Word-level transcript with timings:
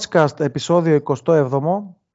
Sportscast 0.00 0.40
επεισόδιο 0.40 1.00
27 1.24 1.48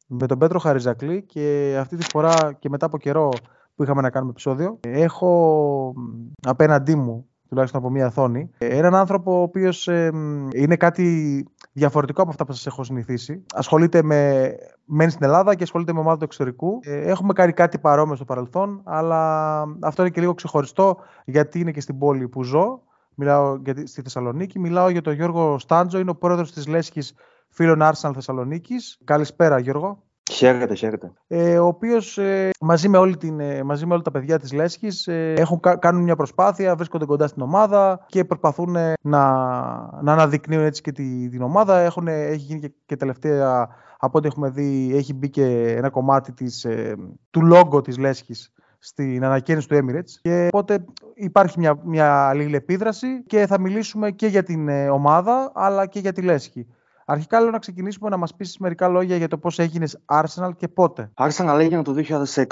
με 0.07 0.27
τον 0.27 0.37
Πέτρο 0.37 0.59
Χαριζακλή 0.59 1.21
και 1.21 1.75
αυτή 1.79 1.97
τη 1.97 2.05
φορά 2.11 2.53
και 2.59 2.69
μετά 2.69 2.85
από 2.85 2.97
καιρό 2.97 3.29
που 3.75 3.83
είχαμε 3.83 4.01
να 4.01 4.09
κάνουμε 4.09 4.31
επεισόδιο 4.31 4.79
έχω 4.81 5.93
απέναντί 6.41 6.95
μου 6.95 7.27
τουλάχιστον 7.49 7.81
από 7.81 7.89
μία 7.89 8.05
οθόνη. 8.05 8.49
Έναν 8.57 8.95
άνθρωπο 8.95 9.39
ο 9.39 9.41
οποίος 9.41 9.87
είναι 10.53 10.75
κάτι 10.77 11.45
διαφορετικό 11.71 12.21
από 12.21 12.29
αυτά 12.29 12.45
που 12.45 12.53
σας 12.53 12.65
έχω 12.65 12.83
συνηθίσει. 12.83 13.43
Ασχολείται 13.53 14.03
με. 14.03 14.51
μένει 14.85 15.11
στην 15.11 15.25
Ελλάδα 15.25 15.55
και 15.55 15.63
ασχολείται 15.63 15.93
με 15.93 15.99
ομάδα 15.99 16.17
του 16.17 16.23
εξωτερικού. 16.23 16.79
Ε, 16.83 17.09
έχουμε 17.09 17.33
κάνει 17.33 17.51
κάτι 17.51 17.79
παρόμοιο 17.79 18.15
στο 18.15 18.25
παρελθόν, 18.25 18.81
αλλά 18.83 19.61
αυτό 19.81 20.01
είναι 20.01 20.11
και 20.11 20.19
λίγο 20.19 20.33
ξεχωριστό 20.33 20.97
γιατί 21.25 21.59
είναι 21.59 21.71
και 21.71 21.81
στην 21.81 21.97
πόλη 21.97 22.27
που 22.27 22.43
ζω. 22.43 22.81
Μιλάω 23.15 23.55
για, 23.55 23.87
στη 23.87 24.01
Θεσσαλονίκη. 24.01 24.59
Μιλάω 24.59 24.89
για 24.89 25.01
τον 25.01 25.13
Γιώργο 25.13 25.59
Στάντζο, 25.59 25.99
είναι 25.99 26.09
ο 26.09 26.15
πρόεδρος 26.15 26.51
της 26.51 26.67
Λέσχης 26.67 27.13
φίλων 27.55 27.79
Arsenal 27.81 28.11
Θεσσαλονίκης. 28.13 28.97
Καλησπέρα, 29.03 29.59
Γιώργο. 29.59 30.03
Χαίρετε, 30.31 30.73
χαίρετε. 30.73 31.11
Ε, 31.27 31.59
ο 31.59 31.65
οποίος 31.65 32.17
ε, 32.17 32.49
μαζί, 32.59 32.89
με 32.89 32.97
όλη 32.97 33.17
την, 33.17 33.39
ε, 33.39 33.63
μαζί 33.63 33.85
με 33.85 33.93
όλα 33.93 34.01
τα 34.01 34.11
παιδιά 34.11 34.39
της 34.39 34.53
Λέσχης 34.53 35.07
ε, 35.07 35.33
έχουν, 35.37 35.59
κάνουν 35.79 36.03
μια 36.03 36.15
προσπάθεια, 36.15 36.75
βρίσκονται 36.75 37.05
κοντά 37.05 37.27
στην 37.27 37.41
ομάδα 37.41 38.05
και 38.07 38.25
προσπαθούν 38.25 38.71
να, 38.71 38.93
να 40.01 40.11
αναδεικνύουν 40.11 40.63
έτσι 40.63 40.81
και 40.81 40.91
τη, 40.91 41.29
την 41.29 41.41
ομάδα. 41.41 41.79
Έχουν, 41.79 42.07
έχει 42.07 42.35
γίνει 42.35 42.59
και, 42.59 42.71
και 42.85 42.95
τελευταία, 42.95 43.69
από 43.97 44.17
ό,τι 44.17 44.27
έχουμε 44.27 44.49
δει, 44.49 44.91
έχει 44.95 45.13
μπει 45.13 45.29
και 45.29 45.73
ένα 45.77 45.89
κομμάτι 45.89 46.31
της, 46.31 46.67
του 47.29 47.41
λόγκο 47.45 47.81
της 47.81 47.97
Λέσχης 47.97 48.53
στην 48.79 49.25
ανακαίνιση 49.25 49.67
του 49.67 49.75
Emirates. 49.75 50.19
Και 50.21 50.47
οπότε 50.51 50.85
υπάρχει 51.13 51.59
μια, 51.59 51.79
μια 51.83 52.27
αλληλεπίδραση 52.27 53.23
και 53.23 53.47
θα 53.47 53.59
μιλήσουμε 53.59 54.11
και 54.11 54.27
για 54.27 54.43
την 54.43 54.69
ομάδα 54.89 55.51
αλλά 55.55 55.85
και 55.85 55.99
για 55.99 56.11
τη 56.11 56.21
Λέσχη. 56.21 56.67
Αρχικά 57.05 57.39
λέω 57.41 57.51
να 57.51 57.59
ξεκινήσουμε 57.59 58.09
να 58.09 58.17
μας 58.17 58.35
πεις 58.35 58.57
μερικά 58.57 58.87
λόγια 58.87 59.15
για 59.15 59.27
το 59.27 59.37
πώς 59.37 59.59
έγινες 59.59 59.99
Arsenal 60.05 60.51
και 60.57 60.67
πότε. 60.67 61.11
Arsenal 61.15 61.57
έγινε 61.59 61.81
το 61.81 61.93
2006 62.33 62.45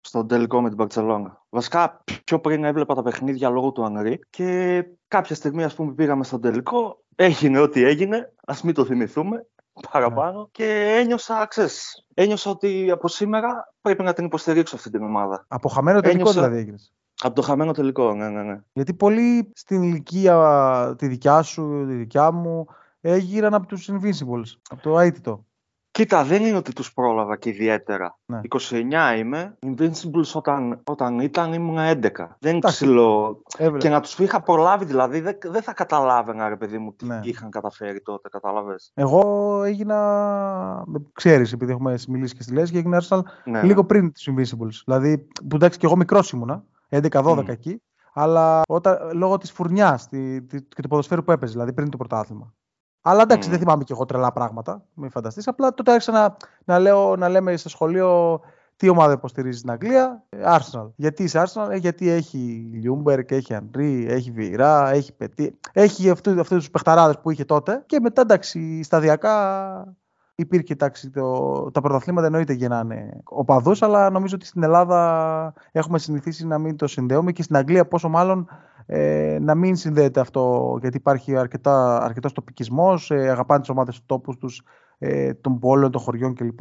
στον 0.00 0.28
τελικό 0.28 0.60
με 0.60 0.68
την 0.68 0.78
Barcelona. 0.80 1.32
Βασικά 1.48 2.04
πιο 2.24 2.40
πριν 2.40 2.64
έβλεπα 2.64 2.94
τα 2.94 3.02
παιχνίδια 3.02 3.48
λόγω 3.48 3.72
του 3.72 3.84
Ανρή 3.84 4.20
και 4.30 4.84
κάποια 5.08 5.34
στιγμή 5.34 5.64
ας 5.64 5.74
πούμε 5.74 5.92
πήγαμε 5.92 6.24
στον 6.24 6.40
τελικό, 6.40 7.04
έγινε 7.14 7.58
ό,τι 7.58 7.84
έγινε, 7.84 8.32
ας 8.46 8.62
μην 8.62 8.74
το 8.74 8.84
θυμηθούμε 8.84 9.46
παραπάνω 9.90 10.38
ναι. 10.38 10.46
και 10.50 10.96
ένιωσα, 10.98 11.46
ξέρεις, 11.46 12.06
ένιωσα 12.14 12.50
ότι 12.50 12.90
από 12.90 13.08
σήμερα 13.08 13.74
πρέπει 13.80 14.02
να 14.02 14.12
την 14.12 14.24
υποστηρίξω 14.24 14.76
αυτή 14.76 14.90
την 14.90 15.02
ομάδα. 15.02 15.44
Από 15.48 15.68
χαμένο 15.68 16.00
τελικό 16.00 16.20
ένιωσα... 16.20 16.40
δηλαδή 16.40 16.58
έγινες. 16.60 16.92
Από 17.20 17.34
το 17.34 17.42
χαμένο 17.42 17.72
τελικό, 17.72 18.14
ναι, 18.14 18.28
ναι, 18.28 18.42
ναι. 18.42 18.60
Γιατί 18.72 18.94
πολλοί 18.94 19.52
στην 19.54 19.82
ηλικία 19.82 20.94
τη 20.98 21.06
δικιά 21.06 21.42
σου, 21.42 21.84
τη 21.88 21.94
δικιά 21.94 22.30
μου, 22.30 22.66
έγιναν 23.10 23.54
από 23.54 23.66
τους 23.66 23.90
Invincibles, 23.90 24.60
από 24.68 24.82
το 24.82 24.98
αίτητο. 24.98 25.46
Κοίτα, 25.90 26.24
δεν 26.24 26.42
είναι 26.42 26.56
ότι 26.56 26.72
τους 26.72 26.92
πρόλαβα 26.92 27.36
και 27.36 27.48
ιδιαίτερα. 27.48 28.18
Ναι. 28.26 28.40
29 28.48 29.18
είμαι, 29.18 29.58
Invincibles 29.66 30.32
όταν, 30.34 30.80
όταν 30.84 31.18
ήταν 31.18 31.52
ήμουν 31.52 31.76
11. 31.78 32.10
Δεν 32.38 32.60
ξέρω. 32.60 33.40
Και 33.78 33.88
να 33.88 34.00
τους 34.00 34.18
είχα 34.18 34.40
προλάβει 34.40 34.84
δηλαδή, 34.84 35.20
δεν, 35.20 35.38
δεν 35.42 35.62
θα 35.62 35.72
καταλάβαινα 35.72 36.48
ρε 36.48 36.56
παιδί 36.56 36.78
μου 36.78 36.92
τι 36.92 37.06
ναι. 37.06 37.20
είχαν 37.22 37.50
καταφέρει 37.50 38.00
τότε, 38.00 38.28
καταλαβες. 38.28 38.90
Εγώ 38.94 39.62
έγινα, 39.62 40.84
ξέρεις 41.12 41.52
επειδή 41.52 41.72
έχουμε 41.72 41.98
μιλήσει 42.08 42.34
και 42.34 42.42
στη 42.42 42.52
Λέσχη, 42.52 42.72
και 42.72 42.78
έγινα 42.78 43.02
Arsenal 43.02 43.20
ναι, 43.44 43.62
λίγο 43.62 43.80
ναι. 43.80 43.86
πριν 43.86 44.12
τους 44.12 44.28
Invincibles. 44.30 44.82
Δηλαδή, 44.84 45.18
που 45.48 45.56
εντάξει 45.56 45.78
και 45.78 45.86
εγώ 45.86 45.96
μικρός 45.96 46.30
ήμουνα, 46.30 46.64
11-12 46.90 47.38
mm. 47.38 47.48
εκεί, 47.48 47.82
αλλά 48.12 48.62
όταν, 48.68 48.98
λόγω 49.12 49.38
της 49.38 49.52
φουρνιάς 49.52 50.08
και 50.08 50.82
του 50.82 50.88
ποδοσφαίρου 50.88 51.24
που 51.24 51.32
έπαιζε, 51.32 51.52
δηλαδή 51.52 51.72
πριν 51.72 51.90
το 51.90 51.96
πρωτάθλημα. 51.96 52.54
Αλλά 53.02 53.22
εντάξει, 53.22 53.48
mm. 53.48 53.50
δεν 53.50 53.60
θυμάμαι 53.60 53.84
και 53.84 53.92
εγώ 53.92 54.04
τρελά 54.04 54.32
πράγματα, 54.32 54.82
μην 54.94 55.10
φανταστείς. 55.10 55.48
Απλά 55.48 55.74
τότε 55.74 55.90
άρχισα 55.90 56.12
να, 56.12 56.36
να, 56.64 56.78
λέω, 56.78 57.16
να 57.16 57.28
λέμε 57.28 57.56
στο 57.56 57.68
σχολείο 57.68 58.40
τι 58.78 58.88
ομάδα 58.88 59.12
υποστηρίζει 59.12 59.58
στην 59.58 59.70
Αγγλία, 59.70 60.22
Arsenal. 60.44 60.90
Γιατί 60.96 61.22
είσαι 61.22 61.44
Arsenal, 61.46 61.70
ε, 61.70 61.76
γιατί 61.76 62.08
έχει 62.08 62.38
Λιούνμπεργκ 62.72 63.18
έχει 63.32 63.54
Ανρί, 63.54 64.06
έχει 64.08 64.30
Βιεϊρά, 64.30 64.90
έχει 64.90 65.12
Πετί. 65.12 65.58
Έχει 65.72 66.10
αυτούς 66.10 66.56
τους 66.56 66.70
παιχταράδες 66.70 67.18
που 67.18 67.30
είχε 67.30 67.44
τότε. 67.44 67.82
Και 67.86 68.00
μετά 68.00 68.20
εντάξει, 68.20 68.82
σταδιακά 68.82 69.96
υπήρχε 70.34 70.72
εντάξει, 70.72 71.10
το, 71.10 71.70
τα 71.70 71.80
πρωταθλήματα 71.80 72.26
εννοείται 72.26 72.52
γεννάνε 72.52 73.20
οπαδούς, 73.24 73.82
αλλά 73.82 74.10
νομίζω 74.10 74.34
ότι 74.34 74.46
στην 74.46 74.62
Ελλάδα 74.62 75.52
έχουμε 75.72 75.98
συνηθίσει 75.98 76.46
να 76.46 76.58
μην 76.58 76.76
το 76.76 76.86
συνδέουμε 76.86 77.32
και 77.32 77.42
στην 77.42 77.56
Αγγλία 77.56 77.88
πόσο 77.88 78.08
μάλλον 78.08 78.48
ε, 78.90 79.38
να 79.40 79.54
μην 79.54 79.76
συνδέεται 79.76 80.20
αυτό, 80.20 80.76
γιατί 80.80 80.96
υπάρχει 80.96 81.36
αρκετά, 81.36 82.02
αρκετός 82.02 82.32
τοπικισμός, 82.32 83.10
ε, 83.10 83.28
αγαπάνε 83.28 83.60
τις 83.60 83.68
ομάδες 83.68 83.94
του 83.98 84.02
τόπους 84.06 84.36
τους, 84.36 84.62
ε, 84.98 85.34
των 85.34 85.58
πόλεων, 85.58 85.90
των 85.90 86.00
χωριών 86.00 86.34
κλπ. 86.34 86.60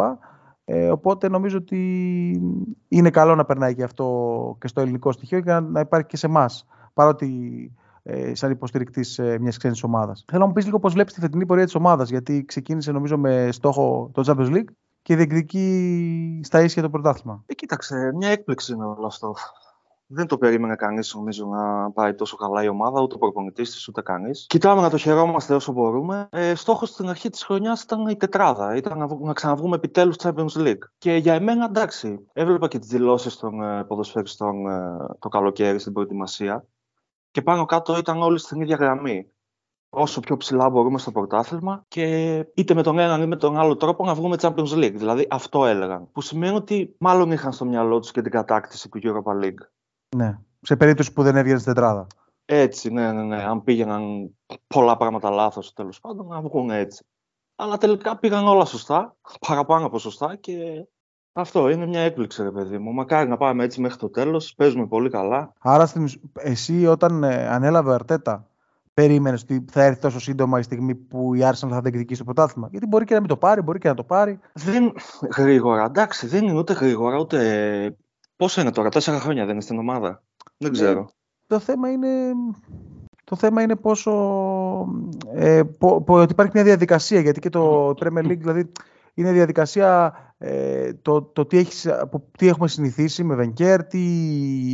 Ε, 0.65 0.89
οπότε 0.89 1.29
νομίζω 1.29 1.57
ότι 1.57 1.79
είναι 2.87 3.09
καλό 3.09 3.35
να 3.35 3.45
περνάει 3.45 3.75
και 3.75 3.83
αυτό 3.83 4.57
και 4.59 4.67
στο 4.67 4.81
ελληνικό 4.81 5.11
στοιχείο 5.11 5.41
και 5.41 5.59
να, 5.59 5.79
υπάρχει 5.79 6.07
και 6.07 6.17
σε 6.17 6.25
εμάς, 6.25 6.65
παρότι 6.93 7.29
ε, 8.03 8.35
σαν 8.35 8.51
υποστηρικτής 8.51 9.19
ε, 9.19 9.37
μιας 9.39 9.57
ξένης 9.57 9.83
ομάδας. 9.83 10.25
Θέλω 10.27 10.41
να 10.41 10.47
μου 10.47 10.53
πεις 10.53 10.65
λίγο 10.65 10.79
πώς 10.79 10.93
βλέπεις 10.93 11.13
τη 11.13 11.19
φετινή 11.19 11.45
πορεία 11.45 11.65
της 11.65 11.75
ομάδας, 11.75 12.09
γιατί 12.09 12.45
ξεκίνησε 12.45 12.91
νομίζω 12.91 13.17
με 13.17 13.51
στόχο 13.51 14.09
το 14.13 14.23
Champions 14.25 14.55
League 14.55 14.71
και 15.01 15.15
διεκδικεί 15.15 16.41
στα 16.43 16.61
ίσια 16.61 16.81
το 16.81 16.89
πρωτάθλημα. 16.89 17.43
Ε, 17.45 17.53
κοίταξε, 17.53 18.11
μια 18.15 18.29
έκπληξη 18.29 18.73
είναι 18.73 18.85
όλο 18.85 19.05
αυτό. 19.05 19.35
Δεν 20.09 20.27
το 20.27 20.37
περίμενε 20.37 20.75
κανείς, 20.75 21.13
νομίζω, 21.13 21.45
να 21.45 21.91
πάει 21.91 22.13
τόσο 22.13 22.35
καλά 22.35 22.63
η 22.63 22.67
ομάδα, 22.67 23.01
ούτε 23.01 23.15
ο 23.15 23.17
προπονητής 23.17 23.71
της, 23.71 23.87
ούτε 23.87 24.01
κανείς. 24.01 24.45
Κοιτάμε 24.49 24.81
να 24.81 24.89
το 24.89 24.97
χαιρόμαστε 24.97 25.55
όσο 25.55 25.71
μπορούμε. 25.71 26.27
Ε, 26.31 26.55
Στόχος 26.55 26.89
στην 26.89 27.09
αρχή 27.09 27.29
της 27.29 27.43
χρονιάς 27.43 27.81
ήταν 27.81 28.07
η 28.07 28.17
τετράδα. 28.17 28.75
Ήταν 28.75 28.97
να, 28.97 29.07
να 29.19 29.33
ξαναβγούμε 29.33 29.75
επιτέλους 29.75 30.15
Champions 30.19 30.55
League. 30.55 30.81
Και 30.97 31.15
για 31.15 31.33
εμένα, 31.33 31.65
εντάξει, 31.65 32.27
έβλεπα 32.33 32.67
και 32.67 32.79
τις 32.79 32.89
δηλώσεις 32.89 33.37
των 33.37 33.61
ε, 33.61 33.83
ποδοσφαιριστών 33.83 34.67
ε, 34.67 34.97
το 35.19 35.29
καλοκαίρι 35.29 35.79
στην 35.79 35.93
προετοιμασία. 35.93 36.65
Και 37.31 37.41
πάνω 37.41 37.65
κάτω 37.65 37.97
ήταν 37.97 38.21
όλοι 38.21 38.39
στην 38.39 38.61
ίδια 38.61 38.75
γραμμή. 38.75 39.31
Όσο 39.89 40.19
πιο 40.19 40.37
ψηλά 40.37 40.69
μπορούμε 40.69 40.99
στο 40.99 41.11
πρωτάθλημα 41.11 41.85
και 41.87 42.37
είτε 42.53 42.73
με 42.73 42.83
τον 42.83 42.99
έναν 42.99 43.21
ή 43.21 43.25
με 43.25 43.35
τον 43.35 43.57
άλλο 43.57 43.75
τρόπο 43.75 44.05
να 44.05 44.13
βγούμε 44.13 44.35
Champions 44.39 44.73
League. 44.73 44.95
Δηλαδή 44.95 45.27
αυτό 45.29 45.65
έλεγαν. 45.65 46.11
Που 46.11 46.21
σημαίνει 46.21 46.55
ότι 46.55 46.95
μάλλον 46.99 47.31
είχαν 47.31 47.51
στο 47.51 47.65
μυαλό 47.65 47.99
τους 47.99 48.11
και 48.11 48.21
την 48.21 48.31
κατάκτηση 48.31 48.89
του 48.89 48.99
Europa 49.03 49.43
League. 49.43 49.76
Ναι. 50.17 50.37
Σε 50.61 50.75
περίπτωση 50.75 51.13
που 51.13 51.23
δεν 51.23 51.35
έβγαινε 51.35 51.59
στην 51.59 51.73
τετράδα. 51.73 52.07
Έτσι, 52.45 52.89
ναι, 52.89 53.11
ναι, 53.11 53.23
ναι. 53.23 53.43
Αν 53.43 53.63
πήγαιναν 53.63 54.35
πολλά 54.67 54.97
πράγματα 54.97 55.29
λάθος, 55.29 55.73
τέλος 55.73 55.99
πάντων, 55.99 56.27
να 56.27 56.41
βγουν 56.41 56.69
έτσι. 56.69 57.05
Αλλά 57.55 57.77
τελικά 57.77 58.17
πήγαν 58.17 58.47
όλα 58.47 58.65
σωστά, 58.65 59.15
παραπάνω 59.47 59.85
από 59.85 59.99
σωστά 59.99 60.35
και 60.35 60.87
αυτό 61.33 61.69
είναι 61.69 61.85
μια 61.85 61.99
έκπληξη, 61.99 62.43
ρε 62.43 62.51
παιδί 62.51 62.77
μου. 62.77 62.93
Μακάρι 62.93 63.29
να 63.29 63.37
πάμε 63.37 63.63
έτσι 63.63 63.81
μέχρι 63.81 63.97
το 63.97 64.09
τέλος. 64.09 64.53
Παίζουμε 64.55 64.87
πολύ 64.87 65.09
καλά. 65.09 65.53
Άρα, 65.59 65.91
εσύ 66.33 66.85
όταν 66.85 67.23
ε, 67.23 67.47
ανέλαβε 67.47 67.89
ο 67.89 67.93
Αρτέτα, 67.93 68.47
περίμενες 68.93 69.41
ότι 69.41 69.65
θα 69.71 69.83
έρθει 69.83 70.01
τόσο 70.01 70.19
σύντομα 70.19 70.59
η 70.59 70.63
στιγμή 70.63 70.95
που 70.95 71.33
η 71.33 71.39
Arsenal 71.41 71.69
θα 71.69 71.81
διεκδικήσει 71.81 72.19
το 72.19 72.25
πρωτάθλημα; 72.25 72.67
Γιατί 72.71 72.87
μπορεί 72.87 73.05
και 73.05 73.13
να 73.13 73.19
μην 73.19 73.29
το 73.29 73.37
πάρει, 73.37 73.61
μπορεί 73.61 73.79
και 73.79 73.87
να 73.87 73.93
το 73.93 74.03
πάρει. 74.03 74.39
Δεν 74.53 74.93
γρήγορα, 75.37 75.83
εντάξει, 75.83 76.27
δεν 76.27 76.43
είναι 76.43 76.57
ούτε 76.57 76.73
γρήγορα 76.73 77.17
ούτε 77.17 77.97
Πόσο 78.37 78.61
είναι 78.61 78.71
τώρα, 78.71 78.89
τέσσερα 78.89 79.19
χρόνια 79.19 79.43
δεν 79.43 79.53
είναι 79.53 79.61
στην 79.61 79.79
ομάδα; 79.79 80.23
Δεν 80.57 80.71
ναι, 80.71 80.77
ξέρω. 80.77 81.09
το 81.47 81.59
θέμα 81.59 81.91
είναι, 81.91 82.31
το 83.23 83.35
θέμα 83.35 83.61
είναι 83.61 83.75
πόσο. 83.75 84.11
Ε, 85.33 85.61
ότι 86.05 86.31
υπάρχει 86.31 86.51
μια 86.53 86.63
διαδικασία. 86.63 87.19
Γιατί 87.19 87.39
και 87.39 87.49
το 87.49 87.89
Premier 87.99 88.25
League, 88.25 88.37
δηλαδή, 88.37 88.71
είναι 89.13 89.31
διαδικασία 89.31 90.13
ε, 90.37 90.93
το, 90.93 91.21
το 91.21 91.45
τι, 91.45 91.57
έχεις, 91.57 91.87
τι 92.37 92.47
έχουμε 92.47 92.67
συνηθίσει 92.67 93.23
με 93.23 93.35
Βενκέρ, 93.35 93.83
τι 93.83 93.99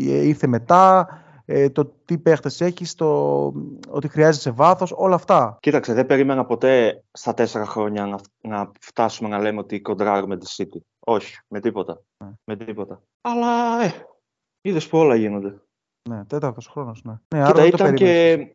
ε, 0.07 0.27
ήρθε 0.27 0.47
μετά, 0.47 1.07
ε, 1.45 1.69
το 1.69 1.85
τι 2.05 2.17
παίχτες 2.17 2.61
έχεις, 2.61 2.95
το, 2.95 3.45
ότι 3.89 4.07
χρειάζεσαι 4.07 4.51
βάθος, 4.51 4.93
όλα 4.95 5.15
αυτά. 5.15 5.57
Κοίταξε, 5.61 5.93
δεν 5.93 6.05
περίμενα 6.05 6.45
ποτέ 6.45 7.03
στα 7.11 7.33
τέσσερα 7.33 7.65
χρόνια 7.65 8.05
να, 8.05 8.19
να 8.41 8.71
φτάσουμε 8.79 9.29
να 9.29 9.39
λέμε 9.39 9.59
ότι 9.59 9.81
κοντράρουμε 9.81 10.37
τη 10.37 10.45
City. 10.57 10.79
Όχι, 10.99 11.39
με 11.47 11.59
τίποτα. 11.59 12.01
Ναι. 12.23 12.31
Με 12.43 12.55
τίποτα. 12.55 13.01
Αλλά, 13.21 13.83
ε, 13.83 13.93
είδες 14.61 14.87
που 14.87 14.97
όλα 14.97 15.15
γίνονται. 15.15 15.61
Ναι, 16.09 16.25
τέταρτος 16.25 16.67
χρόνος, 16.67 17.03
ναι. 17.03 17.13
ναι 17.35 17.45
Κοίτα, 17.45 17.65
ήταν 17.65 17.95
και... 17.95 18.47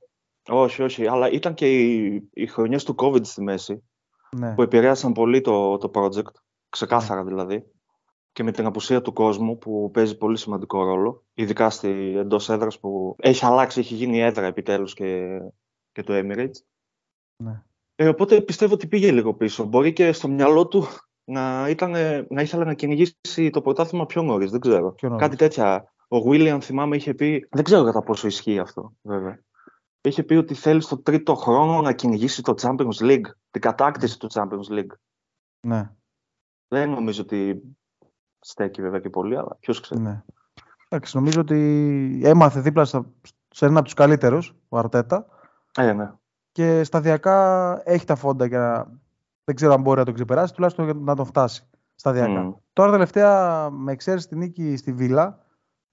Όχι, 0.51 0.83
όχι, 0.83 1.07
αλλά 1.07 1.31
ήταν 1.31 1.55
και 1.55 1.71
οι, 1.73 2.29
οι 2.33 2.47
χρονιές 2.47 2.85
του 2.85 2.95
COVID 2.99 3.27
στη 3.27 3.43
μέση, 3.43 3.83
ναι. 4.37 4.55
που 4.55 4.63
επηρέασαν 4.63 5.13
πολύ 5.13 5.41
το, 5.41 5.77
το 5.77 5.91
project, 5.95 6.33
ξεκάθαρα 6.69 7.23
ναι. 7.23 7.29
δηλαδή 7.29 7.65
και 8.39 8.45
με 8.45 8.53
την 8.53 8.67
απουσία 8.67 9.03
του 9.03 9.13
κόσμου 9.13 9.59
που 9.59 9.91
παίζει 9.91 10.17
πολύ 10.17 10.37
σημαντικό 10.37 10.85
ρόλο, 10.85 11.25
ειδικά 11.35 11.71
στη, 11.71 11.89
εντός 12.17 12.49
έδρας 12.49 12.79
που 12.79 13.17
έχει 13.19 13.45
αλλάξει, 13.45 13.81
έχει 13.81 13.95
γίνει 13.95 14.21
έδρα 14.21 14.47
επιτέλους 14.47 14.95
και, 14.95 15.41
και 15.93 16.03
το 16.03 16.13
Emirates. 16.17 16.61
Ναι. 17.45 17.63
Ε, 17.95 18.09
οπότε 18.09 18.41
πιστεύω 18.41 18.75
ότι 18.75 18.87
πήγε 18.87 19.13
λίγο 19.13 19.35
πίσω. 19.35 19.65
Μπορεί 19.65 19.93
και 19.93 20.13
στο 20.13 20.29
μυαλό 20.29 20.69
του 20.69 20.85
να, 21.25 21.69
ήταν, 21.69 21.91
να 22.29 22.43
ήθελε 22.43 22.65
να 22.65 22.75
κυνηγήσει 22.75 23.51
το 23.53 23.61
πρωτάθλημα 23.61 24.07
πιο 24.07 24.23
νωρίς. 24.23 24.51
Δεν 24.51 24.61
ξέρω. 24.61 24.95
Κάτι 25.17 25.37
τέτοια. 25.37 25.93
Ο 26.09 26.21
Βίλιαμ, 26.21 26.61
θυμάμαι, 26.61 26.97
είχε 26.97 27.15
πει. 27.15 27.49
Δεν 27.51 27.65
ξέρω 27.65 27.85
κατά 27.85 28.03
πόσο 28.03 28.27
ισχύει 28.27 28.59
αυτό, 28.59 28.93
βέβαια. 29.01 29.43
Είχε 30.01 30.23
πει 30.23 30.35
ότι 30.35 30.55
θέλει 30.55 30.81
στο 30.81 30.99
τρίτο 30.99 31.35
χρόνο 31.35 31.81
να 31.81 31.93
κυνηγήσει 31.93 32.43
το 32.43 32.55
Champions 32.61 32.99
League. 33.01 33.31
την 33.51 33.61
κατάκτηση 33.61 34.19
του 34.19 34.29
Champions 34.33 34.79
League. 34.79 34.93
Ναι. 35.67 35.91
Δεν 36.69 36.91
νομίζω 36.91 37.23
ότι 37.23 37.63
στέκει 38.41 38.83
βέβαια 38.83 39.01
και 39.01 39.11
πολύ, 39.11 39.37
αλλά 39.37 39.57
ποιος 39.61 39.81
ξέρει. 39.81 40.01
Ναι. 40.01 40.23
Εντάξει, 40.89 41.17
νομίζω 41.17 41.41
ότι 41.41 42.21
έμαθε 42.25 42.61
δίπλα 42.61 42.85
σε 42.85 43.05
ένα 43.61 43.75
από 43.75 43.85
τους 43.85 43.95
καλύτερους, 43.95 44.55
ο 44.69 44.79
Αρτέτα. 44.79 45.27
Ε, 45.77 45.93
ναι. 45.93 46.13
Και 46.53 46.85
σταδιακά 46.85 47.81
έχει 47.85 48.05
τα 48.05 48.17
φόντα 48.17 48.47
για 48.47 48.59
να. 48.59 48.97
Δεν 49.45 49.57
ξέρω 49.57 49.73
αν 49.73 49.81
μπορεί 49.81 49.99
να 49.99 50.05
τον 50.05 50.15
ξεπεράσει, 50.15 50.55
τουλάχιστον 50.55 51.05
να 51.05 51.15
τον 51.15 51.25
φτάσει 51.25 51.67
σταδιακά. 51.95 52.49
Mm. 52.49 52.55
Τώρα 52.73 52.91
τελευταία, 52.91 53.71
με 53.71 53.93
εξαίρεση 53.93 54.29
τη 54.29 54.37
νίκη 54.37 54.77
στη 54.77 54.93
Βίλα, 54.93 55.45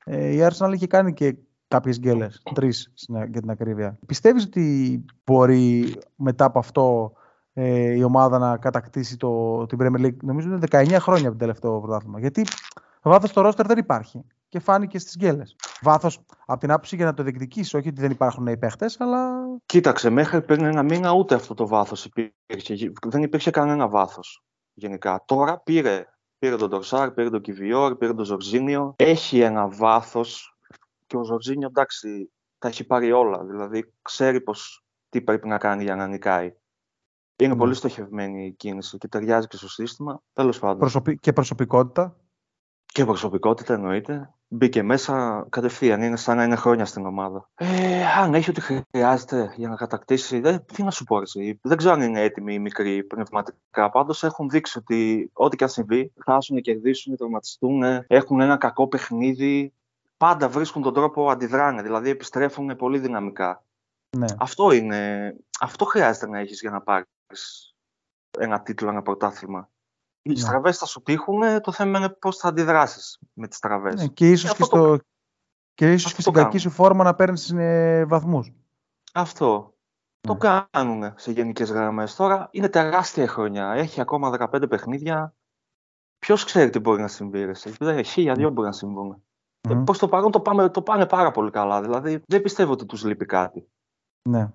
ε, 0.06 0.28
η 0.28 0.48
Arsenal 0.50 0.72
είχε 0.74 0.88
κάνει 0.88 1.14
και 1.14 1.38
κάποιες 1.68 2.00
γκέλες. 2.00 2.42
Τρεις 2.54 2.94
για 3.08 3.42
την 3.42 3.50
ακρίβεια. 3.50 4.00
Πιστεύεις 4.06 4.44
ότι 4.44 5.06
μπορεί 5.24 5.96
μετά 6.16 6.46
από 6.46 6.60
αυτό 6.60 7.14
ε, 7.58 7.94
η 7.94 8.04
ομάδα 8.04 8.38
να 8.38 8.58
κατακτήσει 8.58 9.18
το, 9.18 9.66
την 9.66 9.78
Premier 9.82 10.06
League. 10.06 10.18
Νομίζω 10.22 10.48
είναι 10.48 10.60
19 10.72 10.96
χρόνια 11.00 11.28
από 11.28 11.38
το 11.38 11.46
τελευταίο 11.46 11.80
πρωτάθλημα. 11.80 12.20
Γιατί 12.20 12.46
βάθος 13.02 13.30
στο 13.30 13.42
ρόστερ 13.42 13.66
δεν 13.66 13.78
υπάρχει. 13.78 14.26
Και 14.50 14.60
φάνηκε 14.60 15.00
στις 15.00 15.16
γκέλες. 15.18 15.56
Βάθος 15.82 16.26
από 16.46 16.60
την 16.60 16.72
άποψη 16.72 16.96
για 16.96 17.06
να 17.06 17.14
το 17.14 17.24
διεκδικήσει. 17.24 17.78
Όχι 17.78 17.88
ότι 17.88 18.02
δεν 18.02 18.12
υπάρχουν 18.12 18.44
νέοι 18.44 18.58
παίχτες, 18.58 19.02
αλλά. 19.02 19.32
Κοίταξε, 19.66 20.10
μέχρι 20.10 20.42
πριν 20.42 20.66
ένα 20.66 20.84
μήνα 20.84 21.12
ούτε 21.12 21.36
αυτό 21.36 21.54
το 21.54 21.68
βάθος 21.68 22.06
υπήρχε. 22.06 22.92
Δεν 23.08 23.24
υπήρχε 23.24 23.52
κανένα 23.52 23.88
βάθος 23.88 24.44
γενικά. 24.74 25.24
Τώρα 25.26 25.60
πήρε, 25.60 26.06
πήρε 26.38 26.56
τον 26.56 26.70
Ντορσάρ, 26.70 27.12
πήρε 27.12 27.30
τον 27.30 27.42
Κιβιόρ, 27.42 27.96
πήρε 27.96 28.14
τον 28.14 28.26
Ζορζίνιο. 28.26 28.94
Έχει 28.96 29.40
ένα 29.40 29.68
βάθος 29.68 30.58
και 31.08 31.18
ο 31.18 31.24
Ζορζίνιο 31.24 31.68
εντάξει 31.68 32.32
τα 32.58 32.68
έχει 32.68 32.86
πάρει 32.86 33.12
όλα. 33.12 33.44
Δηλαδή 33.44 33.94
ξέρει 34.02 34.42
πως, 34.42 34.86
τι 35.10 35.22
πρέπει 35.22 35.48
να 35.48 35.58
κάνει 35.58 35.84
για 35.84 35.96
να 35.96 36.08
νικάει. 36.08 36.54
Είναι 37.38 37.54
ναι. 37.54 37.60
πολύ 37.60 37.74
στοχευμένη 37.74 38.46
η 38.46 38.52
κίνηση 38.52 38.98
και 38.98 39.08
ταιριάζει 39.08 39.48
και 39.48 39.58
στο 39.58 39.70
σύστημα. 39.70 40.22
Τέλος 40.34 40.60
πάντων. 40.60 40.80
Προσωπι... 40.80 41.18
Και 41.18 41.34
προσωπικότητα. 41.34 42.16
Και 42.86 43.06
προσωπικότητα 43.06 43.74
εννοείται. 43.74 44.30
Μπήκε 44.48 44.84
μέσα 44.84 45.46
κατευθείαν. 45.50 46.02
Είναι 46.02 46.16
σαν 46.16 46.38
να 46.38 46.44
είναι 46.44 46.56
χρόνια 46.56 46.86
στην 46.86 47.06
ομάδα. 47.06 47.50
Ε, 47.56 48.06
αν 48.06 48.34
έχει 48.34 48.50
ό,τι 48.50 48.62
χρειάζεται 48.62 49.54
για 49.58 49.70
να 49.70 49.76
κατακτήσει. 49.76 50.40
Δεν, 50.40 50.66
τι 50.66 50.84
να 50.84 50.92
σου 50.92 51.04
πω, 51.04 51.22
εσύ. 51.22 51.60
Δεν 51.62 51.78
ξέρω 51.78 51.94
αν 51.94 52.02
είναι 52.02 52.22
έτοιμοι 52.22 52.54
οι 52.54 52.60
μικροί 52.60 53.04
πνευματικά. 53.04 53.90
Πάντως 53.90 54.24
έχουν 54.24 54.50
δείξει 54.50 54.78
ότι 54.78 55.30
ό,τι 55.34 55.56
και 55.56 55.64
αν 55.64 55.70
συμβεί, 55.70 56.14
χάσουν, 56.26 56.62
κερδίσουν, 56.62 57.16
τραυματιστούν, 57.16 57.84
έχουν 58.08 58.40
ένα 58.40 58.58
κακό 58.58 58.88
παιχνίδι. 58.88 59.74
Πάντα 60.18 60.50
βρίσκουν 60.50 60.82
τον 60.82 60.94
τρόπο 60.94 61.30
αντιδράνε. 61.30 61.82
Δηλαδή 61.82 62.10
επιστρέφουν 62.10 62.76
πολύ 62.76 63.00
δυναμικά. 63.00 63.64
Ναι. 64.18 64.26
Αυτό 64.38 64.72
είναι. 64.72 65.34
Αυτό 65.60 65.86
χρειάζεται 65.86 66.28
να 66.28 66.40
έχεις 66.40 66.62
για 66.62 66.70
να 66.70 66.82
πάρεις 66.82 67.08
ένα 68.38 68.62
τίτλο, 68.62 68.90
ένα 68.90 69.02
πρωτάθλημα. 69.02 69.70
Οι 70.22 70.30
ναι. 70.30 70.36
στραβές 70.36 70.78
θα 70.78 70.86
σου 70.86 71.02
τύχουν, 71.02 71.62
το 71.62 71.72
θέμα 71.72 71.98
είναι 71.98 72.10
πώς 72.10 72.38
θα 72.38 72.48
αντιδράσεις 72.48 73.20
με 73.34 73.48
τις 73.48 73.58
στραβές. 73.58 74.02
Ναι, 74.02 74.08
και 74.08 74.32
ίσως 74.32 74.56
και, 74.56 74.64
στο... 74.64 75.00
και, 75.74 75.94
ίσως 75.94 76.14
και 76.14 76.22
στην 76.22 76.34
κακή 76.34 76.58
σου 76.58 76.70
φόρμα 76.70 77.04
να 77.04 77.16
παίρνεις 77.16 77.52
ε, 77.52 78.06
βαθμούς. 78.06 78.54
Αυτό. 79.14 79.74
Το 80.20 80.34
ναι. 80.34 80.40
κάνουν 80.72 81.14
σε 81.16 81.32
γενικές 81.32 81.72
γραμμές. 81.72 82.16
Τώρα 82.16 82.48
είναι 82.52 82.70
τεράστια 82.70 83.28
χρονιά. 83.28 83.72
Έχει 83.72 84.02
ακόμα 84.02 84.50
15 84.54 84.70
παιχνίδια. 84.70 85.36
Ποιος 86.20 86.44
ξέρει 86.44 86.70
τι 86.70 86.80
μπορεί 86.80 87.02
να 87.02 87.08
συμβεί. 87.08 87.52
Δεν 87.80 87.98
έχει 87.98 88.12
χίλια 88.12 88.34
δυο 88.34 88.50
μπορεί 88.50 88.68
να 88.68 88.74
συμβούν. 88.74 89.24
Mm. 89.70 89.82
Προς 89.86 89.98
το 89.98 90.08
παρόν 90.08 90.32
το, 90.32 90.40
πάμε, 90.40 90.70
το 90.70 90.82
πάνε 90.82 91.06
πάρα 91.06 91.32
πολύ 91.32 91.52
καλά. 91.52 91.82
Δηλαδή 91.82 92.24
δεν 92.28 92.42
πιστεύω 92.42 92.72
ότι 92.72 92.86
τους 92.86 93.04
λείπει 93.04 93.26
κάτι. 93.26 93.70
Ναι 94.30 94.54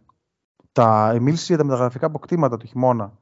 τα, 0.73 1.19
η 1.21 1.31
για 1.31 1.57
τα 1.57 1.65
μεταγραφικά 1.65 2.07
αποκτήματα 2.07 2.57
του 2.57 2.67
χειμώνα, 2.67 3.19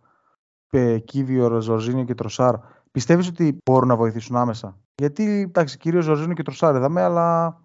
Κίβιο, 1.05 1.61
Ζορζίνιο 1.61 2.05
και 2.05 2.15
Τροσάρ, 2.15 2.55
πιστεύεις 2.91 3.29
ότι 3.29 3.59
μπορούν 3.65 3.89
να 3.89 3.97
βοηθήσουν 3.97 4.37
άμεσα; 4.37 4.79
Γιατί, 4.95 5.41
εντάξει, 5.41 5.77
κυρίως 5.79 6.05
Ζορζίνιο 6.05 6.35
και 6.35 6.43
Τροσάρ 6.43 6.77
είδαμε, 6.77 7.03
αλλά 7.03 7.59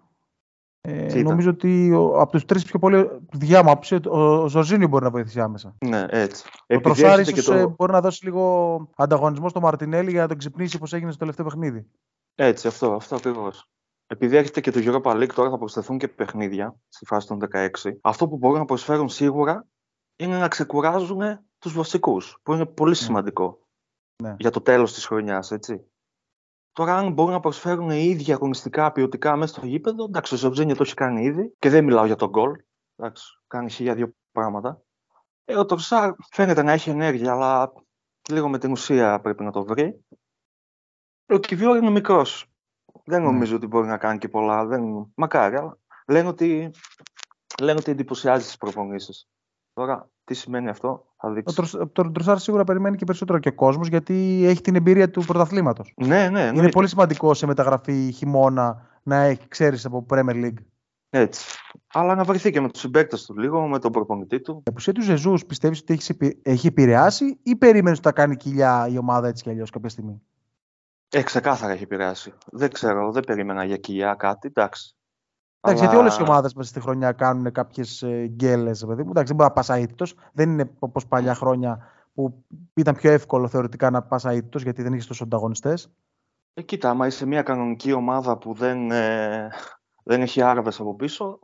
ε, 0.81 1.21
νομίζω 1.21 1.49
ότι 1.49 1.91
ο, 1.91 2.19
από 2.19 2.31
τους 2.31 2.45
τρεις 2.45 2.65
πιο 2.65 2.79
πολύ, 2.79 3.09
διά 3.31 3.63
μου 3.63 3.69
άποψη, 3.69 3.95
ο, 3.95 4.17
ο 4.19 4.47
Ζορζίνιο 4.47 4.87
μπορεί 4.87 5.03
να 5.03 5.09
βοηθήσει 5.09 5.39
άμεσα. 5.39 5.75
Ναι, 5.85 6.05
έτσι. 6.09 6.45
Ο 6.67 6.79
Τροσάρ 6.79 7.19
ίσως 7.19 7.43
το... 7.43 7.53
Ε, 7.53 7.67
μπορεί 7.67 7.91
να 7.91 8.01
δώσει 8.01 8.25
λίγο 8.25 8.87
ανταγωνισμό 8.95 9.49
στο 9.49 9.59
Μαρτινέλη 9.59 10.11
για 10.11 10.21
να 10.21 10.27
τον 10.27 10.37
ξυπνήσει 10.37 10.75
όπως 10.75 10.93
έγινε 10.93 11.09
στο 11.09 11.19
τελευταίο 11.19 11.45
παιχνίδι. 11.45 11.85
Έτσι, 12.35 12.67
αυτό, 12.67 12.93
αυτό 12.93 13.15
ακριβώς. 13.15 13.69
Επειδή 14.07 14.37
έρχεται 14.37 14.61
και 14.61 14.71
το 14.71 14.79
Europa 14.83 15.11
League, 15.11 15.33
τώρα 15.33 15.49
θα 15.49 15.57
προσθεθούν 15.57 15.97
και 15.97 16.07
παιχνίδια 16.07 16.75
στη 16.89 17.05
φάση 17.05 17.27
των 17.27 17.39
16. 17.51 17.69
Αυτό 18.01 18.27
που 18.27 18.37
μπορούν 18.37 18.57
να 18.57 18.65
προσφέρουν 18.65 19.09
σίγουρα 19.09 19.67
είναι 20.23 20.37
να 20.37 20.47
ξεκουράζουν 20.47 21.21
τους 21.59 21.73
βασικούς, 21.73 22.37
που 22.43 22.53
είναι 22.53 22.65
πολύ 22.65 22.89
ναι. 22.89 22.95
σημαντικό 22.95 23.67
ναι. 24.23 24.35
για 24.39 24.51
το 24.51 24.61
τέλος 24.61 24.93
της 24.93 25.05
χρονιάς, 25.05 25.51
έτσι. 25.51 25.87
Τώρα, 26.71 26.97
αν 26.97 27.13
μπορούν 27.13 27.31
να 27.31 27.39
προσφέρουν 27.39 27.89
οι 27.89 28.03
ίδιοι 28.03 28.31
αγωνιστικά 28.31 28.91
ποιοτικά 28.91 29.35
μέσα 29.35 29.53
στο 29.53 29.65
γήπεδο, 29.65 30.03
εντάξει, 30.03 30.33
ο 30.33 30.37
Ζορτζίνιο 30.37 30.75
το 30.75 30.83
έχει 30.83 30.93
κάνει 30.93 31.23
ήδη 31.23 31.55
και 31.59 31.69
δεν 31.69 31.83
μιλάω 31.83 32.05
για 32.05 32.15
τον 32.15 32.29
γκολ. 32.29 32.63
Εντάξει, 32.95 33.39
κάνει 33.47 33.69
χίλια 33.69 33.95
δύο 33.95 34.13
πράγματα. 34.31 34.81
Ε, 35.45 35.57
ο 35.57 35.65
Τορσάρ 35.65 36.13
φαίνεται 36.31 36.63
να 36.63 36.71
έχει 36.71 36.89
ενέργεια, 36.89 37.31
αλλά 37.31 37.73
λίγο 38.29 38.49
με 38.49 38.57
την 38.57 38.71
ουσία 38.71 39.19
πρέπει 39.19 39.43
να 39.43 39.51
το 39.51 39.65
βρει. 39.65 40.05
Ο 41.25 41.37
Κιβιόρ 41.37 41.77
είναι 41.77 41.89
μικρός. 41.89 42.47
Δεν 43.05 43.21
ναι. 43.21 43.25
νομίζω 43.25 43.55
ότι 43.55 43.67
μπορεί 43.67 43.87
να 43.87 43.97
κάνει 43.97 44.17
και 44.17 44.29
πολλά. 44.29 44.65
Δεν... 44.65 45.11
Μακάρι, 45.15 45.55
αλλά 45.55 45.77
λένε 46.07 46.27
ότι, 46.27 46.71
λένε 47.61 47.79
ότι 47.79 47.91
εντυπωσιάζει 47.91 48.45
τις 48.45 48.57
προπονήσεις. 48.57 49.27
Τώρα, 49.73 50.09
τι 50.23 50.33
σημαίνει 50.33 50.69
αυτό, 50.69 51.05
θα 51.17 51.31
δείξεις. 51.31 51.73
Ο 51.73 51.87
Τροσάρ 51.87 52.39
σίγουρα 52.39 52.63
περιμένει 52.63 52.97
και 52.97 53.05
περισσότερο 53.05 53.39
και 53.39 53.49
ο 53.49 53.53
κόσμος 53.53 53.87
γιατί 53.87 54.43
έχει 54.45 54.61
την 54.61 54.75
εμπειρία 54.75 55.09
του 55.09 55.25
πρωταθλήματος. 55.25 55.93
Ναι, 55.97 56.29
ναι, 56.29 56.51
ναι. 56.51 56.57
Είναι 56.57 56.69
πολύ 56.69 56.87
σημαντικό 56.87 57.33
σε 57.33 57.45
μεταγραφή 57.45 58.11
χειμώνα 58.11 58.87
να 59.03 59.15
έχει, 59.15 59.47
ξέρεις 59.47 59.85
από 59.85 60.05
Premier 60.09 60.43
League. 60.45 60.63
Έτσι. 61.09 61.45
Αλλά 61.93 62.15
να 62.15 62.23
βρεθεί 62.23 62.51
και 62.51 62.61
με 62.61 62.69
τους 62.69 62.81
συμπαίκτες 62.81 63.25
του 63.25 63.37
λίγο, 63.37 63.67
με 63.67 63.79
τον 63.79 63.91
προπονητή 63.91 64.41
του. 64.41 64.57
Η 64.57 64.63
απουσία 64.69 64.93
του 64.93 65.01
Ζεζούς 65.01 65.45
πιστεύεις 65.45 65.79
ότι 65.79 65.93
έχει, 65.93 66.39
έχει 66.41 66.67
επηρεάσει 66.67 67.39
ή 67.43 67.55
περίμενες 67.55 67.97
ότι 67.97 68.07
θα 68.07 68.13
κάνει 68.13 68.35
κοιλιά 68.35 68.87
η 68.87 68.97
ομάδα 68.97 69.27
έτσι 69.27 69.43
κι 69.43 69.49
αλλιώς 69.49 69.69
κάποια 69.69 69.89
στιγμή; 69.89 70.21
Ε, 71.09 71.21
ξεκάθαρα 71.21 71.73
έχει 71.73 71.83
επηρεάσει. 71.83 72.33
Δεν 72.51 72.71
ξέρω, 72.71 73.11
δεν 73.11 73.23
περίμενα 73.23 73.63
για 73.63 73.77
κοιλιά 73.77 74.13
κάτι. 74.13 74.47
Εντάξει. 74.47 74.95
Εντάξει, 75.65 75.83
αλλά... 75.83 75.93
γιατί 75.93 75.95
όλες 75.95 76.17
οι 76.17 76.21
ομάδες 76.21 76.53
μέσα 76.53 76.69
στη 76.69 76.79
χρονιά 76.79 77.11
κάνουν 77.11 77.51
κάποιες 77.51 78.03
γκέλες. 78.27 78.81
Εντάξει, 78.81 79.13
δεν 79.13 79.35
μπορεί 79.35 79.35
να 79.35 79.51
πας 79.51 79.69
αίτητος. 79.69 80.15
Δεν 80.33 80.49
είναι 80.49 80.71
όπως 80.79 81.07
παλιά 81.07 81.33
χρόνια 81.33 81.87
που 82.13 82.43
ήταν 82.73 82.95
πιο 82.95 83.11
εύκολο 83.11 83.47
θεωρητικά 83.47 83.89
να 83.89 84.01
πας 84.01 84.25
αίτητος 84.25 84.63
γιατί 84.63 84.81
δεν 84.81 84.93
είχες 84.93 85.07
τόσο 85.07 85.23
ανταγωνιστές. 85.23 85.91
Ε, 86.53 86.61
κοίτα, 86.61 86.89
άμα 86.89 87.07
είσαι 87.07 87.25
μια 87.25 87.41
κανονική 87.41 87.91
ομάδα 87.91 88.37
που 88.37 88.53
δεν, 88.53 88.91
ε, 88.91 89.49
δεν 90.03 90.21
έχει 90.21 90.41
άραβες 90.41 90.79
από 90.79 90.95
πίσω, 90.95 91.39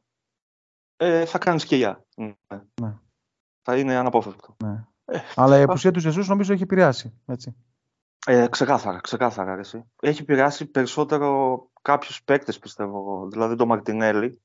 ε, 0.95 1.25
θα 1.25 1.37
κάνεις 1.37 1.65
κοιλιά. 1.65 2.05
Ναι. 2.15 2.33
ναι. 2.81 2.95
Θα 3.61 3.77
είναι 3.77 3.95
αναπόφευκτο. 3.95 4.55
Ναι. 4.63 4.85
Ε, 5.05 5.19
Αλλά 5.35 5.59
η 5.59 5.61
απουσία 5.61 5.91
του 5.91 5.99
Ζεσούς 5.99 6.27
νομίζω 6.27 6.53
έχει 6.53 6.63
επηρεάσει. 6.63 7.13
Έτσι. 7.25 7.55
Ε, 8.25 8.47
ξεκάθαρα, 8.47 8.99
ξεκάθαρα. 8.99 9.57
Εσύ. 9.57 9.83
Έχει 10.01 10.21
επηρεάσει 10.21 10.65
περισσότερο 10.65 11.59
κάποιους 11.81 12.23
παίκτες, 12.23 12.59
πιστεύω. 12.59 13.27
Δηλαδή 13.29 13.55
τον 13.55 13.67
Μαρτινέλη. 13.67 14.41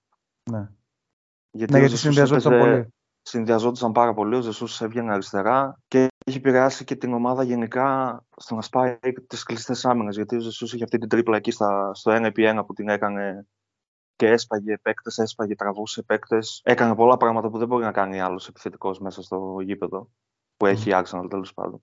Ναι. 0.51 0.69
Γιατί, 1.51 1.73
ναι, 1.73 1.79
γιατί 1.79 1.97
συνδυαζόταν 1.97 2.59
πολύ. 2.59 2.89
Συνδυαζόντουσαν 3.23 3.93
πάρα 3.93 4.15
πολύ. 4.15 4.37
Ο 4.37 4.41
Ζεσούς 4.41 4.81
έβγαινε 4.81 5.13
αριστερά 5.13 5.81
και 5.89 6.09
έχει 6.27 6.37
επηρεάσει 6.37 6.85
και 6.85 6.97
την 6.97 7.13
ομάδα 7.13 7.43
γενικά 7.43 8.21
στο 8.37 8.55
να 8.55 8.63
σπάει 8.63 8.99
τι 9.01 9.43
κλειστέ 9.45 9.75
άμυνε. 9.83 10.11
Γιατί 10.11 10.37
ο 10.37 10.41
Ζεσούς 10.41 10.73
είχε 10.73 10.85
αυτή 10.85 10.99
την 10.99 11.09
τρίπλα 11.09 11.37
εκεί 11.37 11.51
στα, 11.51 11.95
στο 11.95 12.13
1x1 12.15 12.63
που 12.67 12.73
την 12.73 12.89
έκανε 12.89 13.47
και 14.17 14.27
έσπαγε 14.27 14.79
παίκτες, 14.83 15.19
έσπαγε, 15.19 15.55
τραβούσε 15.55 16.03
παίκτες. 16.03 16.61
Έκανε 16.65 16.95
πολλά 16.95 17.17
πράγματα 17.17 17.49
που 17.51 17.59
δεν 17.59 17.69
μπορεί 17.69 17.85
να 17.85 17.93
κάνει 17.93 18.21
άλλος 18.21 18.49
επιθετικός 18.49 18.99
μέσα 18.99 19.23
στο 19.23 19.57
γήπεδο 19.61 20.11
που 20.57 20.67
έχει 20.67 20.91
η 20.91 20.93
Arsenal 20.97 21.27
τέλος 21.31 21.55
πάντων 21.55 21.83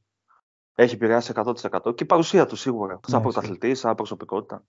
έχει 0.75 0.93
επηρεάσει 0.93 1.31
100% 1.35 1.95
και 1.95 2.03
η 2.03 2.05
παρουσία 2.05 2.45
του 2.45 2.55
σίγουρα. 2.55 2.99
Σαν 3.07 3.17
ναι, 3.17 3.23
πρωταθλητής, 3.23 3.79
σαν 3.79 3.95
προσωπικότητα. 3.95 4.63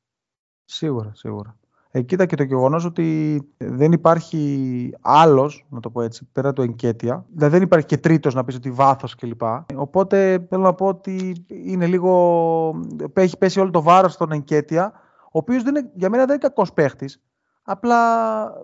Σίγουρα, 0.65 1.13
σίγουρα. 1.15 1.57
Ε, 1.95 2.03
κοίτα 2.03 2.27
και 2.27 2.37
το 2.37 2.43
γεγονός 2.43 2.85
ότι 2.85 3.41
δεν 3.57 3.93
υπάρχει 3.93 4.95
άλλος, 5.01 5.67
να 5.69 5.81
το 5.81 5.91
πω 5.91 6.03
έτσι, 6.03 6.29
πέρα 6.33 6.53
του 6.53 6.63
εγκέτεια. 6.63 7.25
Δηλαδή 7.35 7.55
δεν 7.55 7.63
υπάρχει 7.63 7.87
και 7.87 7.99
τρίτος 7.99 8.35
να 8.35 8.45
πεις 8.45 8.55
ότι 8.55 8.71
βάθος 8.71 9.15
κλπ. 9.15 9.43
Οπότε 9.75 10.47
θέλω 10.49 10.63
να 10.63 10.75
πω 10.75 10.87
ότι 10.87 11.45
είναι 11.49 11.87
λίγο. 11.87 12.81
Έχει 13.13 13.39
πέσει 13.39 13.61
όλο 13.61 13.71
το 13.71 13.83
βάρος 13.83 14.13
στον 14.13 14.33
εγκέτεια, 14.33 14.93
ο 15.25 15.39
οποίος 15.39 15.63
για 15.95 16.11
μένα 16.11 16.25
δεν 16.25 16.35
είναι 16.35 16.49
κακός 16.49 16.73
παίχτης. 16.73 17.23
Απλά 17.63 17.99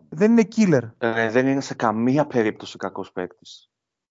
δεν 0.08 0.30
είναι 0.30 0.48
killer. 0.56 0.90
Ε, 0.98 1.30
δεν 1.30 1.46
είναι 1.46 1.60
σε 1.60 1.74
καμία 1.74 2.26
περίπτωση 2.26 2.76
κακός 2.76 3.12
παίκτη. 3.12 3.46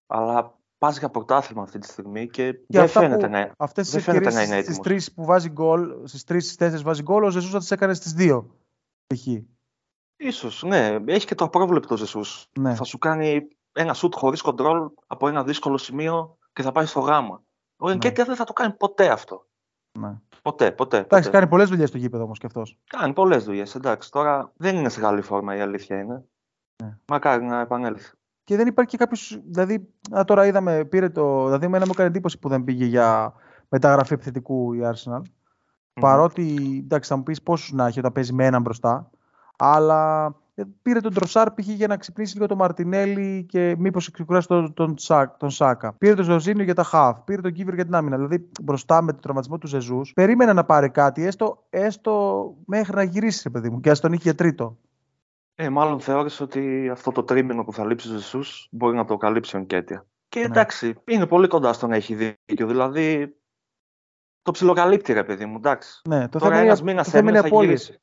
Αλλά 0.08 0.57
πα 0.78 0.90
για 0.90 1.10
πρωτάθλημα 1.10 1.62
αυτή 1.64 1.80
τη 1.80 1.88
στιγμή 1.88 2.30
και 2.30 2.60
δεν 2.68 2.88
φαίνεται, 2.88 3.28
να, 3.28 3.52
αυτές 3.58 3.92
δεν 3.92 4.02
φαίνεται 4.02 4.32
να 4.32 4.42
είναι 4.42 4.56
έτοιμος. 4.56 4.76
Στι 4.76 4.84
τρεις 4.84 5.14
που 5.14 5.26
βάζει 5.26 5.50
γκολ, 5.50 6.08
στις 6.08 6.24
τρεις 6.24 6.56
τέσσερις 6.56 6.84
βάζει 6.84 7.02
γκολ, 7.02 7.24
ο 7.24 7.30
Ζεσούς 7.30 7.52
θα 7.52 7.60
τις 7.60 7.72
έκανε 7.72 7.94
στις 7.94 8.14
δύο. 8.14 8.56
Π.χ. 9.14 9.28
Ίσως, 10.20 10.64
ναι. 10.64 10.98
Έχει 11.06 11.26
και 11.26 11.36
το 11.36 11.46
απρόβλεπτο 11.46 11.98
Ζεσούς. 11.98 12.48
Ναι. 12.60 12.76
Θα 12.76 12.84
σου 12.84 12.98
κάνει 12.98 13.48
ένα 13.72 13.94
σουτ 13.94 14.14
χωρίς 14.16 14.42
κοντρόλ 14.42 14.90
από 15.08 15.28
ένα 15.28 15.44
δύσκολο 15.44 15.78
σημείο 15.78 16.38
και 16.54 16.62
θα 16.62 16.72
πάει 16.72 16.86
στο 16.86 17.00
γάμα. 17.00 17.44
Ο 17.78 17.90
Ενκέτια 17.90 18.24
ναι. 18.24 18.30
δεν 18.30 18.38
θα 18.38 18.44
το 18.44 18.54
κάνει 18.54 18.74
ποτέ 18.74 19.10
αυτό. 19.10 19.48
Ναι. 20.00 20.20
Ποτέ, 20.42 20.72
ποτέ. 20.72 20.98
Εντάξει, 20.98 21.30
κάνει 21.30 21.48
πολλές 21.48 21.70
δουλειές 21.70 21.90
στο 21.90 21.98
γήπεδο 21.98 22.24
όμως 22.24 22.40
και 22.40 22.46
αυτός. 22.46 22.80
Κάνει 22.88 23.14
πολλές 23.14 23.44
δουλειές. 23.44 23.76
Εντάξει, 23.76 24.12
τώρα 24.12 24.52
δεν 24.56 24.76
είναι 24.76 24.90
σε 24.90 25.00
καλή 25.00 25.22
φόρμα 25.22 25.56
η 25.56 25.60
αλήθεια 25.60 26.00
είναι. 26.00 26.26
Ναι. 26.84 26.98
Μακάρι 27.08 27.44
να 27.44 27.60
επανέλθει. 27.60 28.12
Και 28.48 28.56
δεν 28.56 28.68
υπάρχει 28.68 28.92
και 28.92 28.98
κάποιος. 28.98 29.40
Δηλαδή, 29.46 29.88
α, 30.18 30.24
τώρα 30.26 30.46
είδαμε, 30.46 30.86
πήρε 30.86 31.10
το. 31.10 31.46
Δηλαδή, 31.46 31.66
εμένα 31.66 31.86
μου 31.86 31.92
έκανε 31.94 32.08
εντύπωση 32.08 32.40
που 32.40 32.50
δεν 32.50 32.64
πήγε 32.64 32.86
για 32.86 33.34
μεταγραφή 33.70 34.14
επιθετικού 34.14 34.74
η 34.74 34.80
Arsenal. 34.84 35.20
Mm-hmm. 35.20 36.00
Παρότι, 36.00 36.56
εντάξει, 36.84 37.10
θα 37.10 37.16
μου 37.16 37.24
πεις 37.24 37.42
πόσους 37.42 37.72
να 37.72 37.88
έχει 37.88 38.00
όταν 38.00 38.12
παίζει 38.12 38.34
με 38.34 38.46
έναν 38.46 38.62
μπροστά. 38.62 39.10
Αλλά 39.58 40.26
ε, 40.56 40.64
πήρε 40.82 41.00
τον 41.00 41.14
Τροσάρ 41.14 41.52
π.χ. 41.54 41.68
για 41.68 41.88
να 41.88 41.98
ξυπνήσει 41.98 42.34
λίγο 42.34 42.48
τον 42.48 42.58
Μαρτινέλη 42.58 43.46
και 43.50 43.76
μήπως 43.80 44.12
ξεκουράσει 44.12 44.48
τον, 44.48 44.74
τον, 44.74 44.96
τον, 45.38 45.50
Σάκα. 45.50 45.94
Πήρε 45.94 46.14
τον 46.14 46.26
Ζωζίνιο 46.26 46.64
για 46.64 46.76
τα 46.76 46.84
χαφ. 46.84 47.20
Πήρε 47.20 47.42
τον 47.42 47.52
Κίβερ 47.52 47.74
για 47.74 47.86
την 47.86 47.96
άμυνα. 47.96 48.16
Δηλαδή 48.16 48.50
μπροστά 48.64 49.02
με 49.02 49.12
τον 49.12 49.22
τραυματισμό 49.22 49.58
του 49.58 49.68
Ζεζούς, 49.68 50.14
περίμενε 50.14 50.54
να 50.54 50.64
πάρει 50.64 50.90
κάτι, 50.90 51.26
έστω, 51.26 51.64
έστω 51.70 52.54
μέχρι 52.66 52.96
να 52.96 53.04
γυρίσει, 53.04 53.42
ρε 53.44 53.50
παιδί 53.50 53.70
μου, 53.70 53.80
και 53.80 53.90
ας 53.90 54.00
τον 54.00 54.14
είχε 54.14 54.22
για 54.24 54.36
τρίτο. 54.36 54.78
Ε, 55.60 55.70
μάλλον 55.70 56.00
θεώρησε 56.00 56.44
ότι 56.44 56.90
αυτό 56.90 57.12
το 57.12 57.24
τρίμηνο 57.24 57.64
που 57.64 57.74
θα 57.74 57.86
λείψεις 57.86 58.12
ο 58.12 58.18
Ζεσού 58.18 58.42
μπορεί 58.72 58.96
να 58.96 59.06
το 59.06 59.18
καλύψει 59.18 59.56
ο 59.56 59.60
Νκέτια. 59.60 60.06
Και 60.30 60.40
ναι. 60.40 60.46
εντάξει, 60.46 60.96
είναι 61.08 61.28
πολύ 61.28 61.48
κοντά 61.48 61.74
στο 61.74 61.88
να 61.88 61.96
έχει 61.96 62.16
δίκιο. 62.16 62.68
Δηλαδή 62.68 63.38
το 64.42 64.52
ψιλοκαλύπτει, 64.52 65.14
ρε 65.14 65.24
παιδί 65.24 65.46
μου, 65.46 65.56
εντάξει. 65.56 66.02
Ναι, 66.08 66.30
το 66.30 66.40
Τώρα 66.40 66.58
ένας 66.58 66.82
μήνας 66.82 67.10
θα 67.10 67.48
γυρίσει. 67.48 68.02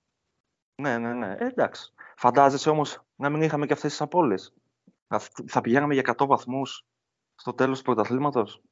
Ναι, 0.83 0.99
ναι, 0.99 1.13
ναι. 1.13 1.37
Ε, 1.39 1.47
εντάξει. 1.47 1.93
Φαντάζεσαι 2.17 2.71
όμως 2.71 3.03
να 3.17 3.31
μην 3.31 3.43
είχαμε 3.43 3.67
και 3.67 3.73
αυτές 3.73 3.91
τις 3.91 4.01
απώλειες. 4.01 4.55
Θα, 5.07 5.21
θα 5.47 5.61
πηγαίναμε 5.61 5.95
για 5.95 6.15
100 6.17 6.27
βαθμούς 6.27 6.87
στο 7.35 7.55
τέλος 7.55 7.79
του 7.79 7.85
πρωταθλήματος; 7.85 8.63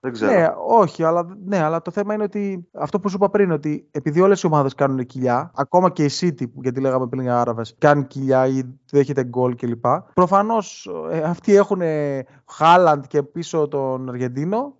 Δεν 0.00 0.12
ξέρω. 0.12 0.32
Ναι, 0.32 0.48
όχι, 0.66 1.04
αλλά, 1.04 1.36
ναι, 1.44 1.62
αλλά 1.62 1.82
το 1.82 1.90
θέμα 1.90 2.14
είναι 2.14 2.22
ότι 2.22 2.68
αυτό 2.72 3.00
που 3.00 3.08
σου 3.08 3.16
είπα 3.16 3.30
πριν, 3.30 3.50
ότι 3.50 3.88
επειδή 3.90 4.20
όλες 4.20 4.42
οι 4.42 4.46
ομάδες 4.46 4.74
κάνουν 4.74 5.06
κοιλιά, 5.06 5.50
ακόμα 5.54 5.90
και 5.90 6.04
η 6.04 6.10
City, 6.20 6.44
γιατί 6.54 6.80
λέγαμε 6.80 7.06
πριν 7.06 7.22
για 7.22 7.40
Άραβες, 7.40 7.74
κάνει 7.78 8.04
κοιλιά 8.04 8.46
ή 8.46 8.62
δέχεται 8.90 9.24
γκολ 9.24 9.54
κλπ. 9.54 9.84
Προφανώς 10.14 10.90
ε, 11.10 11.22
αυτοί 11.22 11.54
έχουν 11.54 11.80
Χάλαντ 12.46 13.04
και 13.04 13.22
πίσω 13.22 13.68
τον 13.68 14.08
Αργεντίνο 14.08 14.74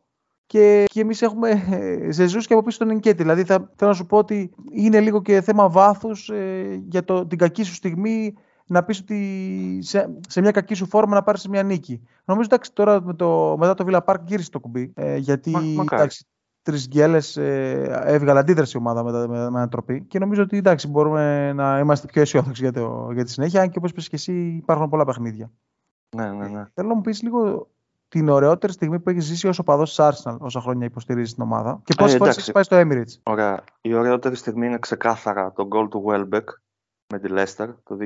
και, 0.46 0.84
και 0.86 1.00
εμείς 1.00 1.22
έχουμε 1.22 1.50
ε, 1.70 2.10
Ζεζούς 2.10 2.46
και 2.46 2.52
από 2.52 2.62
πίσω 2.62 2.78
τον 2.78 2.90
Ενκέτη. 2.90 3.22
Δηλαδή 3.22 3.44
θα, 3.44 3.70
θέλω 3.76 3.90
να 3.90 3.96
σου 3.96 4.06
πω 4.06 4.16
ότι 4.16 4.50
είναι 4.72 5.00
λίγο 5.00 5.22
και 5.22 5.40
θέμα 5.40 5.68
βάθους 5.68 6.28
ε, 6.28 6.82
για 6.88 7.04
το, 7.04 7.26
την 7.26 7.38
κακή 7.38 7.62
σου 7.62 7.74
στιγμή 7.74 8.34
να 8.70 8.84
πεις 8.84 9.00
ότι 9.00 9.78
σε, 9.82 10.18
σε, 10.28 10.40
μια 10.40 10.50
κακή 10.50 10.74
σου 10.74 10.86
φόρμα 10.86 11.14
να 11.14 11.22
πάρεις 11.22 11.48
μια 11.48 11.62
νίκη. 11.62 12.02
Νομίζω 12.24 12.48
εντάξει 12.50 12.72
τώρα 12.72 13.02
με 13.02 13.14
το, 13.14 13.56
μετά 13.58 13.74
το 13.74 13.84
Villa 13.88 14.00
Park 14.04 14.20
γύρισε 14.24 14.50
το 14.50 14.60
κουμπί. 14.60 14.92
Ε, 14.94 15.16
γιατί 15.16 15.50
Μα, 15.50 15.84
εντάξει, 15.92 16.26
τρεις 16.62 16.88
γκέλες 16.88 17.36
ε, 17.36 18.02
έβγαλε 18.04 18.38
αντίδραση 18.38 18.76
η 18.76 18.80
ομάδα 18.80 19.02
με, 19.04 19.10
με, 19.10 19.26
με 19.26 19.58
ανατροπή. 19.58 20.04
Και 20.04 20.18
νομίζω 20.18 20.42
ότι 20.42 20.56
εντάξει, 20.56 20.88
μπορούμε 20.88 21.52
να 21.52 21.78
είμαστε 21.78 22.06
πιο 22.06 22.22
αισιόδοξοι 22.22 22.68
για, 22.68 22.88
για 23.12 23.24
τη 23.24 23.30
συνέχεια. 23.30 23.60
Αν 23.60 23.70
και 23.70 23.78
όπως 23.78 23.90
είπες 23.90 24.08
και 24.08 24.16
εσύ, 24.16 24.32
υπάρχουν 24.32 24.88
πολλά 24.88 25.04
παιχνίδια. 25.04 25.50
Ναι, 26.16 26.30
ναι, 26.30 26.48
ναι. 26.48 26.64
Θέλω 26.74 26.88
να 26.88 26.94
μου 26.94 27.00
πεις 27.00 27.22
λίγο 27.22 27.68
την 28.08 28.28
ωραιότερη 28.28 28.72
στιγμή 28.72 29.00
που 29.00 29.10
έχεις 29.10 29.24
ζήσει 29.24 29.48
ως 29.48 29.58
οπαδός 29.58 29.94
της 29.94 29.98
Arsenal 30.00 30.36
όσα 30.38 30.60
χρόνια 30.60 30.86
υποστηρίζεις 30.86 31.34
την 31.34 31.42
ομάδα. 31.42 31.80
Και 31.84 31.94
πόσες 31.94 32.16
φορές 32.16 32.36
έχεις 32.36 32.52
πάει 32.52 32.62
στο 32.62 32.80
Emirates. 32.80 33.20
Ωραία. 33.22 33.64
Η 33.80 33.94
ωραιότερη 33.94 34.36
στιγμή 34.36 34.66
είναι 34.66 34.78
ξεκάθαρα 34.78 35.52
το 35.52 35.68
goal 35.72 35.88
του 35.90 36.04
Welbeck 36.06 36.44
με 37.10 37.18
τη 37.18 37.28
Leicester 37.30 37.74
το 37.82 37.96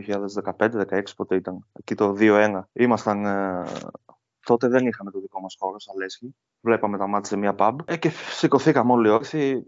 2015-16 0.57 1.03
πότε 1.17 1.35
ήταν. 1.35 1.67
Εκεί 1.73 1.95
το 1.95 2.15
2-1. 2.19 2.63
Ήμασταν. 2.73 3.25
Ε, 3.25 3.65
τότε 4.47 4.69
δεν 4.69 4.87
είχαμε 4.87 5.11
το 5.11 5.21
δικό 5.21 5.41
μας 5.41 5.57
χώρο, 5.59 5.77
Αλέσχη. 5.95 6.35
Βλέπαμε 6.61 6.99
τα 6.99 7.07
μάτια 7.07 7.29
σε 7.29 7.37
μια 7.37 7.55
pub. 7.59 7.77
Ε, 7.85 7.97
και 7.97 8.11
σηκωθήκαμε 8.11 8.93
όλοι 8.93 9.09
όρθιοι. 9.09 9.67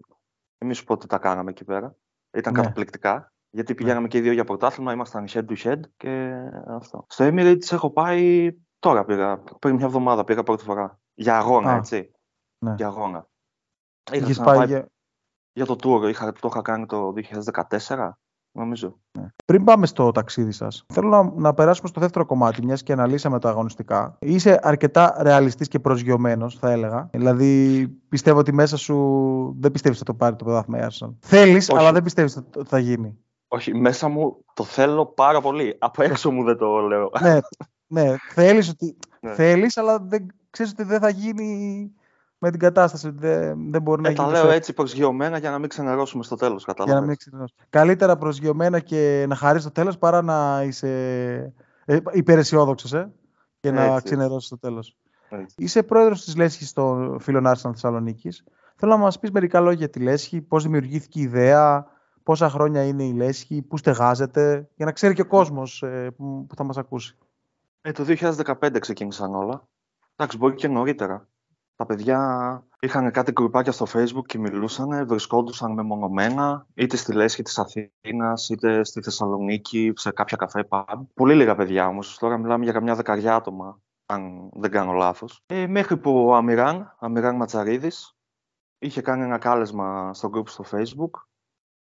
Εμείς 0.58 0.84
πότε 0.84 1.06
τα 1.06 1.18
κάναμε 1.18 1.50
εκεί 1.50 1.64
πέρα. 1.64 1.96
Ήταν 2.32 2.52
ναι. 2.52 2.60
καταπληκτικά. 2.60 3.32
Γιατί 3.50 3.72
ναι. 3.72 3.78
πηγαίναμε 3.78 4.08
και 4.08 4.18
οι 4.18 4.20
δύο 4.20 4.32
για 4.32 4.44
πρωτάθλημα, 4.44 4.92
ήμασταν 4.92 5.24
head 5.28 5.44
to 5.44 5.56
head 5.56 5.80
και 5.96 6.32
αυτό. 6.66 7.04
Στο 7.08 7.28
Emirates 7.28 7.72
έχω 7.72 7.90
πάει 7.90 8.52
Τώρα 8.78 9.04
πήγα, 9.04 9.38
πριν 9.38 9.74
μια 9.74 9.86
εβδομάδα 9.86 10.24
πήγα 10.24 10.42
πρώτη 10.42 10.64
φορά. 10.64 11.00
Για 11.14 11.36
αγώνα, 11.36 11.72
Α, 11.72 11.76
έτσι. 11.76 12.10
Ναι. 12.58 12.74
Για 12.74 12.86
αγώνα. 12.86 13.28
Είχα 14.12 14.44
πάει 14.44 14.66
για... 14.66 14.88
για 15.52 15.66
το 15.66 15.76
tour, 15.82 16.08
είχα, 16.08 16.32
το 16.32 16.48
είχα 16.50 16.62
κάνει 16.62 16.86
το 16.86 17.12
2014, 17.86 18.10
νομίζω. 18.56 18.98
Ναι. 19.18 19.26
Πριν 19.44 19.64
πάμε 19.64 19.86
στο 19.86 20.10
ταξίδι 20.10 20.52
σας, 20.52 20.84
θέλω 20.92 21.08
να, 21.08 21.32
να 21.36 21.54
περάσουμε 21.54 21.88
στο 21.88 22.00
δεύτερο 22.00 22.26
κομμάτι, 22.26 22.64
μιας 22.64 22.82
και 22.82 22.92
αναλύσαμε 22.92 23.38
τα 23.38 23.48
αγωνιστικά. 23.48 24.16
Είσαι 24.20 24.58
αρκετά 24.62 25.16
ρεαλιστής 25.20 25.68
και 25.68 25.78
προσγειωμένος, 25.78 26.58
θα 26.58 26.70
έλεγα. 26.70 27.08
Δηλαδή, 27.12 27.86
πιστεύω 28.08 28.38
ότι 28.38 28.52
μέσα 28.52 28.76
σου 28.76 28.96
δεν 29.60 29.70
πιστεύεις 29.70 30.00
ότι 30.00 30.10
θα 30.10 30.12
το 30.12 30.18
πάρει 30.24 30.36
το 30.36 30.44
πρωτάθλημα 30.44 30.88
Arsenal. 30.88 31.14
Θέλεις, 31.20 31.70
αλλά 31.70 31.92
δεν 31.92 32.02
πιστεύεις 32.02 32.36
ότι 32.36 32.68
θα 32.68 32.78
γίνει. 32.78 33.18
Όχι, 33.48 33.74
μέσα 33.74 34.08
μου 34.08 34.44
το 34.54 34.64
θέλω 34.64 35.06
πάρα 35.06 35.40
πολύ. 35.40 35.76
Από 35.78 36.02
έξω 36.02 36.30
μου 36.30 36.44
δεν 36.44 36.56
το 36.56 36.78
λέω. 36.78 37.10
ναι, 37.20 37.38
ναι, 37.86 38.14
θέλεις, 38.32 38.68
ότι... 38.68 38.96
ναι. 39.20 39.32
θέλεις 39.32 39.76
αλλά 39.76 39.98
δεν, 39.98 40.26
ξέρεις 40.50 40.72
ότι 40.72 40.82
δεν 40.82 41.00
θα 41.00 41.08
γίνει 41.08 41.90
με 42.38 42.50
την 42.50 42.60
κατάσταση. 42.60 43.10
Δεν, 43.10 43.70
δεν 43.70 43.82
μπορεί 43.82 44.00
ε, 44.00 44.02
να 44.02 44.10
γίνει. 44.10 44.32
Τα 44.32 44.42
λέω 44.42 44.50
έτσι 44.50 44.72
προσγειωμένα 44.72 45.38
για 45.38 45.50
να 45.50 45.58
μην 45.58 45.68
ξενερώσουμε 45.68 46.22
στο 46.22 46.36
τέλος. 46.36 46.66
Για 46.84 46.94
να 46.94 47.00
μην 47.00 47.16
Καλύτερα 47.70 48.16
προσγειωμένα 48.16 48.80
και 48.80 49.24
να 49.28 49.34
χαρείς 49.34 49.62
στο 49.62 49.70
τέλος 49.70 49.98
παρά 49.98 50.22
να 50.22 50.62
είσαι 50.62 51.52
ε, 51.84 51.98
υπεραισιόδοξος 52.12 52.92
ε, 52.92 53.12
και 53.60 53.68
έτσι, 53.68 53.80
να 53.80 54.00
ξενερώσεις 54.00 54.46
στο 54.46 54.58
τέλος. 54.58 54.96
Έτσι. 55.28 55.54
Είσαι 55.58 55.82
πρόεδρος 55.82 56.24
της 56.24 56.36
Λέσχης 56.36 56.72
των 56.72 57.20
φίλων 57.20 57.46
Άρσαν 57.46 57.72
Θεσσαλονίκης. 57.72 58.44
Θέλω 58.76 58.92
να 58.92 58.98
μας 58.98 59.18
πεις 59.18 59.30
μερικά 59.30 59.60
λόγια 59.60 59.78
για 59.78 59.88
τη 59.88 60.00
Λέσχη, 60.00 60.40
πώς 60.40 60.62
δημιουργήθηκε 60.62 61.18
η 61.18 61.22
ιδέα, 61.22 61.86
πόσα 62.22 62.50
χρόνια 62.50 62.84
είναι 62.84 63.04
η 63.04 63.12
Λέσχη, 63.12 63.62
πού 63.62 63.76
στεγάζεται, 63.76 64.68
για 64.76 64.86
να 64.86 64.92
ξέρει 64.92 65.14
και 65.14 65.20
ο 65.20 65.26
κόσμος 65.26 65.82
ε, 65.82 66.10
που 66.16 66.46
θα 66.56 66.64
μας 66.64 66.76
ακούσει. 66.76 67.16
Ε, 67.80 67.92
το 67.92 68.04
2015 68.06 68.80
ξεκίνησαν 68.80 69.34
όλα. 69.34 69.68
Εντάξει, 70.16 70.36
μπορεί 70.36 70.54
και 70.54 70.68
νωρίτερα. 70.68 71.28
Τα 71.76 71.86
παιδιά 71.86 72.62
είχαν 72.80 73.10
κάτι 73.10 73.32
γκρουπάκια 73.32 73.72
στο 73.72 73.86
facebook 73.92 74.26
και 74.26 74.38
μιλούσαν, 74.38 75.06
βρισκόντουσαν 75.06 75.72
μεμονωμένα, 75.72 76.66
είτε 76.74 76.96
στη 76.96 77.12
Λέσχη 77.12 77.42
της 77.42 77.58
Αθήνας, 77.58 78.48
είτε 78.48 78.84
στη 78.84 79.02
Θεσσαλονίκη, 79.02 79.92
σε 79.96 80.10
κάποια 80.10 80.36
καφέ 80.36 80.66
pub. 80.68 81.00
Πολύ 81.14 81.34
λίγα 81.34 81.54
παιδιά 81.54 81.86
όμως, 81.86 82.18
τώρα 82.18 82.38
μιλάμε 82.38 82.64
για 82.64 82.72
καμιά 82.72 82.94
δεκαριά 82.94 83.34
άτομα, 83.34 83.80
αν 84.06 84.50
δεν 84.52 84.70
κάνω 84.70 84.92
λάθος. 84.92 85.42
Ε, 85.46 85.66
μέχρι 85.66 85.96
που 85.96 86.26
ο 86.26 86.34
Αμυράν, 86.34 86.96
Αμυράν 86.98 87.36
Ματσαρίδης, 87.36 88.16
είχε 88.78 89.00
κάνει 89.00 89.22
ένα 89.22 89.38
κάλεσμα 89.38 90.14
στο 90.14 90.30
group 90.34 90.48
στο 90.48 90.64
facebook, 90.70 91.10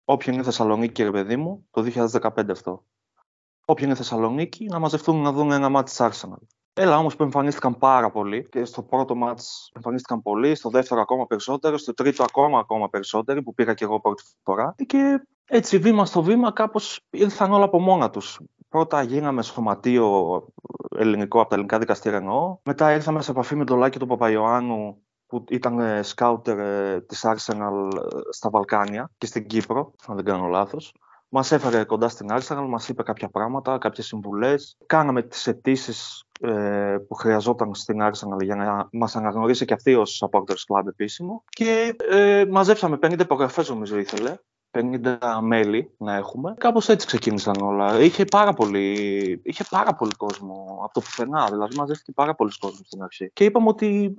όποιον 0.05 0.35
είναι 0.35 0.45
Θεσσαλονίκη, 0.45 1.03
ρε 1.03 1.11
παιδί 1.11 1.37
μου, 1.37 1.67
το 1.71 1.83
2015 1.83 2.51
αυτό 2.51 2.85
όποιοι 3.67 3.85
είναι 3.87 3.97
Θεσσαλονίκη 3.97 4.65
να 4.65 4.79
μαζευτούν 4.79 5.23
να 5.23 5.33
δουν 5.33 5.53
ένα 5.53 5.69
μάτι 5.69 5.91
της 5.91 6.01
Arsenal. 6.01 6.47
Έλα 6.79 6.99
όμως 6.99 7.17
που 7.17 7.23
εμφανίστηκαν 7.23 7.79
πάρα 7.79 8.11
πολύ 8.11 8.49
και 8.49 8.65
στο 8.65 8.83
πρώτο 8.83 9.15
μάτς 9.15 9.71
εμφανίστηκαν 9.75 10.23
πολύ, 10.23 10.55
στο 10.55 10.71
δεύτερο 10.71 11.01
ακόμα 11.01 11.27
περισσότερο, 11.27 11.79
στο 11.79 11.95
τρίτο 11.95 12.23
ακόμα 12.23 12.59
ακόμα 12.59 12.89
περισσότεροι 12.89 13.43
που 13.43 13.55
πήγα 13.55 13.75
και 13.75 13.85
εγώ 13.85 14.01
πρώτη 14.01 14.23
φορά. 14.43 14.75
Και 14.87 15.27
έτσι 15.45 15.79
βήμα 15.79 16.05
στο 16.05 16.23
βήμα 16.23 16.53
κάπως 16.53 17.01
ήρθαν 17.11 17.53
όλα 17.53 17.65
από 17.65 17.81
μόνα 17.81 18.11
τους. 18.11 18.41
Πρώτα 18.69 19.03
γίναμε 19.03 19.43
σωματείο 19.43 20.43
ελληνικό 20.97 21.41
από 21.41 21.49
τα 21.49 21.55
ελληνικά 21.55 21.79
δικαστήρια 21.79 22.19
εννοώ. 22.19 22.59
Μετά 22.65 22.93
ήρθαμε 22.93 23.23
σε 23.23 23.31
επαφή 23.31 23.55
με 23.55 23.65
τον 23.65 23.79
Λάκη 23.79 23.99
του 23.99 24.07
Παπαϊωάννου 24.07 25.03
που 25.27 25.45
ήταν 25.49 26.05
σκάουτερ 26.05 26.59
ε, 26.59 27.01
της 27.01 27.25
Arsenal 27.27 27.97
ε, 27.97 28.01
στα 28.31 28.51
Βαλκάνια 28.51 29.11
και 29.19 29.27
στην 29.27 29.47
Κύπρο, 29.47 29.93
αν 30.07 30.17
δεν 30.17 30.25
κάνω 30.25 30.47
λάθος. 30.47 30.95
Μας 31.29 31.53
έφερε 31.53 31.85
κοντά 31.85 32.09
στην 32.09 32.29
Arsenal, 32.31 32.67
μας 32.69 32.89
είπε 32.89 33.03
κάποια 33.03 33.29
πράγματα, 33.29 33.79
κάποιες 33.79 34.07
συμβουλές. 34.07 34.77
Κάναμε 34.87 35.23
τις 35.23 35.47
αιτήσεις 35.47 36.26
ε, 36.41 36.97
που 37.09 37.15
χρειαζόταν 37.15 37.75
στην 37.75 38.03
Arsenal 38.03 38.43
για 38.43 38.57
να 38.57 38.89
μας 38.93 39.17
αναγνωρίσει 39.17 39.65
και 39.65 39.75
αυτή 39.75 39.95
ως 39.95 40.25
supporters 40.25 40.75
club 40.75 40.87
επίσημο. 40.89 41.45
Και 41.49 41.97
ε, 42.11 42.45
μαζέψαμε 42.51 42.99
50 43.03 43.21
υπογραφές, 43.21 43.69
νομίζω 43.69 43.99
ήθελε. 43.99 44.37
50 44.71 45.17
μέλη 45.43 45.95
να 45.99 46.15
έχουμε. 46.15 46.55
Κάπως 46.59 46.89
έτσι 46.89 47.07
ξεκίνησαν 47.07 47.55
όλα. 47.61 48.01
Είχε 48.01 48.25
πάρα, 48.25 48.53
πολύ, 48.53 48.93
είχε 49.45 49.65
πάρα 49.71 49.95
πολύ 49.95 50.13
κόσμο 50.17 50.81
από 50.83 50.93
το 50.93 51.01
πουθενά. 51.01 51.49
Δηλαδή, 51.51 51.77
μαζεύτηκε 51.77 52.13
πάρα 52.13 52.35
πολλοί 52.35 52.51
κόσμο 52.61 52.81
στην 52.85 53.03
αρχή. 53.03 53.31
Και 53.33 53.45
είπαμε 53.45 53.69
ότι 53.69 54.15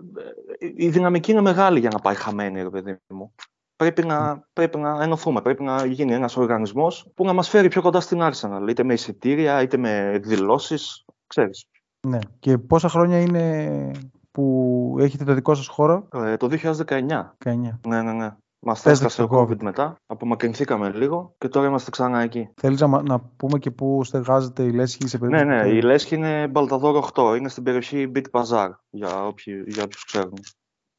ε, 0.60 0.68
η 0.76 0.90
δυναμική 0.90 1.32
είναι 1.32 1.42
μεγάλη 1.42 1.80
για 1.80 1.90
να 1.94 2.00
πάει 2.00 2.16
χαμένη, 2.16 2.62
ρε 2.62 2.70
παιδί 2.70 2.98
μου 3.08 3.34
πρέπει 3.78 4.06
να, 4.06 4.48
πρέπει 4.54 4.78
να 4.78 5.04
ενωθούμε. 5.04 5.42
Πρέπει 5.42 5.64
να 5.64 5.86
γίνει 5.86 6.14
ένας 6.14 6.38
οργανισμός 6.38 7.08
που 7.16 7.26
να 7.26 7.34
μας 7.34 7.50
φέρει 7.50 7.68
πιο 7.68 7.82
κοντά 7.82 8.00
στην 8.00 8.20
Arsenal. 8.22 8.70
Είτε 8.70 8.84
με 8.84 8.94
εισιτήρια, 8.94 9.62
είτε 9.62 9.78
με 9.78 10.12
εκδηλώσεις. 10.14 11.06
Ξέρεις. 11.28 11.68
Ναι. 12.08 12.20
Και 12.40 12.58
πόσα 12.58 12.90
χρόνια 12.90 13.20
είναι 13.20 13.92
που 14.32 14.96
έχετε 15.00 15.24
το 15.24 15.34
δικό 15.34 15.56
σας 15.56 15.68
χώρο, 15.68 16.08
ε, 16.14 16.38
Το 16.38 16.48
2019. 16.48 17.36
19. 17.46 17.80
Ναι, 17.88 18.02
ναι, 18.02 18.12
ναι. 18.12 18.36
Μας 18.60 18.86
έσκασε 18.86 19.22
ο 19.22 19.30
COVID 19.32 19.62
μετά. 19.62 19.96
Απομακρυνθήκαμε 20.06 20.90
λίγο 20.90 21.36
και 21.38 21.48
τώρα 21.48 21.68
είμαστε 21.68 21.90
ξανά 21.90 22.22
εκεί. 22.22 22.50
Θέλεις 22.56 22.80
να, 22.80 23.02
να 23.02 23.20
πούμε 23.20 23.60
και 23.60 23.72
πού 23.72 24.04
στεγάζεται 24.04 24.64
η 24.64 24.72
Λέσχη 24.72 25.08
σε 25.08 25.18
περίπτωση. 25.18 25.46
Ναι, 25.46 25.62
ναι. 25.62 25.70
Η 25.70 25.82
Λέσχη 25.82 26.16
είναι 26.16 26.48
Μπαλταδόρο 26.48 27.10
8. 27.14 27.36
Είναι 27.38 27.50
στην 27.50 27.64
περιοχή 27.64 28.12
Beat 28.16 28.26
Bazaar 28.32 28.70
για, 28.90 29.26
όποιου, 29.26 29.64
για 29.68 29.84
όποιους 29.84 30.06
ξέρουν. 30.06 30.34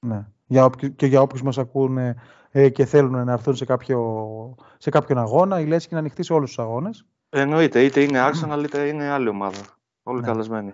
Ναι. 0.06 0.26
Για 0.46 0.64
όποι, 0.64 0.90
και 0.90 1.06
για 1.06 1.20
όποιους 1.20 1.42
μας 1.42 1.58
ακούνε 1.58 2.16
ε, 2.50 2.68
και 2.68 2.84
θέλουν 2.84 3.24
να 3.24 3.32
έρθουν 3.32 3.56
σε, 3.56 3.64
κάποιο, 3.64 4.54
σε 4.78 4.90
κάποιον 4.90 5.18
αγώνα, 5.18 5.60
η 5.60 5.66
Λέσχη 5.66 5.88
είναι 5.90 6.00
ανοιχτή 6.00 6.22
σε 6.22 6.32
όλους 6.32 6.48
τους 6.48 6.58
αγώνες. 6.58 7.06
Εννοείται. 7.28 7.84
Είτε 7.84 8.00
είναι 8.00 8.18
Arsenal 8.28 8.62
είτε 8.64 8.86
είναι 8.86 9.08
άλλη 9.08 9.28
ομάδα. 9.28 9.60
Όλοι 10.02 10.20
ναι. 10.20 10.26
καλεσμένοι. 10.26 10.72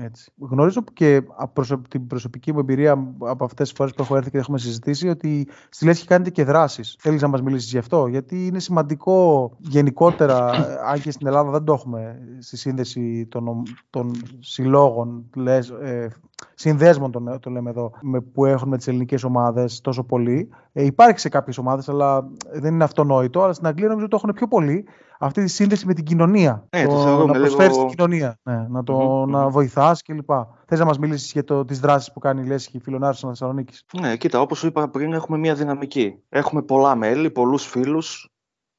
Έτσι. 0.00 0.32
Γνωρίζω 0.38 0.84
και 0.92 1.22
από 1.36 1.62
την 1.88 2.06
προσωπική 2.06 2.52
μου 2.52 2.58
εμπειρία 2.58 3.14
από 3.18 3.44
αυτές 3.44 3.68
τις 3.68 3.76
φορές 3.76 3.92
που 3.94 4.02
έχω 4.02 4.16
έρθει 4.16 4.30
και 4.30 4.38
έχουμε 4.38 4.58
συζητήσει 4.58 5.08
ότι 5.08 5.48
στη 5.68 5.84
Λέσχη 5.84 6.06
κάνετε 6.06 6.30
και 6.30 6.44
δράσεις. 6.44 6.96
Θέλεις 6.98 7.22
να 7.22 7.28
μας 7.28 7.42
μιλήσεις 7.42 7.70
γι' 7.70 7.78
αυτό, 7.78 8.06
γιατί 8.06 8.46
είναι 8.46 8.58
σημαντικό 8.58 9.50
γενικότερα, 9.58 10.50
αν 10.90 11.00
και 11.00 11.10
στην 11.10 11.26
Ελλάδα 11.26 11.50
δεν 11.50 11.64
το 11.64 11.72
έχουμε 11.72 12.18
στη 12.38 12.56
σύνδεση 12.56 13.26
των, 13.26 13.62
των 13.90 14.12
συλλόγων, 14.38 15.30
λες, 15.34 15.68
ε, 15.68 16.10
συνδέσμων 16.54 17.10
τον, 17.10 17.40
το 17.40 17.50
λέμε 17.50 17.70
εδώ, 17.70 17.92
με, 18.00 18.20
που 18.20 18.44
έχουν 18.44 18.68
με 18.68 18.76
τις 18.76 18.88
ελληνικές 18.88 19.24
ομάδες 19.24 19.80
τόσο 19.80 20.04
πολύ. 20.04 20.48
Ε, 20.72 20.84
υπάρχει 20.84 21.18
σε 21.18 21.28
κάποιες 21.28 21.58
ομάδες, 21.58 21.88
αλλά 21.88 22.28
δεν 22.52 22.74
είναι 22.74 22.84
αυτονόητο. 22.84 23.42
Αλλά 23.42 23.52
στην 23.52 23.66
Αγγλία 23.66 23.88
νομίζω 23.88 24.08
το 24.08 24.16
έχουν 24.16 24.32
πιο 24.32 24.48
πολύ 24.48 24.86
αυτή 25.18 25.44
τη 25.44 25.50
σύνδεση 25.50 25.86
με 25.86 25.94
την 25.94 26.04
κοινωνία. 26.04 26.66
Ναι, 26.76 26.86
το, 26.86 27.04
το 27.04 27.26
να 27.26 27.32
προσφέρεις 27.32 27.76
λίγο... 27.76 27.86
την 27.86 27.96
κοινωνία. 27.96 28.38
Ναι, 28.42 28.66
να, 28.68 28.82
το, 28.82 29.22
mm-hmm. 29.22 29.28
να 29.28 29.48
βοηθάς 29.48 30.02
κλπ. 30.02 30.30
Θες 30.66 30.78
να 30.78 30.84
μας 30.84 30.98
μιλήσεις 30.98 31.32
για 31.32 31.64
τις 31.64 31.80
δράσεις 31.80 32.12
που 32.12 32.18
κάνει 32.18 32.42
η 32.42 32.46
Λέσχη 32.46 32.78
Φιλονάρη 32.78 33.16
Θεσσαλονίκης; 33.16 33.84
Ναι, 34.00 34.16
κοίτα, 34.16 34.40
όπως 34.40 34.58
σου 34.58 34.66
είπα 34.66 34.88
πριν, 34.88 35.12
έχουμε 35.12 35.38
μια 35.38 35.54
δυναμική. 35.54 36.22
Έχουμε 36.28 36.62
πολλά 36.62 36.94
μέλη, 36.94 37.30
πολλούς 37.30 37.66
φίλους 37.66 38.30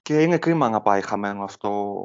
και 0.01 0.21
είναι 0.21 0.37
κρίμα 0.37 0.69
να 0.69 0.81
πάει 0.81 1.01
χαμένο 1.01 1.43
αυτό. 1.43 1.95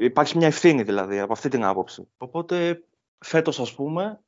Υπάρχει 0.00 0.36
μια 0.36 0.46
ευθύνη 0.46 0.82
δηλαδή 0.82 1.18
από 1.18 1.32
αυτή 1.32 1.48
την 1.48 1.64
άποψη. 1.64 2.08
Οπότε 2.16 2.84
φέτος, 3.22 3.60
ας 3.60 3.74
πούμε, 3.74 4.20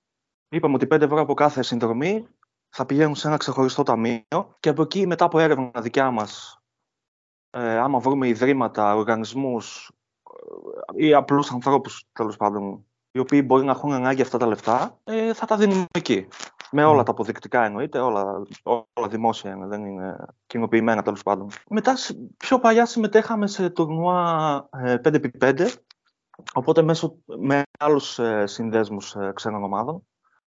είπαμε 0.49 0.75
ότι 0.75 0.87
5 0.87 1.01
ευρώ 1.01 1.21
από 1.21 1.35
κάθε 1.35 1.63
συνδρομή 1.63 2.27
θα 2.69 2.87
πηγαίνουν 2.87 3.15
σε 3.15 3.29
ένα 3.29 3.37
ξεχωριστό 3.37 3.83
ταμείο 3.83 4.57
και 4.61 4.69
από 4.69 4.83
εκεί 4.83 5.07
μετά 5.07 5.25
από 5.25 5.39
έρευνα 5.39 5.81
δικιά 5.81 6.11
μας 6.11 6.59
ε, 7.57 7.79
άμα 7.79 7.99
βρούμε 7.99 8.29
ιδρύματα, 8.29 8.95
οργανισμούς 8.95 9.91
ε, 10.97 11.07
ή 11.07 11.15
απλούς 11.15 11.51
ανθρώπους 11.51 12.05
τέλος 12.13 12.37
πάντων 12.37 12.87
οι 13.11 13.19
οποίοι 13.19 13.43
μπορεί 13.47 13.65
να 13.65 13.71
έχουν 13.71 13.93
ανάγκη 13.93 14.23
αυτά 14.23 14.39
τα 14.39 14.47
λεφτά, 14.47 14.99
ε, 15.05 15.35
θα 15.35 15.47
τα 15.47 15.57
δίνουμε 15.57 15.85
εκεί. 15.91 16.29
Με 16.71 16.85
όλα 16.85 17.03
τα 17.03 17.11
αποδεικτικά 17.11 17.65
εννοείται, 17.65 17.99
όλα, 17.99 18.43
όλα 18.93 19.09
δημόσια 19.09 19.51
είναι, 19.51 19.67
δεν 19.67 19.85
είναι 19.85 20.17
κοινοποιημένα 20.47 21.03
τέλος 21.03 21.23
πάντων. 21.23 21.49
Μετά, 21.69 21.95
πιο 22.37 22.59
παλιά 22.59 22.87
συμμετέχαμε 22.87 23.47
σε 23.47 23.71
τουρνουά 23.71 24.69
5x5, 25.05 25.69
οπότε 26.55 26.83
μέσω, 26.83 27.19
με 27.25 27.63
άλλους 27.79 28.19
ε, 28.19 28.47
συνδέσμους 28.47 29.15
ε, 29.15 29.33
ξένων 29.35 29.65
ομάδων. 29.65 30.07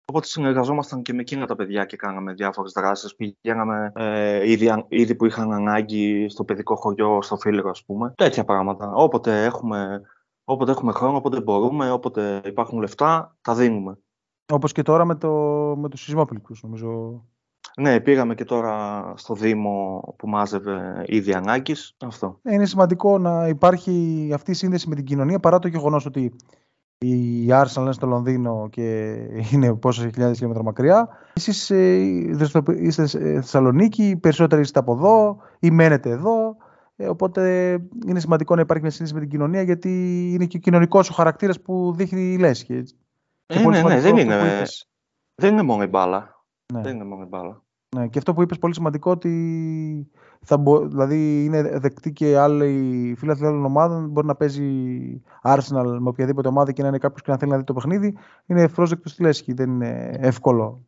Οπότε 0.04 0.26
συνεργαζόμασταν 0.26 1.02
και 1.02 1.12
με 1.12 1.20
εκείνα 1.20 1.46
τα 1.46 1.56
παιδιά 1.56 1.84
και 1.84 1.96
κάναμε 1.96 2.32
διάφορες 2.32 2.72
δράσεις. 2.72 3.14
Πηγαίναμε 3.16 3.92
ε, 3.94 4.50
ήδη, 4.50 4.84
ήδη, 4.88 5.14
που 5.14 5.26
είχαν 5.26 5.52
ανάγκη 5.52 6.28
στο 6.28 6.44
παιδικό 6.44 6.76
χωριό, 6.76 7.22
στο 7.22 7.36
φίλο, 7.36 7.68
ας 7.68 7.84
πούμε. 7.84 8.12
Τέτοια 8.16 8.44
πράγματα. 8.44 8.92
Όποτε 8.94 9.44
έχουμε, 9.44 10.00
όποτε 10.44 10.70
έχουμε 10.70 10.92
χρόνο, 10.92 11.16
όποτε 11.16 11.40
μπορούμε, 11.40 11.90
όποτε 11.90 12.40
υπάρχουν 12.44 12.78
λεφτά, 12.80 13.36
τα 13.40 13.54
δίνουμε. 13.54 13.98
Όπως 14.52 14.72
και 14.72 14.82
τώρα 14.82 15.04
με, 15.04 15.14
το, 15.14 15.30
με 15.76 15.88
τους 15.88 16.02
σεισμόπληκτου, 16.02 16.54
νομίζω. 16.62 17.22
Ναι, 17.76 18.00
πήγαμε 18.00 18.35
και 18.35 18.44
τώρα 18.44 19.04
στο 19.16 19.35
Δήμο 19.35 20.02
που 20.18 20.28
μάζευε 20.28 21.04
ήδη 21.06 21.35
ανάγκης. 21.35 21.96
Αυτό. 22.00 22.40
Είναι 22.42 22.66
σημαντικό 22.66 23.18
να 23.18 23.48
υπάρχει 23.48 24.30
αυτή 24.35 24.50
η 24.50 24.54
σύνδεση 24.54 24.88
με 24.88 24.94
την 24.94 25.04
κοινωνία 25.04 25.40
παρά 25.40 25.59
το 25.59 25.68
γεγονός 25.68 26.06
ότι 26.06 26.33
η 26.98 27.46
Arsenal 27.50 27.80
είναι 27.80 27.92
στο 27.92 28.06
Λονδίνο 28.06 28.68
και 28.70 29.14
είναι 29.52 29.74
πόσες 29.74 30.11
χιλιάδες 30.12 30.37
χιλιόμετρα 30.37 30.64
μακριά. 30.64 31.09
Εσείς 31.33 31.70
ε, 31.70 31.94
είστε 32.76 33.06
στη 33.06 33.18
Θεσσαλονίκη, 33.18 34.18
περισσότεροι 34.20 34.61
είστε 34.61 34.78
από 34.78 34.92
εδώ 34.92 35.37
ή 35.59 35.70
μένετε 35.70 36.11
εδώ. 36.11 36.56
Ε, 36.96 37.09
οπότε 37.09 37.72
είναι 38.06 38.20
σημαντικό 38.20 38.54
να 38.54 38.61
υπάρχει 38.61 38.83
μια 38.83 38.92
σύνδεση 38.92 39.14
με 39.14 39.20
την 39.20 39.30
κοινωνία 39.30 39.62
γιατί 39.62 39.90
είναι 40.35 40.44
και 40.44 40.56
ο 40.56 40.61
κοινωνικός 40.61 41.11
ο 41.11 41.12
χαρακτήρας 41.12 41.61
που 41.61 41.92
δείχνει 41.96 42.33
η 42.33 42.38
Λέσχη. 42.38 42.83
Ε, 43.46 43.68
ναι, 43.68 43.83
ναι, 43.83 44.00
δεν 44.00 44.16
είναι, 44.16 44.62
δεν 45.35 45.52
είναι 45.52 45.62
μόνο 45.62 45.83
η 45.83 45.87
μπάλα. 45.87 46.39
Ναι. 46.72 46.80
Δεν 46.80 46.94
είναι 46.94 47.04
μόνο 47.04 47.22
η 47.22 47.26
μπάλα. 47.26 47.62
Ναι, 47.96 48.09
και 48.09 48.18
αυτό 48.18 48.35
που 48.35 48.42
είπες 48.42 48.59
πολύ 48.59 48.74
σημαντικό 48.74 49.11
ότι 49.11 50.11
θα 50.40 50.56
μπο... 50.56 50.88
δηλαδή 50.88 51.44
είναι 51.44 51.62
δεκτή 51.62 52.12
και 52.12 52.38
άλλοι 52.38 53.14
φίλοι 53.18 53.30
άλλων 53.30 53.64
ομάδων 53.64 54.09
μπορεί 54.09 54.26
να 54.26 54.35
παίζει 54.35 55.22
Arsenal 55.42 55.96
με 55.98 56.09
οποιαδήποτε 56.09 56.48
ομάδα 56.48 56.72
και 56.72 56.83
να 56.83 56.88
είναι 56.88 56.98
κάποιος 56.98 57.22
και 57.22 57.30
να 57.30 57.37
θέλει 57.37 57.50
να 57.50 57.56
δει 57.56 57.64
το 57.64 57.72
παιχνίδι 57.72 58.16
είναι 58.46 58.62
ευπρόσδεκτο 58.62 59.09
στη 59.09 59.22
λέσχη, 59.22 59.52
δεν 59.52 59.70
είναι 59.70 60.16
εύκολο. 60.20 60.85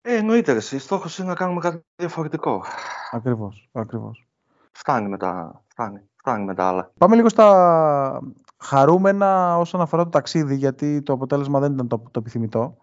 Ε, 0.00 0.16
εννοείται 0.16 0.52
εσύ, 0.52 0.78
στόχος 0.78 1.18
είναι 1.18 1.28
να 1.28 1.34
κάνουμε 1.34 1.60
κάτι 1.60 1.84
διαφορετικό. 1.96 2.62
Ακριβώς, 3.10 3.68
ακριβώς. 3.72 4.26
Φτάνει 4.72 5.08
με 5.08 5.16
τα, 5.16 5.62
φτάνει, 5.66 6.00
φτάνει 6.16 6.44
με 6.44 6.54
τα 6.54 6.64
άλλα. 6.64 6.92
Πάμε 6.98 7.16
λίγο 7.16 7.28
στα 7.28 8.20
χαρούμενα 8.58 9.58
όσον 9.58 9.80
αφορά 9.80 10.02
το 10.02 10.08
ταξίδι 10.08 10.56
γιατί 10.56 11.02
το 11.02 11.12
αποτέλεσμα 11.12 11.60
δεν 11.60 11.72
ήταν 11.72 11.88
το, 11.88 11.98
το 11.98 12.20
επιθυμητό. 12.20 12.76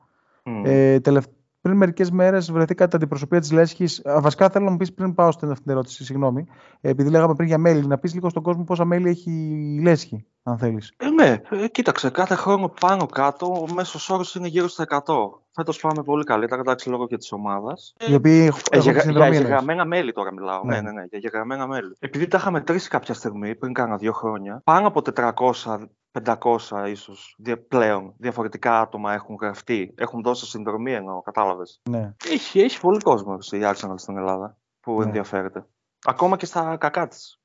Mm. 0.43 0.61
Ε, 0.65 0.99
πριν 1.65 1.77
μερικές 1.77 2.11
μέρες 2.11 2.51
βρεθήκατε 2.51 2.95
αντιπροσωπεία 2.95 3.39
της 3.39 3.51
Λέσχης. 3.51 4.01
Βασικά 4.05 4.49
θέλω 4.49 4.65
να 4.65 4.71
μου 4.71 4.77
πεις 4.77 4.93
πριν 4.93 5.13
πάω 5.13 5.31
στην 5.31 5.49
αυτήν 5.49 5.63
την 5.63 5.73
ερώτηση, 5.73 6.03
συγγνώμη. 6.03 6.47
Επειδή 6.81 7.09
λέγαμε 7.09 7.35
πριν 7.35 7.47
για 7.47 7.57
μέλη, 7.57 7.87
να 7.87 7.97
πεις 7.97 8.13
λίγο 8.13 8.29
στον 8.29 8.43
κόσμο 8.43 8.63
πόσα 8.63 8.85
μέλη 8.85 9.09
έχει 9.09 9.31
η 9.77 9.81
Λέσχη, 9.81 10.25
αν 10.43 10.57
θέλεις. 10.57 10.93
Ε, 10.97 11.09
ναι, 11.09 11.41
ε, 11.49 11.67
κοίταξε, 11.67 12.09
κάθε 12.09 12.35
χρόνο 12.35 12.73
πάνω 12.79 13.05
κάτω 13.05 13.45
ο 13.45 13.73
μέσος 13.73 14.09
όρος 14.09 14.35
είναι 14.35 14.47
γύρω 14.47 14.67
στα 14.67 14.83
100. 14.83 15.13
Φέτος 15.51 15.79
πάμε 15.79 16.03
πολύ 16.03 16.23
καλύτερα, 16.23 16.61
εντάξει 16.61 16.89
λόγω 16.89 17.07
και 17.07 17.17
της 17.17 17.31
ομάδας. 17.31 17.93
Οι 18.07 18.13
οποίοι 18.13 18.51
ε, 18.71 18.79
για, 18.79 18.91
για 18.91 19.29
γεγραμμένα 19.29 19.85
μέλη 19.85 20.11
τώρα 20.11 20.33
μιλάω. 20.33 20.63
Ναι. 20.63 20.75
ναι, 20.75 20.81
ναι, 20.81 20.91
ναι, 20.91 21.03
για 21.09 21.19
γεγραμμένα 21.19 21.67
μέλη. 21.67 21.95
Επειδή 21.99 22.27
τα 22.27 22.37
είχαμε 22.37 22.61
τρεις 22.61 22.87
κάποια 22.87 23.13
στιγμή, 23.13 23.55
πριν 23.55 23.73
κάνα 23.73 23.97
δύο 23.97 24.11
χρόνια, 24.11 24.61
πάνω 24.63 24.87
από 24.87 25.01
400 25.15 25.31
500 26.23 26.87
ίσως 26.87 27.37
πλέον 27.67 28.13
διαφορετικά 28.17 28.79
άτομα 28.79 29.13
έχουν 29.13 29.37
γραφτεί, 29.41 29.93
έχουν 29.97 30.21
δώσει 30.21 30.45
συνδρομή 30.45 30.93
ενώ, 30.93 31.21
κατάλαβες. 31.21 31.81
Ναι. 31.89 32.13
Έχει, 32.29 32.59
έχει 32.59 32.79
πολύ 32.79 32.99
κόσμο 32.99 33.37
η 33.51 33.59
Arsenal 33.61 33.93
στην 33.95 34.17
Ελλάδα 34.17 34.57
που 34.79 34.97
ναι. 34.97 35.05
ενδιαφέρεται. 35.05 35.65
Ακόμα 36.05 36.37
και 36.37 36.45
στα 36.45 36.77
κακά 36.77 37.07
της. 37.07 37.39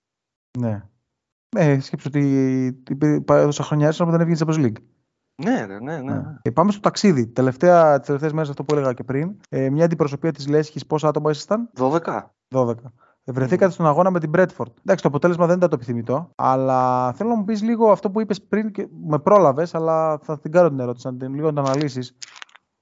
Ναι. 0.59 0.83
Ε, 1.57 1.81
σκέψω 1.81 2.09
ότι 2.09 2.83
τόσα 3.25 3.63
χρόνια 3.63 3.93
Arsenal 3.93 4.07
δεν 4.09 4.21
έβγαινε 4.21 4.39
Champions 4.39 4.67
League. 4.67 4.83
Ναι, 5.43 5.67
ναι, 5.67 5.79
ναι. 5.79 6.01
ναι. 6.01 6.23
Ε, 6.43 6.51
πάμε 6.51 6.71
στο 6.71 6.81
ταξίδι. 6.81 7.27
Τελευταία, 7.27 7.99
τις 7.99 8.07
τελευταίες 8.07 8.33
μέρες 8.33 8.49
αυτό 8.49 8.65
που 8.65 8.75
έλεγα 8.75 8.93
και 8.93 9.05
πριν. 9.05 9.37
Ε, 9.49 9.71
μια 9.71 9.85
αντιπροσωπεία 9.85 10.33
της 10.33 10.49
Λέσχης, 10.49 10.87
πόσα 10.87 11.09
άτομα 11.09 11.31
ήσασταν; 11.31 11.71
12. 11.77 12.01
12. 12.49 12.75
Βρεθήκατε 13.25 13.73
στον 13.73 13.87
αγώνα 13.87 14.11
με 14.11 14.21
την 14.21 14.29
Μπρέτφορντ. 14.29 14.71
Εντάξει, 14.79 15.03
το 15.03 15.09
αποτέλεσμα 15.09 15.47
δεν 15.47 15.57
ήταν 15.57 15.69
το 15.69 15.77
επιθυμητό, 15.77 16.33
αλλά 16.37 17.13
θέλω 17.13 17.29
να 17.29 17.37
μου 17.37 17.45
πεις 17.45 17.63
λίγο 17.63 17.91
αυτό 17.91 18.11
που 18.11 18.21
είπες 18.21 18.43
πριν 18.43 18.73
και 18.73 18.89
με 19.07 19.19
πρόλαβες, 19.19 19.75
αλλά 19.75 20.19
θα 20.19 20.41
την 20.41 20.51
κάνω 20.51 20.69
την 20.69 20.81
ερώτηση, 20.81 21.07
να 21.07 21.17
την 21.17 21.35
λίγο 21.35 21.51
να 21.51 21.61
αναλύσεις. 21.61 22.17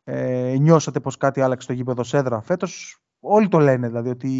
Ε, 0.05 0.57
νιώσατε 0.59 1.01
πως 1.01 1.17
κάτι 1.17 1.41
άλλαξε 1.41 1.65
στο 1.65 1.73
γήπεδο 1.73 2.03
Σέδρα. 2.03 2.41
Φέτος; 2.41 3.03
Όλοι 3.21 3.49
το 3.49 3.59
λένε 3.59 3.87
δηλαδή 3.87 4.09
ότι 4.09 4.31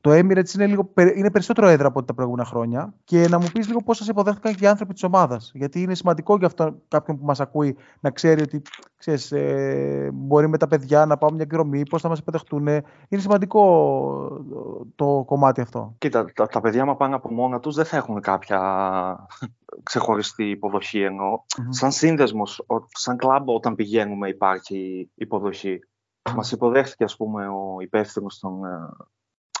το 0.00 0.10
Emirates 0.10 0.54
είναι, 0.54 0.66
λίγο, 0.66 0.92
είναι 1.14 1.30
περισσότερο 1.30 1.68
έδρα 1.68 1.86
από 1.86 1.98
ό,τι 1.98 2.06
τα 2.06 2.14
προηγούμενα 2.14 2.44
χρόνια. 2.48 2.94
Και 3.04 3.28
να 3.28 3.38
μου 3.38 3.46
πεις 3.52 3.66
λίγο 3.66 3.82
πώς 3.82 3.96
σας 3.96 4.08
υποδέχτηκαν 4.08 4.54
και 4.54 4.64
οι 4.64 4.66
άνθρωποι 4.66 4.92
της 4.92 5.02
ομάδας. 5.02 5.50
Γιατί 5.54 5.82
είναι 5.82 5.94
σημαντικό 5.94 6.36
για 6.36 6.46
αυτό 6.46 6.74
κάποιον 6.88 7.18
που 7.18 7.24
μας 7.24 7.40
ακούει 7.40 7.76
να 8.00 8.10
ξέρει 8.10 8.42
ότι 8.42 8.62
ξέρεις, 8.96 9.32
ε, 9.32 10.10
μπορεί 10.12 10.48
με 10.48 10.58
τα 10.58 10.66
παιδιά 10.66 11.06
να 11.06 11.16
πάμε 11.16 11.34
μια 11.34 11.44
εκδρομή, 11.44 11.82
πώς 11.88 12.02
θα 12.02 12.08
μας 12.08 12.18
υποδεχτούν. 12.18 12.66
Είναι 12.66 13.20
σημαντικό 13.22 13.62
το 14.94 15.22
κομμάτι 15.26 15.60
αυτό. 15.60 15.94
Κοίτα, 15.98 16.24
τα, 16.34 16.46
τα 16.46 16.60
παιδιά 16.60 16.84
μα 16.84 16.96
πάνε 16.96 17.14
από 17.14 17.32
μόνα 17.32 17.60
τους 17.60 17.74
δεν 17.74 17.84
θα 17.84 17.96
έχουν 17.96 18.20
κάποια 18.20 18.60
ξεχωριστή 19.82 20.44
υποδοχή 20.44 21.00
εννοώ. 21.00 21.28
Mm-hmm. 21.28 21.66
Σαν 21.68 21.92
σύνδεσμος, 21.92 22.66
σαν 22.86 23.16
κλαμπ, 23.16 23.48
όταν 23.48 23.74
πηγαίνουμε 23.74 24.28
υπάρχει 24.28 25.10
υποδοχή. 25.14 25.80
Μας 26.34 26.52
υποδέχθηκε, 26.52 27.04
ας 27.04 27.16
πούμε, 27.16 27.48
ο 27.48 27.76
υπεύθυνος 27.80 28.38
των, 28.38 28.64
ε, 28.64 28.88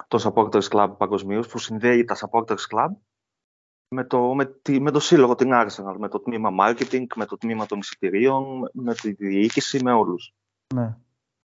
των 0.08 0.20
Supporters 0.22 0.68
Club 0.68 0.94
παγκοσμίως, 0.98 1.48
που 1.48 1.58
συνδέει 1.58 2.04
τα 2.04 2.16
Supporters 2.16 2.74
Club 2.74 2.88
με 3.94 4.04
το, 4.04 4.34
με, 4.34 4.44
τη, 4.44 4.80
με 4.80 4.90
το 4.90 5.00
σύλλογο 5.00 5.34
την 5.34 5.50
Arsenal, 5.52 5.94
με 5.98 6.08
το 6.08 6.20
τμήμα 6.20 6.50
marketing, 6.60 7.04
με 7.14 7.26
το 7.26 7.36
τμήμα 7.36 7.66
των 7.66 7.78
εισιτηρίων, 7.78 8.70
με 8.72 8.94
τη 8.94 9.12
διοίκηση, 9.12 9.82
με 9.82 9.92
όλους. 9.92 10.34
Ναι. 10.74 10.96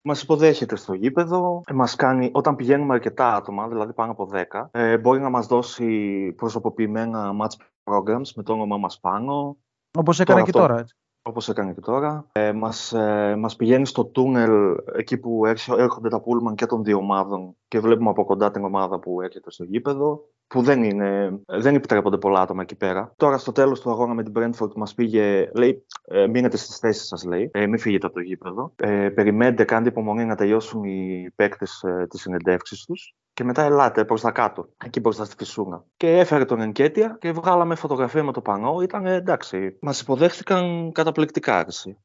Μας 0.03 0.21
υποδέχεται 0.21 0.75
στο 0.75 0.93
γήπεδο, 0.93 1.61
ε, 1.65 1.73
μας 1.73 1.95
κάνει, 1.95 2.31
όταν 2.33 2.55
πηγαίνουμε 2.55 2.93
αρκετά 2.93 3.35
άτομα, 3.35 3.67
δηλαδή 3.67 3.93
πάνω 3.93 4.11
από 4.11 4.25
10, 4.25 4.69
ε, 4.71 4.97
μπορεί 4.97 5.19
να 5.19 5.29
μας 5.29 5.47
δώσει 5.47 6.31
προσωποποιημένα 6.31 7.31
match 7.41 7.65
programs 7.83 8.29
με 8.35 8.43
το 8.43 8.53
όνομά 8.53 8.77
μας 8.77 8.99
πάνω. 8.99 9.57
Όπως 9.97 10.19
έκανε 10.19 10.41
και 10.41 10.51
τώρα, 10.51 10.77
έτσι. 10.77 10.95
Όπως 11.21 11.49
έκανε 11.49 11.73
και 11.73 11.81
τώρα. 11.81 12.25
Ε, 12.31 12.51
μας, 12.51 12.93
ε, 12.93 13.35
μας 13.37 13.55
πηγαίνει 13.55 13.85
στο 13.85 14.05
τούνελ 14.05 14.75
εκεί 14.97 15.17
που 15.17 15.45
έρχονται 15.77 16.09
τα 16.09 16.21
πούλμαν 16.21 16.55
και 16.55 16.65
των 16.65 16.83
δύο 16.83 16.97
ομάδων 16.97 17.55
και 17.67 17.79
βλέπουμε 17.79 18.09
από 18.09 18.25
κοντά 18.25 18.51
την 18.51 18.63
ομάδα 18.63 18.99
που 18.99 19.21
έρχεται 19.21 19.51
στο 19.51 19.63
γήπεδο 19.63 20.29
που 20.47 20.61
δεν, 20.61 20.83
είναι, 20.83 21.39
δεν 21.45 21.75
επιτρέπονται 21.75 22.17
πολλά 22.17 22.41
άτομα 22.41 22.61
εκεί 22.61 22.75
πέρα. 22.75 23.13
Τώρα 23.15 23.37
στο 23.37 23.51
τέλος 23.51 23.81
του 23.81 23.89
αγώνα 23.89 24.13
με 24.13 24.23
την 24.23 24.33
Brentford 24.35 24.73
μας 24.75 24.93
πήγε, 24.93 25.49
λέει, 25.53 25.85
ε, 26.05 26.27
μείνετε 26.27 26.57
στις 26.57 26.77
θέσεις 26.77 27.07
σας, 27.07 27.23
λέει, 27.23 27.49
ε, 27.53 27.67
μην 27.67 27.79
φύγετε 27.79 28.05
από 28.05 28.15
το 28.15 28.21
γήπεδο. 28.21 28.73
Ε, 28.75 29.09
περιμένετε, 29.09 29.63
κάντε 29.63 29.89
υπομονή 29.89 30.25
να 30.25 30.35
τελειώσουν 30.35 30.83
οι 30.83 31.29
παίκτες 31.35 31.83
ε, 31.83 32.07
τις 32.09 32.21
συνεντεύξεις 32.21 32.85
τους 32.85 33.15
και 33.41 33.47
μετά 33.47 33.63
ελάτε 33.63 34.05
προ 34.05 34.19
τα 34.19 34.31
κάτω, 34.31 34.69
εκεί 34.85 34.99
μπροστά 34.99 35.25
στη 35.25 35.35
φυσούνα. 35.37 35.83
Και 35.97 36.19
έφερε 36.19 36.45
τον 36.45 36.61
Ενκέτια 36.61 37.17
και 37.19 37.31
βγάλαμε 37.31 37.75
φωτογραφία 37.75 38.23
με 38.23 38.31
το 38.31 38.41
πανό. 38.41 38.81
Ήταν 38.81 39.05
εντάξει. 39.05 39.77
Μας 39.81 40.01
υποδέχτηκαν 40.01 40.91
καταπληκτικά 40.91 41.57
άρεση. 41.57 41.97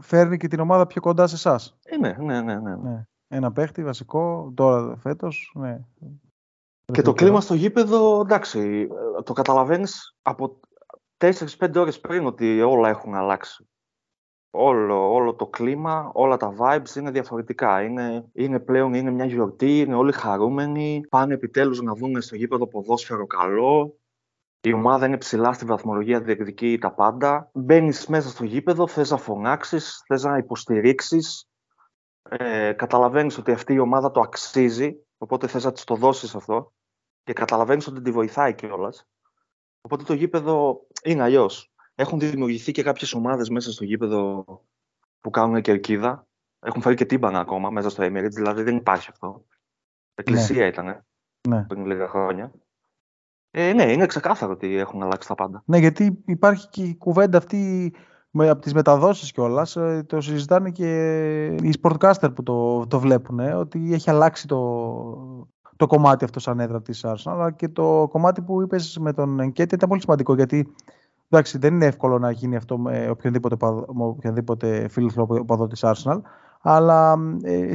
φέρνει 0.00 0.36
και 0.36 0.48
την 0.48 0.60
ομάδα 0.60 0.86
πιο 0.86 1.00
κοντά 1.00 1.26
σε 1.26 1.34
εσάς. 1.34 1.76
Ε, 1.84 1.96
ναι, 1.96 2.16
ναι, 2.18 2.40
ναι, 2.40 2.58
ναι, 2.58 2.76
ναι. 2.76 3.02
Ένα 3.28 3.52
παίχτη 3.52 3.84
βασικό 3.84 4.52
τώρα 4.54 4.96
φέτος. 4.96 5.52
Ναι. 5.54 5.80
Και 6.92 7.02
το 7.02 7.12
κλίμα 7.12 7.40
στο 7.40 7.54
γήπεδο, 7.54 8.20
εντάξει, 8.20 8.88
το 9.24 9.32
καταλαβαίνεις 9.32 10.16
από 10.22 10.60
4-5 11.16 11.32
ώρες 11.76 12.00
πριν 12.00 12.26
ότι 12.26 12.60
όλα 12.60 12.88
έχουν 12.88 13.14
αλλάξει 13.14 13.68
όλο, 14.54 15.12
όλο 15.12 15.34
το 15.34 15.46
κλίμα, 15.46 16.10
όλα 16.14 16.36
τα 16.36 16.54
vibes 16.58 16.96
είναι 16.96 17.10
διαφορετικά. 17.10 17.82
Είναι, 17.82 18.24
είναι 18.32 18.60
πλέον 18.60 18.94
είναι 18.94 19.10
μια 19.10 19.24
γιορτή, 19.24 19.78
είναι 19.80 19.94
όλοι 19.94 20.12
χαρούμενοι, 20.12 21.06
πάνε 21.08 21.34
επιτέλους 21.34 21.80
να 21.80 21.94
δουν 21.94 22.20
στο 22.22 22.36
γήπεδο 22.36 22.66
ποδόσφαιρο 22.66 23.26
καλό. 23.26 23.98
Η 24.60 24.72
ομάδα 24.72 25.06
είναι 25.06 25.16
ψηλά 25.16 25.52
στη 25.52 25.64
βαθμολογία, 25.64 26.20
διεκδικεί 26.20 26.78
τα 26.78 26.92
πάντα. 26.92 27.50
Μπαίνεις 27.54 28.06
μέσα 28.06 28.28
στο 28.28 28.44
γήπεδο, 28.44 28.86
θες 28.86 29.10
να 29.10 29.16
φωνάξεις, 29.16 30.02
θες 30.06 30.22
να 30.22 30.36
υποστηρίξεις. 30.36 31.48
Ε, 32.22 32.72
καταλαβαίνεις 32.72 33.38
ότι 33.38 33.52
αυτή 33.52 33.72
η 33.72 33.78
ομάδα 33.78 34.10
το 34.10 34.20
αξίζει, 34.20 34.96
οπότε 35.18 35.46
θες 35.46 35.64
να 35.64 35.72
της 35.72 35.84
το 35.84 35.94
δώσεις 35.94 36.34
αυτό. 36.34 36.72
Και 37.22 37.32
καταλαβαίνεις 37.32 37.86
ότι 37.86 38.00
τη 38.02 38.10
βοηθάει 38.10 38.54
κιόλας. 38.54 39.06
Οπότε 39.80 40.02
το 40.04 40.14
γήπεδο 40.14 40.80
είναι 41.04 41.22
αλλιώς. 41.22 41.73
Έχουν 41.94 42.18
δημιουργηθεί 42.18 42.72
και 42.72 42.82
κάποιες 42.82 43.12
ομάδες 43.12 43.48
μέσα 43.48 43.72
στο 43.72 43.84
γήπεδο 43.84 44.44
που 45.20 45.30
κάνουν 45.30 45.60
κερκίδα. 45.60 46.26
Έχουν 46.60 46.82
φέρει 46.82 46.94
και 46.94 47.04
τύμπανα 47.04 47.38
ακόμα 47.38 47.70
μέσα 47.70 47.90
στο 47.90 48.04
Emirates, 48.04 48.32
δηλαδή 48.32 48.62
δεν 48.62 48.76
υπάρχει 48.76 49.10
αυτό. 49.10 49.44
Εκκλησία 50.14 50.62
ναι. 50.62 50.66
ήταν 50.66 51.04
ναι. 51.48 51.62
πριν 51.62 51.86
λίγα 51.86 52.08
χρόνια. 52.08 52.52
Ε, 53.50 53.72
ναι, 53.72 53.92
είναι 53.92 54.06
ξεκάθαρο 54.06 54.52
ότι 54.52 54.76
έχουν 54.76 55.02
αλλάξει 55.02 55.28
τα 55.28 55.34
πάντα. 55.34 55.62
Ναι, 55.66 55.78
γιατί 55.78 56.22
υπάρχει 56.26 56.68
και 56.68 56.82
η 56.82 56.96
κουβέντα 56.96 57.38
αυτή 57.38 57.92
με, 58.30 58.48
από 58.48 58.62
τις 58.62 58.74
μεταδόσεις 58.74 59.32
κιόλας. 59.32 59.76
Ε, 59.76 60.04
το 60.08 60.20
συζητάνε 60.20 60.70
και 60.70 61.46
οι 61.46 61.74
sportcaster 61.82 62.34
που 62.34 62.42
το, 62.42 62.86
το 62.86 63.00
βλέπουν, 63.00 63.38
ε, 63.38 63.54
ότι 63.54 63.92
έχει 63.92 64.10
αλλάξει 64.10 64.46
το, 64.46 65.48
το 65.76 65.86
κομμάτι 65.86 66.24
αυτό 66.24 66.40
σαν 66.40 66.60
έδρα 66.60 66.82
της 66.82 67.04
Arsenal, 67.06 67.22
αλλά 67.24 67.50
και 67.50 67.68
το 67.68 68.08
κομμάτι 68.10 68.42
που 68.42 68.62
είπες 68.62 68.98
με 68.98 69.12
τον 69.12 69.40
Ενκέτη 69.40 69.74
ήταν 69.74 69.88
πολύ 69.88 70.00
σημαντικό, 70.00 70.34
γιατί 70.34 70.74
Εντάξει, 71.28 71.58
δεν 71.58 71.74
είναι 71.74 71.86
εύκολο 71.86 72.18
να 72.18 72.30
γίνει 72.30 72.56
αυτό 72.56 72.78
με 72.78 73.08
οποιονδήποτε, 73.10 73.56
με 73.92 74.04
οποιονδήποτε 74.04 74.88
φίλος 74.88 75.16
οπαδό 75.16 75.66
τη 75.66 75.80
Arsenal, 75.82 76.20
αλλά 76.60 77.16
ε, 77.42 77.72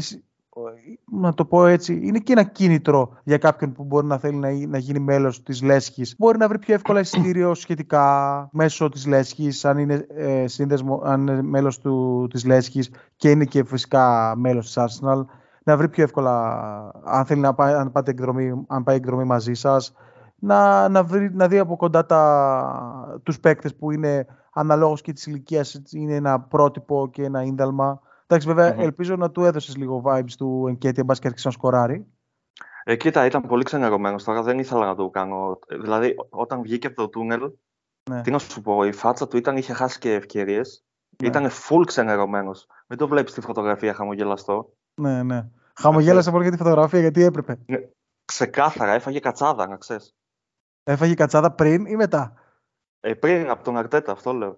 να 1.11 1.33
το 1.33 1.45
πω 1.45 1.65
έτσι, 1.65 1.99
είναι 2.03 2.19
και 2.19 2.31
ένα 2.31 2.43
κίνητρο 2.43 3.17
για 3.23 3.37
κάποιον 3.37 3.71
που 3.71 3.83
μπορεί 3.83 4.05
να 4.05 4.17
θέλει 4.17 4.35
να, 4.35 4.67
να 4.67 4.77
γίνει 4.77 4.99
μέλος 4.99 5.43
της 5.43 5.61
Λέσχης. 5.61 6.15
Μπορεί 6.17 6.37
να 6.37 6.47
βρει 6.47 6.59
πιο 6.59 6.73
εύκολα 6.73 6.99
εισιτήριο 6.99 7.53
σχετικά 7.53 8.49
μέσω 8.51 8.89
της 8.89 9.07
Λέσχης, 9.07 9.65
αν 9.65 9.77
είναι, 9.77 10.05
ε, 10.15 10.47
σύνδεσμο, 10.47 11.01
αν 11.03 11.21
είναι 11.21 11.41
μέλος 11.41 11.79
του, 11.79 12.27
της 12.29 12.45
Λέσχης 12.45 12.91
και 13.15 13.29
είναι 13.29 13.45
και 13.45 13.63
φυσικά 13.63 14.33
μέλος 14.37 14.65
της 14.65 14.77
Arsenal. 14.77 15.25
Να 15.63 15.77
βρει 15.77 15.89
πιο 15.89 16.03
εύκολα, 16.03 16.57
αν 17.03 17.25
θέλει 17.25 17.41
να 17.41 17.53
πάει, 17.53 17.73
αν 17.73 17.91
πάτε 17.91 18.11
εκδρομή, 18.11 18.65
αν 18.67 18.83
πάει 18.83 18.95
εκδρομή 18.95 19.23
μαζί 19.23 19.53
σας, 19.53 19.93
να, 20.39 20.89
να, 20.89 21.03
βρει, 21.03 21.33
να 21.33 21.47
δει 21.47 21.57
από 21.57 21.75
κοντά 21.75 22.05
τα, 22.05 23.19
τους 23.23 23.39
παίκτες 23.39 23.75
που 23.75 23.91
είναι 23.91 24.25
αναλόγως 24.53 25.01
και 25.01 25.13
της 25.13 25.25
ηλικίας 25.25 25.81
είναι 25.91 26.15
ένα 26.15 26.39
πρότυπο 26.39 27.09
και 27.11 27.23
ένα 27.23 27.43
ίνταλμα. 27.43 28.01
Εντάξει, 28.27 28.73
ελπίζω 28.83 29.15
να 29.15 29.31
του 29.31 29.43
έδωσες 29.43 29.75
λίγο 29.75 30.01
vibes 30.05 30.31
του 30.37 30.65
Ενκέτη, 30.67 31.03
μπας 31.03 31.19
και 31.19 31.27
άρχισε 31.27 31.47
να 31.47 31.53
σκοράρει. 31.53 32.07
Ε, 32.83 32.95
κοίτα, 32.95 33.25
ήταν 33.25 33.41
πολύ 33.41 33.63
ξενερωμένος 33.63 34.23
τώρα, 34.23 34.41
δεν 34.41 34.59
ήθελα 34.59 34.85
να 34.85 34.95
το 34.95 35.09
κάνω. 35.09 35.59
Δηλαδή, 35.81 36.15
όταν 36.29 36.61
βγήκε 36.61 36.87
από 36.87 36.95
το 36.95 37.09
τούνελ, 37.09 37.51
ναι. 38.09 38.21
τι 38.21 38.31
να 38.31 38.37
σου 38.37 38.61
πω, 38.61 38.83
η 38.83 38.91
φάτσα 38.91 39.27
του 39.27 39.37
ήταν, 39.37 39.57
είχε 39.57 39.73
χάσει 39.73 39.99
και 39.99 40.13
ευκαιρίες. 40.13 40.83
Ναι. 41.21 41.27
Ήταν 41.27 41.49
full 41.49 41.83
ξενερωμένος. 41.85 42.67
Μην 42.87 42.97
το 42.97 43.07
βλέπεις 43.07 43.33
τη 43.33 43.41
φωτογραφία 43.41 43.93
χαμογελαστό. 43.93 44.73
Ναι, 45.01 45.23
ναι. 45.23 45.49
Χαμογέλασε 45.73 46.31
πολύ 46.31 46.43
για 46.43 46.51
τη 46.51 46.57
φωτογραφία, 46.57 46.99
γιατί 46.99 47.23
έπρεπε. 47.23 47.59
Ναι. 47.65 47.77
Ξεκάθαρα, 48.25 48.93
έφαγε 48.93 49.19
κατσάδα, 49.19 49.67
να 49.67 49.77
ξέρεις. 49.77 50.15
Έφαγε 50.89 51.13
κατσάδα 51.13 51.51
πριν 51.51 51.85
ή 51.85 51.95
μετά; 51.95 52.33
Ε, 52.99 53.13
πριν 53.13 53.49
από 53.49 53.63
τον 53.63 53.77
Αρτέτα, 53.77 54.11
αυτό 54.11 54.33
λέω. 54.33 54.49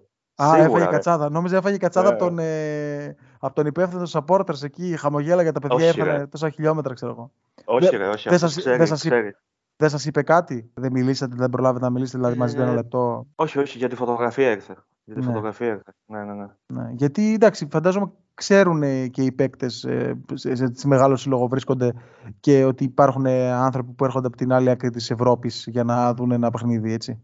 Α, 0.42 0.44
Σίγουρα, 0.44 0.62
έφαγε 0.62 0.84
ρε. 0.84 0.90
κατσάδα. 0.90 1.30
Νόμιζα 1.30 1.56
έφαγε 1.56 1.76
κατσάδα 1.76 2.08
yeah. 2.08 2.12
από, 2.12 2.24
τον, 2.24 2.38
ε, 2.38 3.16
από 3.40 3.54
τον 3.54 3.66
υπεύθυνο 3.66 4.02
supporters 4.10 4.62
εκεί. 4.62 4.96
Χαμογέλα 4.96 5.42
για 5.42 5.52
τα 5.52 5.60
παιδιά, 5.60 5.88
έφερε 5.88 6.26
τόσα 6.26 6.50
χιλιόμετρα, 6.50 6.94
ξέρω 6.94 7.10
εγώ. 7.12 7.32
Όχι, 7.64 7.96
ρε, 7.96 8.08
όχι. 8.08 8.28
Δεν 8.28 8.38
σας, 8.38 8.56
ξέρει, 8.56 8.86
σας, 8.86 9.04
είπε, 9.04 9.36
δεν 9.76 9.90
σας 9.90 10.04
είπε 10.04 10.22
κάτι, 10.22 10.70
δεν 10.74 10.92
μιλήσατε, 10.92 11.34
δεν 11.36 11.50
προλάβετε 11.50 11.84
να 11.84 11.90
μιλήσετε 11.90 12.18
δηλαδή 12.18 12.38
μαζί 12.38 12.58
ε, 12.58 12.62
ένα 12.62 12.72
λεπτό. 12.72 13.26
Όχι, 13.34 13.58
όχι, 13.58 13.78
για 13.78 13.88
τη 13.88 13.96
φωτογραφία 13.96 14.50
ήρθε. 14.50 14.76
Για 15.04 15.14
τη 15.14 15.20
ναι. 15.20 15.26
φωτογραφία 15.26 15.66
ήρθε. 15.66 15.92
Ναι, 16.06 16.24
ναι, 16.24 16.32
ναι. 16.32 16.46
ναι. 16.66 16.90
Γιατί 16.92 17.32
εντάξει, 17.32 17.68
φαντάζομαι 17.70 18.12
ξέρουν 18.34 19.10
και 19.10 19.22
οι 19.22 19.32
παίκτες 19.32 19.84
ε, 19.84 20.20
σε, 20.32 20.54
σε 20.74 20.86
μεγάλο 20.86 21.16
σύλλογο 21.16 21.48
βρίσκονται 21.48 21.92
και 22.40 22.64
ότι 22.64 22.84
υπάρχουν 22.84 23.26
ε, 23.26 23.50
άνθρωποι 23.50 23.92
που 23.92 24.04
έρχονται 24.04 24.26
από 24.26 24.36
την 24.36 24.52
άλλη 24.52 24.70
άκρη 24.70 24.90
της 24.90 25.10
Ευρώπης 25.10 25.66
για 25.68 25.84
να 25.84 26.14
δουν 26.14 26.30
ένα 26.30 26.50
παιχνίδι, 26.50 26.92
έτσι. 26.92 27.22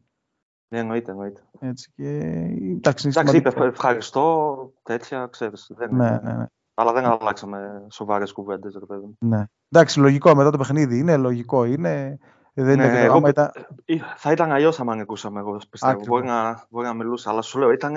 Ναι, 0.69 0.79
εννοείται, 0.79 1.11
εννοείται. 1.11 1.41
Έτσι 1.59 1.93
και... 1.95 2.19
Εντάξει, 2.77 3.09
Εντάξει 3.09 3.37
είπες 3.37 3.55
ευχαριστώ, 3.55 4.73
τέτοια, 4.83 5.27
ξέρεις. 5.27 5.71
Δεν 5.77 5.95
ναι, 5.95 6.11
ναι, 6.23 6.33
ναι. 6.33 6.47
Αλλά 6.75 6.93
δεν 6.93 7.05
αλλάξαμε 7.05 7.87
σοβαρές 7.91 8.33
κουβέντες, 8.33 8.77
ρε 8.79 8.87
παιδί. 8.87 9.17
Ναι. 9.19 9.45
Εντάξει, 9.69 10.01
λογικό 10.01 10.35
μετά 10.35 10.51
το 10.51 10.59
παιχνίδι 10.59 10.99
είναι, 10.99 11.17
λογικό 11.17 11.65
είναι. 11.65 12.19
Δεν 12.61 12.77
ναι, 12.77 12.85
είναι 12.85 13.01
εγώ, 13.01 13.29
ήταν... 13.29 13.51
Ε, 13.85 13.97
θα 14.17 14.33
ήταν 14.33 14.53
αλλιώς 14.53 14.81
άμα 14.81 14.93
ανεκούσαμε 14.93 15.41
εγώ 15.41 15.61
πιστεύω. 15.71 16.01
Μπορεί 16.07 16.27
να, 16.27 16.67
μπορεί 16.69 16.87
να 16.87 16.95
μιλούσε, 16.95 17.29
αλλά 17.29 17.43
σου 17.43 17.59
λέω, 17.59 17.71
ήταν, 17.71 17.95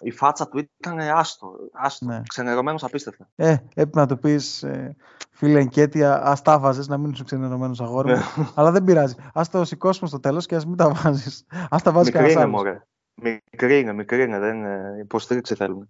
η 0.00 0.10
φάτσα 0.10 0.48
του 0.48 0.70
ήταν 0.78 0.98
άστο, 0.98 1.52
άστο 1.72 2.04
ναι. 2.06 2.22
ξενερωμένος 2.26 2.84
απίστευτα. 2.84 3.28
Ε, 3.34 3.50
έπρεπε 3.50 3.98
να 3.98 4.06
το 4.06 4.16
πεις, 4.16 4.62
ε, 4.62 4.96
φίλε 5.30 5.58
Εγκέτια, 5.58 6.22
ας 6.24 6.42
τα 6.42 6.58
βάζεις, 6.58 6.88
να 6.88 6.98
μην 6.98 7.10
είσαι 7.10 7.24
ξενερωμένος 7.24 7.80
αγόρι 7.80 8.12
ναι. 8.12 8.22
αλλά 8.54 8.70
δεν 8.70 8.84
πειράζει. 8.84 9.14
Α 9.32 9.42
το 9.50 9.64
σηκώσουμε 9.64 10.08
στο 10.08 10.20
τέλος 10.20 10.46
και 10.46 10.54
ας 10.54 10.66
μην 10.66 10.76
τα 10.76 10.90
βάζεις. 10.90 11.46
Α 11.68 11.76
τα 11.82 11.92
βάζεις 11.92 12.12
κανένας 12.12 12.36
άλλος. 12.36 12.50
Μωρέ. 12.50 12.82
Μικρή 13.14 13.78
είναι, 13.78 13.92
μικρή 13.92 14.22
είναι, 14.22 14.38
δεν 14.38 14.56
είναι, 14.56 14.96
υποστήριξη 15.00 15.54
θέλουμε. 15.54 15.88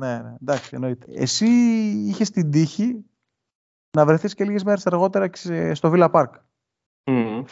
Ναι, 0.00 0.18
ναι, 0.18 0.34
εντάξει, 0.42 0.70
εννοείται. 0.72 1.06
Εσύ 1.14 1.46
είχες 2.06 2.30
την 2.30 2.50
τύχη 2.50 3.04
να 3.96 4.04
βρεθείς 4.04 4.34
και 4.34 4.44
λίγες 4.44 4.64
μέρες 4.64 4.86
αργότερα 4.86 5.30
στο 5.72 5.92
Villa 5.94 6.10
Park. 6.10 6.30
Mm. 7.08 7.44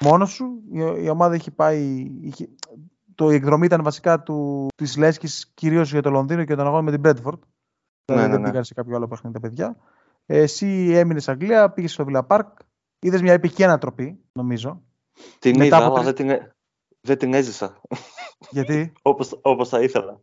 Μόνος 0.00 0.30
σου, 0.30 0.62
η, 1.02 1.08
ομάδα 1.08 1.34
έχει 1.34 1.50
πάει. 1.50 1.80
Είχε, 2.22 2.48
το, 3.14 3.30
η 3.30 3.34
εκδρομή 3.34 3.66
ήταν 3.66 3.82
βασικά 3.82 4.22
του, 4.22 4.66
της 4.74 4.96
Λέσχης 4.96 5.50
κυρίως 5.54 5.90
για 5.90 6.02
το 6.02 6.10
Λονδίνο 6.10 6.44
και 6.44 6.54
τον 6.54 6.66
αγώνα 6.66 6.82
με 6.82 6.90
την 6.90 7.00
Μπρέντφορντ. 7.00 7.38
Ναι, 7.38 7.46
δηλαδή 8.04 8.26
ναι, 8.26 8.32
δεν 8.32 8.40
ναι. 8.40 8.48
πήγαν 8.48 8.64
σε 8.64 8.74
κάποιο 8.74 8.96
άλλο 8.96 9.08
παιχνίδι 9.08 9.34
τα 9.34 9.40
παιδιά. 9.40 9.76
Εσύ 10.26 10.90
έμεινες 10.94 11.28
Αγγλία, 11.28 11.70
πήγες 11.70 11.92
στο 11.92 12.04
Villa 12.08 12.26
Park, 12.26 12.48
είδες 12.98 13.22
μια 13.22 13.32
επική 13.32 13.64
ανατροπή, 13.64 14.20
νομίζω. 14.32 14.82
Την 15.38 15.56
Μετά 15.56 15.76
είδα, 15.76 15.86
αλλά 15.86 16.02
δεν 16.02 16.14
την, 16.14 16.30
δεν 17.00 17.18
την 17.18 17.34
έζησα. 17.34 17.80
Γιατί; 18.50 18.92
όπως, 19.02 19.38
όπως 19.42 19.68
θα 19.68 19.80
ήθελα. 19.80 20.20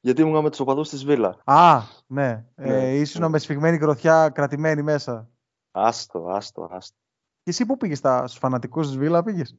Γιατί 0.00 0.22
ήμουν 0.22 0.42
με 0.42 0.50
τους 0.50 0.60
οπαδούς 0.60 0.88
της 0.88 1.04
Βίλα. 1.04 1.36
Α, 1.44 1.80
ναι. 2.06 2.44
Ε, 2.54 2.68
ναι 2.68 2.82
ε, 2.82 2.98
ήσουν 2.98 3.20
ναι. 3.20 3.28
με 3.28 3.38
σφιγμένη 3.38 3.76
γροθιά 3.76 4.28
κρατημένη 4.28 4.82
μέσα. 4.82 5.28
Άστο, 5.70 6.26
άστο, 6.28 6.68
άστο. 6.70 6.96
Και 7.44 7.50
εσύ 7.50 7.66
πού 7.66 7.76
πήγες, 7.76 7.98
στους 7.98 8.38
φανατικούς 8.38 8.86
της 8.86 8.96
Βίλα 8.96 9.22
πήγες; 9.22 9.56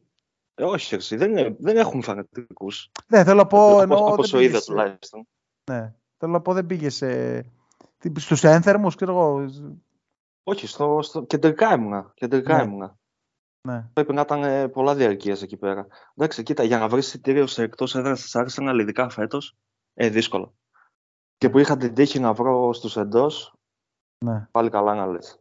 Ε, 0.55 0.63
όχι, 0.63 0.95
εσύ, 0.95 1.15
δεν, 1.15 1.55
δεν 1.59 1.77
έχουν 1.77 2.01
φανατικούς. 2.01 2.91
Ναι, 3.07 3.23
θέλω 3.23 3.37
να 3.37 3.47
πω. 3.47 3.77
Όπω 3.77 4.27
το 4.27 4.39
είδα 4.39 4.61
τουλάχιστον. 4.61 5.27
Ναι, 5.71 5.93
θέλω 6.17 6.31
να 6.31 6.41
πω 6.41 6.53
δεν 6.53 6.65
πήγες 6.65 6.95
σε. 6.95 7.41
Στους 8.17 8.43
ένθερμους, 8.43 8.95
ξέρω 8.95 9.11
εγώ. 9.11 9.49
Όχι, 10.43 10.67
στο, 10.67 10.99
στο... 11.01 11.23
κεντρικά 11.23 11.73
ήμουνα. 11.73 12.11
Κεντρικά 12.15 12.57
ναι. 12.57 12.63
ήμουνα. 12.63 12.97
Ναι. 13.67 13.89
Πρέπει 13.93 14.13
να 14.13 14.21
ήταν 14.21 14.43
ε, 14.43 14.67
πολλά 14.67 14.95
διαρκείας 14.95 15.41
εκεί 15.41 15.57
πέρα. 15.57 15.87
Εντάξει, 16.15 16.43
κοίτα, 16.43 16.63
για 16.63 16.79
να 16.79 16.87
βρεις 16.87 17.07
εισιτήριο 17.07 17.47
σε 17.47 17.63
εκτός 17.63 17.95
έδρας 17.95 18.21
τη 18.21 18.29
Arsenal, 18.33 18.77
ειδικά 18.79 19.09
φέτος, 19.09 19.55
ε, 19.93 20.09
δύσκολο. 20.09 20.55
Και 21.37 21.49
που 21.49 21.59
είχα 21.59 21.77
την 21.77 21.93
τύχη 21.93 22.19
να 22.19 22.33
βρω 22.33 22.73
στους 22.73 22.97
εντός, 22.97 23.53
ναι. 24.25 24.47
πάλι 24.51 24.69
καλά 24.69 24.95
να 24.95 25.05
λες. 25.05 25.39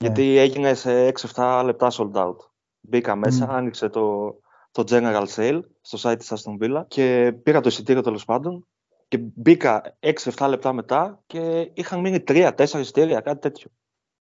Ναι. 0.00 0.06
Γιατί 0.06 0.36
έγινε 0.36 0.74
σε 0.74 1.12
6-7 1.34 1.62
λεπτά 1.64 1.88
sold 1.92 2.12
out. 2.12 2.36
Μπήκα 2.80 3.16
μέσα, 3.16 3.46
mm. 3.46 3.52
άνοιξε 3.52 3.88
το, 3.88 4.34
το 4.70 4.84
General 4.86 5.26
Sale 5.34 5.60
στο 5.80 6.10
site 6.10 6.18
της 6.18 6.32
Aston 6.32 6.64
Villa 6.64 6.84
και 6.88 7.34
πήρα 7.42 7.60
το 7.60 7.68
εισιτήριο 7.68 8.02
τέλος 8.02 8.24
πάντων 8.24 8.66
Και 9.08 9.18
μπήκα 9.18 9.96
6-7 10.00 10.46
λεπτά 10.48 10.72
μετά 10.72 11.22
και 11.26 11.70
είχαν 11.74 12.00
μείνει 12.00 12.24
3-4 12.26 12.50
εισιτήρια, 12.58 13.20
κάτι 13.20 13.40
τέτοιο. 13.40 13.70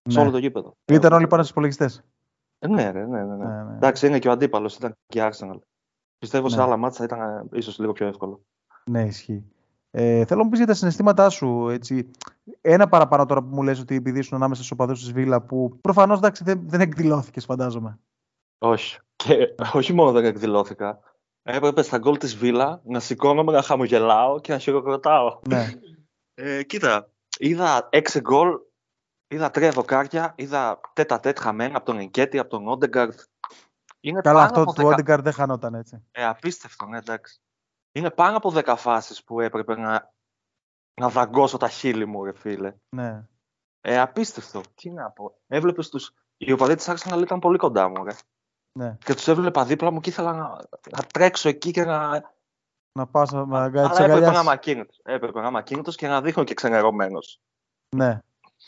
Ναι. 0.02 0.14
Σε 0.14 0.20
όλο 0.20 0.32
το 0.32 0.38
γήπεδο. 0.38 0.78
Ήταν 0.86 1.14
όλοι 1.14 1.28
πάνω 1.28 1.42
στους 1.42 1.52
υπολογιστές. 1.52 2.04
Ε, 2.60 2.68
ναι, 2.68 2.92
ναι, 2.92 3.06
ναι, 3.06 3.24
ναι. 3.24 3.36
ναι, 3.36 3.64
ναι. 3.64 3.76
Εντάξει, 3.76 4.08
είναι 4.08 4.20
και 4.20 4.28
ο 4.28 4.32
αντίπαλος, 4.32 4.76
ήταν 4.76 4.98
και 5.08 5.20
η 5.20 5.22
Arsenal. 5.32 5.60
Πιστεύω 6.18 6.50
σε 6.50 6.56
ναι. 6.56 6.64
άλλα 6.64 6.78
μάτσα 6.78 7.04
ήταν 7.04 7.20
ε, 7.20 7.58
ίσως 7.58 7.80
λίγο 7.80 7.92
πιο 7.92 8.08
εύκολο. 8.08 8.42
Ναι, 8.86 9.06
ισχύει. 9.06 9.44
Ε, 9.92 10.26
θέλω 10.26 10.40
να 10.40 10.44
μου 10.44 10.50
πεις 10.50 10.60
για 10.60 10.68
τα 10.68 10.74
συναισθήματά 10.74 11.30
σου. 11.30 11.70
Έτσι. 11.70 12.12
Ένα 12.62 12.88
παραπάνω 12.88 13.26
τώρα 13.26 13.42
που 13.42 13.56
μου 13.56 13.64
λες 13.64 13.80
ότι 13.80 13.96
επειδή 13.96 14.20
ήσουν 14.20 14.38
ανάμεσα 14.38 14.62
στους 14.62 14.72
οπαδούς 14.72 15.00
της 15.00 15.12
Βίλα, 15.12 15.42
που 15.42 15.78
προφανώς 15.82 16.20
δεν, 16.20 16.60
δεν 16.68 16.82
εκδηλώθηκες, 16.82 17.46
φαντάζομαι. 17.46 18.00
Όχι. 18.58 19.00
Και 19.16 19.56
όχι 19.80 19.94
μόνο 19.94 20.12
δεν 20.12 20.26
εκδηλώθηκα. 20.26 21.00
Έπρεπε 21.44 21.82
στα 21.82 21.98
γκολ 21.98 22.18
της 22.18 22.36
Βίλα 22.36 22.82
να 22.86 23.00
σηκώνομαι, 23.00 23.52
να 23.52 23.62
χαμογελάω 23.62 24.40
και 24.40 24.52
να 24.52 24.60
χειροκροτάω. 24.60 25.40
Ναι. 25.48 25.66
Ε, 26.40 26.64
κοίτα, 26.64 27.12
είδα 27.38 27.88
έξι 27.92 28.20
γκολ, 28.20 28.60
είδα 29.28 29.52
τρία 29.52 29.72
δοκάρια, 29.72 30.34
είδα 30.38 30.80
τέτα 30.94 31.20
τέτ 31.20 31.40
χαμένα 31.40 31.78
από 31.78 31.86
τον 31.86 31.98
Εγκέτη, 32.00 32.40
από 32.40 32.50
τον 32.50 32.68
Όντεγκαρτ. 32.68 33.20
Καλά, 34.22 34.44
αυτό 34.44 34.64
του 34.64 34.74
δεκα... 34.76 34.88
Όντεγκαρτ 34.88 35.24
δεν 35.24 35.34
χανόταν 35.34 35.74
έτσι. 35.74 36.04
Ε, 36.12 36.26
απίστευτο, 36.26 36.86
ναι, 36.86 36.98
εντάξει. 36.98 37.42
Είναι 37.98 38.12
πάνω 38.12 38.38
από 38.38 38.50
δέκα 38.50 38.76
φάσεις 38.76 39.24
που 39.24 39.40
έπρεπε 39.40 39.76
να, 39.76 40.14
να 41.02 41.10
δαγκώσω 41.10 41.58
τα 41.58 41.70
χείλη 41.70 42.06
μου, 42.06 42.24
ρε 42.24 42.34
φίλε. 42.34 42.74
Ναι. 42.90 43.28
Ε, 43.82 44.00
απίστευτο. 44.00 44.62
Τι 44.76 44.90
να 44.90 45.12
πω. 45.12 45.38
Έβλεπες 45.48 45.90
τους. 45.90 46.14
Οι 46.38 46.52
οπαδοί 46.52 46.76
της 46.76 46.90
Arsenal 46.90 47.22
ήταν 47.22 47.40
πολύ 47.40 47.58
κοντά 47.58 47.90
μου, 47.90 48.04
ρε. 48.04 48.12
Ναι. 48.72 48.98
Και 49.06 49.14
τους 49.14 49.28
έβλεπα 49.28 49.66
δίπλα 49.66 49.92
μου 49.92 50.00
και 50.00 50.10
ήθελα 50.10 50.34
να, 50.34 50.48
να 50.98 51.04
τρέξω 51.14 51.50
εκεί 51.50 51.72
και 51.72 51.84
να. 51.84 52.22
Να 52.92 53.08
πας 53.08 53.32
να 53.32 53.64
Αλλά 53.64 54.04
έπρεπε 54.04 54.32
να 54.32 54.40
είμαι 54.40 54.52
ακίνητο. 54.52 54.94
Έπρεπε 55.04 55.42
να 55.42 55.48
είμαι 55.48 55.58
ακίνητο 55.58 55.92
και 55.92 56.08
να 56.08 56.22
δείχνω 56.22 56.44
και 56.44 56.54
ξενερωμένος. 56.54 57.42
Ναι. 57.96 58.22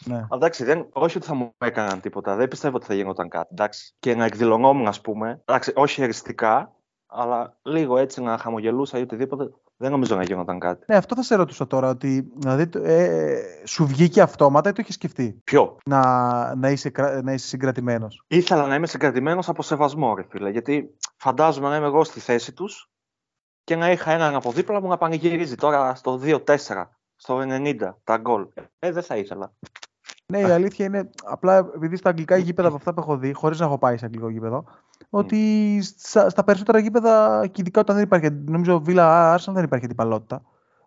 Ναι. 0.05 0.27
Εντάξει, 0.31 0.63
δεν, 0.63 0.89
όχι 0.93 1.17
ότι 1.17 1.25
θα 1.25 1.33
μου 1.33 1.53
έκαναν 1.57 2.01
τίποτα. 2.01 2.35
Δεν 2.35 2.47
πιστεύω 2.47 2.75
ότι 2.75 2.85
θα 2.85 2.93
γινόταν 2.93 3.29
κάτι. 3.29 3.47
Εντάξει. 3.51 3.93
Και 3.99 4.15
να 4.15 4.25
εκδηλωνόμουν, 4.25 4.87
ας 4.87 5.01
πούμε. 5.01 5.41
Εντάξει, 5.45 5.73
όχι 5.75 6.01
εριστικά, 6.01 6.78
αλλά 7.09 7.57
λίγο 7.61 7.97
έτσι 7.97 8.21
να 8.21 8.37
χαμογελούσα 8.37 8.97
ή 8.97 9.01
οτιδήποτε. 9.01 9.51
Δεν 9.77 9.91
νομίζω 9.91 10.15
να 10.15 10.23
γινόταν 10.23 10.59
κάτι. 10.59 10.85
Ναι, 10.87 10.95
αυτό 10.95 11.15
θα 11.15 11.23
σε 11.23 11.35
ρωτούσα 11.35 11.67
τώρα. 11.67 11.89
Ότι 11.89 12.31
δηλαδή, 12.35 12.69
ε, 12.83 13.41
σου 13.65 13.85
βγήκε 13.85 14.21
αυτόματα 14.21 14.69
ή 14.69 14.73
το 14.73 14.81
είχε 14.81 14.91
σκεφτεί; 14.91 15.41
Ποιο; 15.43 15.77
Να, 15.85 16.55
να 16.55 16.69
είσαι, 16.69 16.91
να 17.23 17.33
είσαι 17.33 17.47
συγκρατημένος. 17.47 18.23
Ήθελα 18.27 18.67
να 18.67 18.75
είμαι 18.75 18.87
συγκρατημένος 18.87 19.49
από 19.49 19.61
σεβασμό, 19.61 20.15
ρε 20.15 20.23
φίλε. 20.29 20.49
Γιατί 20.49 20.95
φαντάζομαι 21.17 21.69
να 21.69 21.75
είμαι 21.75 21.85
εγώ 21.85 22.03
στη 22.03 22.19
θέση 22.19 22.53
τους 22.53 22.89
και 23.63 23.75
να 23.75 23.91
είχα 23.91 24.11
έναν 24.11 24.35
από 24.35 24.51
δίπλα 24.51 24.81
μου 24.81 24.87
να 24.87 24.97
πανηγυρίζει 24.97 25.55
τώρα 25.55 25.95
στο 25.95 26.19
2-4, 26.23 26.37
στο 27.15 27.41
90 27.41 27.75
τα 28.03 28.17
γκολ. 28.17 28.47
Ε, 28.79 28.91
δεν 28.91 29.03
θα 29.03 29.17
ήθελα. 29.17 29.53
Ναι, 30.25 30.39
η 30.39 30.43
αλήθεια 30.43 30.85
είναι 30.85 31.09
απλά 31.23 31.57
επειδή 31.75 31.95
στα 31.95 32.09
αγγλικά 32.09 32.37
γήπεδα 32.37 32.67
από 32.67 32.77
αυτά 32.77 32.93
που 32.93 32.99
έχω 32.99 33.17
δει, 33.17 33.33
χωρίς 33.33 33.59
να 33.59 33.65
έχω 33.65 33.77
πάει 33.77 33.97
σε 33.97 34.05
αγγλικό 34.05 34.29
γήπεδο, 34.29 34.65
ότι 35.09 35.79
στα, 35.97 36.29
στα 36.29 36.43
περισσότερα 36.43 36.79
γήπεδα, 36.79 37.47
και 37.47 37.61
ειδικά 37.61 37.79
όταν 37.79 37.95
δεν 37.95 38.03
υπάρχει, 38.03 38.29
νομίζω 38.45 38.81
Βίλα 38.81 39.31
Άρσαν 39.31 39.53
δεν 39.53 39.63
υπάρχει 39.63 39.85
αντιπαλότητα. 39.85 40.41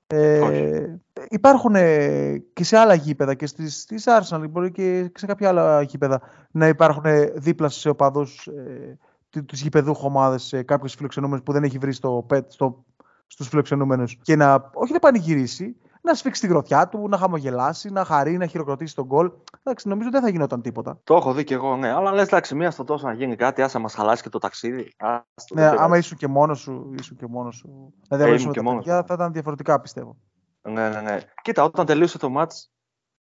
Ε, 0.07 1.01
υπάρχουν 1.29 1.75
ε, 1.75 2.39
και 2.53 2.65
σε 2.65 2.77
άλλα 2.77 2.95
γήπεδα 2.95 3.35
και 3.35 3.47
στις, 3.47 3.81
στις 3.81 4.05
Arsenal 4.07 4.45
μπορεί 4.51 4.73
και 4.73 5.11
σε 5.15 5.27
κάποια 5.27 5.49
άλλα 5.49 5.83
γήπεδα 5.83 6.21
να 6.51 6.69
υπάρχουν 6.69 7.03
δίπλα 7.35 7.69
σε 7.69 7.89
οπαδούς 7.89 8.47
ε, 8.47 8.99
τους 9.41 9.61
γηπεδούχου 9.61 10.07
ομάδες 10.07 10.53
ε, 10.53 10.63
κάποιους 10.63 10.95
φιλοξενούμενους 10.95 11.45
που 11.45 11.53
δεν 11.53 11.65
έχει 11.65 11.79
βρει 11.79 11.93
στο, 11.93 12.27
στο, 12.49 12.85
στους 13.27 13.49
φιλοξενούμενους 13.49 14.17
και 14.23 14.37
να 14.37 14.71
όχι 14.75 14.93
να 14.93 14.99
πανηγυρίσει 14.99 15.77
να 16.03 16.15
σφίξει 16.15 16.41
τη 16.41 16.47
γροθιά 16.47 16.89
του, 16.89 17.09
να 17.09 17.17
χαμογελάσει, 17.17 17.91
να 17.91 18.05
χαρεί, 18.05 18.37
να 18.37 18.47
χειροκροτήσει 18.47 18.95
τον 18.95 19.05
γκολ. 19.05 19.31
Εντάξει, 19.63 19.89
νομίζω 19.89 20.11
δεν 20.11 20.23
θα 20.23 20.29
γινόταν 20.29 20.63
τίποτα. 20.63 21.01
Το 21.05 21.15
έχω 21.15 21.33
δει 21.33 21.45
και 21.45 21.55
εγώ, 21.55 21.77
ναι. 21.77 21.93
Αλλά 21.93 22.13
λες, 22.13 22.27
εντάξει, 22.27 22.55
μία 22.55 22.71
στο 22.71 22.85
τόσο 22.85 23.07
να 23.07 23.13
γίνει 23.13 23.37
κάτι, 23.37 23.63
άσε 23.63 23.79
μας 23.79 23.95
χαλάσει 23.95 24.23
και 24.23 24.29
το 24.29 24.39
ταξίδι. 24.39 24.93
Άστο, 24.99 25.55
ναι, 25.55 25.67
άμα 25.67 25.99
ήσουν 25.99 26.17
και 26.19 26.27
μόνος 26.27 26.61
σου, 26.61 26.95
ήσουν 26.99 27.17
και 27.17 27.27
μόνος 27.27 27.57
σου. 27.57 27.95
Δηλαδή, 28.09 28.25
άμα 28.25 28.35
ήσουν 28.35 28.53
και 28.53 28.61
μόνος 28.61 28.85
θα 28.85 29.07
ήταν 29.11 29.33
διαφορετικά, 29.33 29.81
πιστεύω. 29.81 30.17
Ναι, 30.63 30.89
ναι, 30.89 31.01
ναι. 31.01 31.19
Κοίτα, 31.43 31.65
όταν 31.65 31.87
τελείωσε 31.87 32.19
το 32.19 32.31
μάτς, 32.31 32.73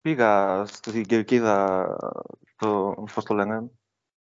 πήγα 0.02 0.64
στην 0.66 1.06
κερκίδα, 1.06 1.88
το, 2.56 2.94
πώς 3.14 3.26
το 3.26 3.34
λένε, 3.34 3.72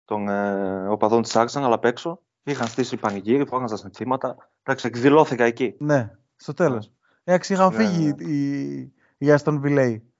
των 0.04 0.28
ε, 0.28 0.88
οπαδών 0.88 1.22
της 1.22 1.36
Άρσαν, 1.36 1.64
αλλά 1.64 1.74
απ' 1.74 1.84
έξω. 1.84 2.20
Είχαν 2.46 2.66
στήσει 2.66 2.96
πανηγύρι, 2.96 3.46
φάγαν 3.46 3.76
συνθήματα. 3.76 4.36
Εντάξει, 4.62 4.86
εκδηλώθηκα 4.86 5.44
εκεί. 5.44 5.74
Ναι, 5.78 6.10
στο 6.36 6.54
τέλος. 6.54 6.92
Εντάξει, 7.24 7.52
είχαν 7.52 7.74
ναι, 7.74 7.76
φύγει 7.76 8.12
ναι. 8.12 8.24
οι, 8.24 8.92
οι 9.18 9.30
Αστον 9.30 9.60
Βιλέοι. 9.60 10.12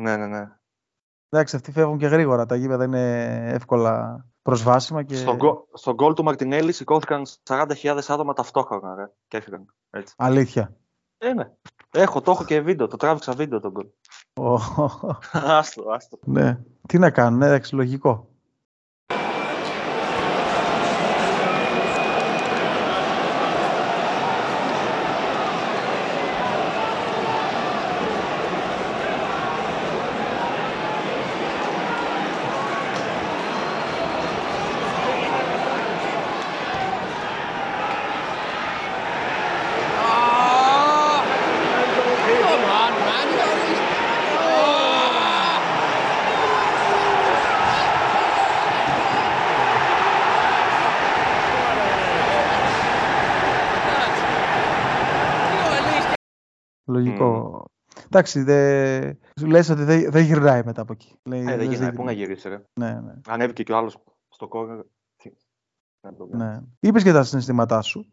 Ναι, 0.00 0.16
ναι, 0.16 0.26
ναι. 0.26 0.58
Εντάξει, 1.28 1.56
αυτοί 1.56 1.72
φεύγουν 1.72 1.98
και 1.98 2.06
γρήγορα. 2.06 2.46
Τα 2.46 2.56
γήπεδα 2.56 2.84
είναι 2.84 3.34
εύκολα 3.52 4.26
προσβάσιμα. 4.42 5.02
Και... 5.02 5.16
Στον 5.72 5.94
γκολ 5.94 6.14
του 6.14 6.24
Μαρτινέλη 6.24 6.72
σηκώθηκαν 6.72 7.26
40.000 7.48 7.98
άτομα 8.08 8.32
ταυτόχρονα 8.32 8.94
ρε, 8.94 9.10
και 9.28 9.36
έφυγαν. 9.36 9.74
Έτσι. 9.90 10.14
Αλήθεια. 10.18 10.76
Ε, 11.18 11.32
ναι. 11.32 11.50
Έχω, 11.90 12.20
το 12.20 12.30
έχω 12.30 12.44
και 12.44 12.60
βίντεο. 12.60 12.86
Το 12.86 12.96
τράβηξα 12.96 13.32
βίντεο 13.32 13.60
τον 13.60 13.70
γκολ. 13.70 13.86
άστο, 15.32 15.90
άστο. 15.90 16.18
Ναι. 16.24 16.58
Τι 16.88 16.98
να 16.98 17.10
κάνουν, 17.10 17.42
εντάξει, 17.42 17.74
λογικό. 17.74 18.28
Λογικό. 56.88 57.62
Mm. 57.64 58.02
Εντάξει, 58.04 58.42
δε... 58.42 59.12
λες 59.46 59.68
ότι 59.68 59.82
δεν 59.82 60.10
δε 60.10 60.20
γυρνάει 60.20 60.62
μετά 60.64 60.82
από 60.82 60.92
εκεί. 60.92 61.18
Λέει, 61.22 61.40
ε, 61.40 61.56
δεν 61.56 61.70
γυρνάει, 61.70 61.92
πού 61.92 62.04
να 62.04 62.12
γυρίσει 62.12 62.48
ρε. 62.48 62.62
Ναι, 62.80 63.00
ναι. 63.00 63.14
Ανέβηκε 63.26 63.62
και 63.62 63.72
ο 63.72 63.76
άλλος 63.76 63.98
στο 64.28 64.48
κόρνερ. 64.48 64.80
Ναι. 66.30 66.60
Είπες 66.80 67.02
για 67.02 67.12
τα 67.12 67.22
συναισθήματά 67.22 67.82
σου. 67.82 68.10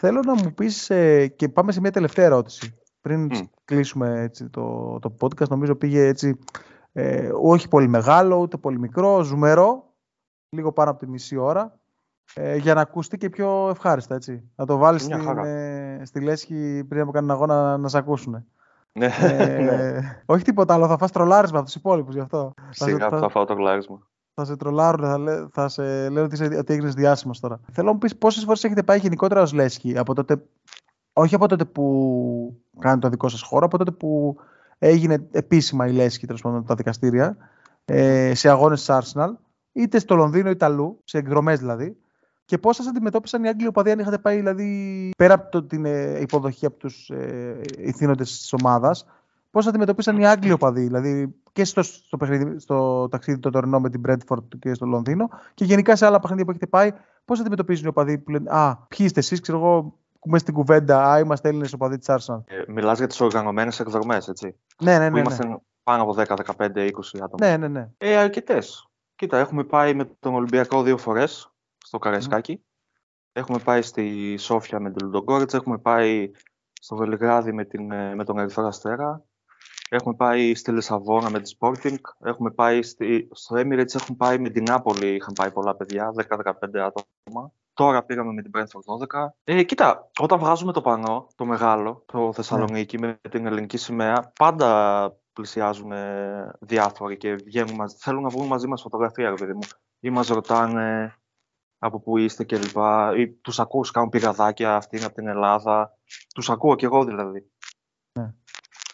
Θέλω 0.00 0.20
να 0.20 0.34
μου 0.34 0.54
πεις 0.54 0.90
ε, 0.90 1.26
και 1.26 1.48
πάμε 1.48 1.72
σε 1.72 1.80
μια 1.80 1.90
τελευταία 1.90 2.24
ερώτηση. 2.24 2.78
Πριν 3.00 3.30
mm. 3.32 3.42
κλείσουμε 3.64 4.20
έτσι, 4.20 4.48
το, 4.48 4.98
το 4.98 5.16
podcast, 5.20 5.48
νομίζω 5.48 5.76
πήγε 5.76 6.06
έτσι 6.06 6.38
ε, 6.92 7.30
όχι 7.40 7.68
πολύ 7.68 7.88
μεγάλο, 7.88 8.36
ούτε 8.36 8.56
πολύ 8.56 8.78
μικρό, 8.78 9.22
ζουμερό, 9.22 9.94
λίγο 10.48 10.72
πάνω 10.72 10.90
από 10.90 10.98
τη 10.98 11.06
μισή 11.06 11.36
ώρα 11.36 11.79
ε, 12.34 12.56
για 12.56 12.74
να 12.74 12.80
ακουστεί 12.80 13.16
και 13.16 13.30
πιο 13.30 13.68
ευχάριστα, 13.68 14.14
έτσι. 14.14 14.50
Να 14.56 14.66
το 14.66 14.76
βάλεις 14.76 15.02
στην, 15.02 15.38
ε, 15.44 16.00
στη 16.04 16.20
λέσχη 16.20 16.84
πριν 16.88 17.00
από 17.00 17.10
κανένα 17.10 17.32
αγώνα 17.32 17.62
να, 17.62 17.76
να 17.76 17.88
σε 17.88 17.98
ακούσουν. 17.98 18.44
Ναι, 18.92 19.10
ε, 19.20 19.58
ναι. 19.64 20.22
Όχι 20.26 20.44
τίποτα 20.44 20.74
άλλο, 20.74 20.86
θα 20.86 20.98
φας 20.98 21.10
τρολάρισμα 21.10 21.58
από 21.58 21.66
τους 21.66 21.74
υπόλοιπους 21.74 22.14
γι' 22.14 22.20
αυτό. 22.20 22.54
Σιγά 22.70 23.08
θα, 23.08 23.18
θα 23.18 23.28
φάω 23.28 23.44
το 23.44 23.54
κλάρισμα. 23.54 24.08
Θα 24.34 24.44
σε 24.44 24.56
τρολάρουν, 24.56 25.04
θα, 25.04 25.18
λέ, 25.18 25.46
θα 25.50 25.68
σε 25.68 25.82
λένε 25.82 26.20
ότι, 26.20 26.56
ότι 26.56 26.72
έγινες 26.72 26.94
διάσημος 26.94 27.40
τώρα. 27.40 27.60
Θέλω 27.72 27.86
να 27.86 27.92
μου 27.92 27.98
πεις 27.98 28.16
πόσες 28.16 28.44
φορές 28.44 28.64
έχετε 28.64 28.82
πάει 28.82 28.98
γενικότερα 28.98 29.42
ως 29.42 29.52
λέσχη, 29.52 29.98
από 29.98 30.14
τότε, 30.14 30.42
όχι 31.12 31.34
από 31.34 31.48
τότε 31.48 31.64
που 31.64 32.62
κάνετε 32.78 33.00
το 33.00 33.08
δικό 33.08 33.28
σας 33.28 33.42
χώρο, 33.42 33.66
από 33.66 33.78
τότε 33.78 33.90
που 33.90 34.36
έγινε 34.78 35.28
επίσημα 35.30 35.86
η 35.86 35.92
λέσχη, 35.92 36.26
τέλος 36.26 36.42
πάντων, 36.42 36.64
τα 36.64 36.74
δικαστήρια, 36.74 37.36
ε, 37.84 38.34
σε 38.34 38.48
αγώνες 38.48 38.84
της 38.84 38.96
Arsenal, 38.98 39.30
είτε 39.72 39.98
στο 39.98 40.14
Λονδίνο 40.14 40.50
είτε 40.50 40.64
αλλού, 40.64 41.00
σε 41.04 41.18
εκδρομές 41.18 41.58
δηλαδή, 41.58 41.96
και 42.50 42.58
πώς 42.58 42.76
σας 42.76 42.86
αντιμετώπισαν 42.86 43.44
οι 43.44 43.48
Άγγλοι 43.48 43.66
οπαδοί, 43.66 43.90
αν 43.90 43.98
είχατε 43.98 44.18
πάει 44.18 44.36
δηλαδή 44.36 45.10
πέρα 45.16 45.34
από 45.34 45.50
το, 45.50 45.62
την 45.62 45.84
ε, 45.84 46.20
υποδοχή 46.20 46.66
από 46.66 46.76
τους 46.76 47.08
ε, 47.10 47.60
ηθήνοντες 47.78 48.38
της 48.38 48.52
ομάδας, 48.52 49.06
πώς 49.50 49.66
αντιμετώπισαν 49.66 50.16
οι 50.16 50.26
Άγγλοι 50.26 50.52
οπαδοί, 50.52 50.80
δηλαδή 50.80 51.34
και 51.52 51.64
στο, 51.64 51.82
στο, 51.82 52.16
παιχνίδι, 52.16 52.58
στο 52.58 53.08
ταξίδι 53.08 53.38
το 53.38 53.50
τωρινό 53.50 53.80
με 53.80 53.90
την 53.90 54.02
Brentford 54.06 54.42
και 54.58 54.74
στο 54.74 54.86
Λονδίνο 54.86 55.28
και 55.54 55.64
γενικά 55.64 55.96
σε 55.96 56.06
άλλα 56.06 56.20
παιχνίδια 56.20 56.44
που 56.44 56.50
έχετε 56.50 56.66
πάει, 56.66 56.92
πώς 57.24 57.40
αντιμετωπίζουν 57.40 57.84
οι 57.84 57.88
οπαδοί 57.88 58.18
που 58.18 58.30
λένε 58.30 58.50
Α, 58.50 58.76
ποιοι 58.76 59.06
είστε 59.08 59.20
εσείς, 59.20 59.40
ξέρω 59.40 59.58
εγώ, 59.58 59.94
πούμε 60.20 60.38
στην 60.38 60.54
κουβέντα, 60.54 61.10
Α, 61.10 61.18
είμαστε 61.18 61.48
Έλληνες 61.48 61.72
οπαδοί 61.72 61.98
της 61.98 62.08
Άρσαν. 62.08 62.44
Ε, 62.46 62.72
Μιλάς 62.72 62.98
για 62.98 63.06
τις 63.06 63.20
οργανωμένες 63.20 63.80
εκδρομές, 63.80 64.28
έτσι. 64.28 64.56
Ναι, 64.82 64.98
ναι, 64.98 64.98
ναι. 64.98 65.08
Που 65.08 65.14
ναι. 65.14 65.20
είμαστε 65.20 65.60
πάνω 65.82 66.02
από 66.02 66.14
10, 66.16 66.24
15, 66.24 66.66
20 66.76 66.90
άτομα. 67.22 67.48
Ναι, 67.48 67.56
ναι, 67.56 67.68
ναι. 67.68 67.88
Ε, 67.98 68.16
αρκετές. 68.16 68.88
Κοίτα, 69.16 69.38
έχουμε 69.38 69.64
πάει 69.64 69.94
με 69.94 70.10
τον 70.20 70.34
Ολυμπιακό 70.34 70.82
δύο 70.82 70.96
φορές 70.96 71.49
στο 71.90 71.98
Καραϊσκάκι. 71.98 72.64
Έχουμε 73.32 73.58
πάει 73.58 73.82
στη 73.82 74.36
Σόφια 74.36 74.80
με 74.80 74.90
την 74.90 75.06
Λουντογκόρετς, 75.06 75.54
έχουμε 75.54 75.78
πάει 75.78 76.30
στο 76.80 76.96
Βελιγράδι 76.96 77.52
με, 77.52 77.64
την, 77.64 77.90
ε, 77.90 78.14
με 78.14 78.24
τον 78.24 78.38
Ερυθρό 78.38 78.66
Αστέρα. 78.66 79.24
Έχουμε 79.88 80.14
πάει 80.14 80.54
στη 80.54 80.72
Λισαβόνα 80.72 81.30
με 81.30 81.40
τη 81.40 81.56
Sporting. 81.58 81.96
Έχουμε 82.18 82.50
πάει 82.50 82.82
στη, 82.82 83.28
στο 83.32 83.56
Emirates, 83.56 83.94
έχουμε 83.94 84.16
πάει 84.16 84.38
με 84.38 84.48
την 84.50 84.62
Νάπολη. 84.62 85.14
Είχαν 85.14 85.32
πάει 85.32 85.50
πολλά 85.50 85.76
παιδιά, 85.76 86.12
10-15 86.16 86.52
άτομα. 86.62 87.52
Τώρα 87.72 88.04
πήγαμε 88.04 88.32
με 88.32 88.42
την 88.42 88.50
Brentford 88.54 89.18
12. 89.18 89.28
Ε, 89.44 89.62
κοίτα, 89.62 90.10
όταν 90.20 90.38
βγάζουμε 90.38 90.72
το 90.72 90.80
πανό, 90.80 91.26
το 91.34 91.44
μεγάλο, 91.44 92.04
το 92.06 92.32
Θεσσαλονίκη 92.32 92.98
ναι. 92.98 93.06
με 93.06 93.30
την 93.30 93.46
ελληνική 93.46 93.76
σημαία, 93.76 94.32
πάντα 94.38 95.12
πλησιάζουν 95.32 95.92
διάφοροι 96.60 97.16
και 97.16 97.34
βγαίνουν 97.34 97.74
μαζί. 97.74 97.96
Θέλουν 97.98 98.22
να 98.22 98.28
βγουν 98.28 98.46
μαζί 98.46 98.66
μας 98.66 98.82
φωτογραφία, 98.82 99.28
ρε 99.28 99.34
παιδί 99.34 99.52
μου. 99.52 99.66
Ή 100.00 100.10
μας 100.10 100.28
ρωτάνε 100.28 101.14
από 101.82 102.00
πού 102.00 102.18
είστε 102.18 102.44
κλπ. 102.44 102.76
Ή 103.16 103.28
τους 103.28 103.60
ακούω, 103.60 103.84
κάνουν 103.92 104.08
πηγαδάκια 104.08 104.76
αυτήν 104.76 105.04
από 105.04 105.14
την 105.14 105.26
Ελλάδα. 105.28 105.98
Τους 106.34 106.50
ακούω 106.50 106.74
κι 106.74 106.84
εγώ 106.84 107.04
δηλαδή. 107.04 107.50
Ναι. 108.12 108.24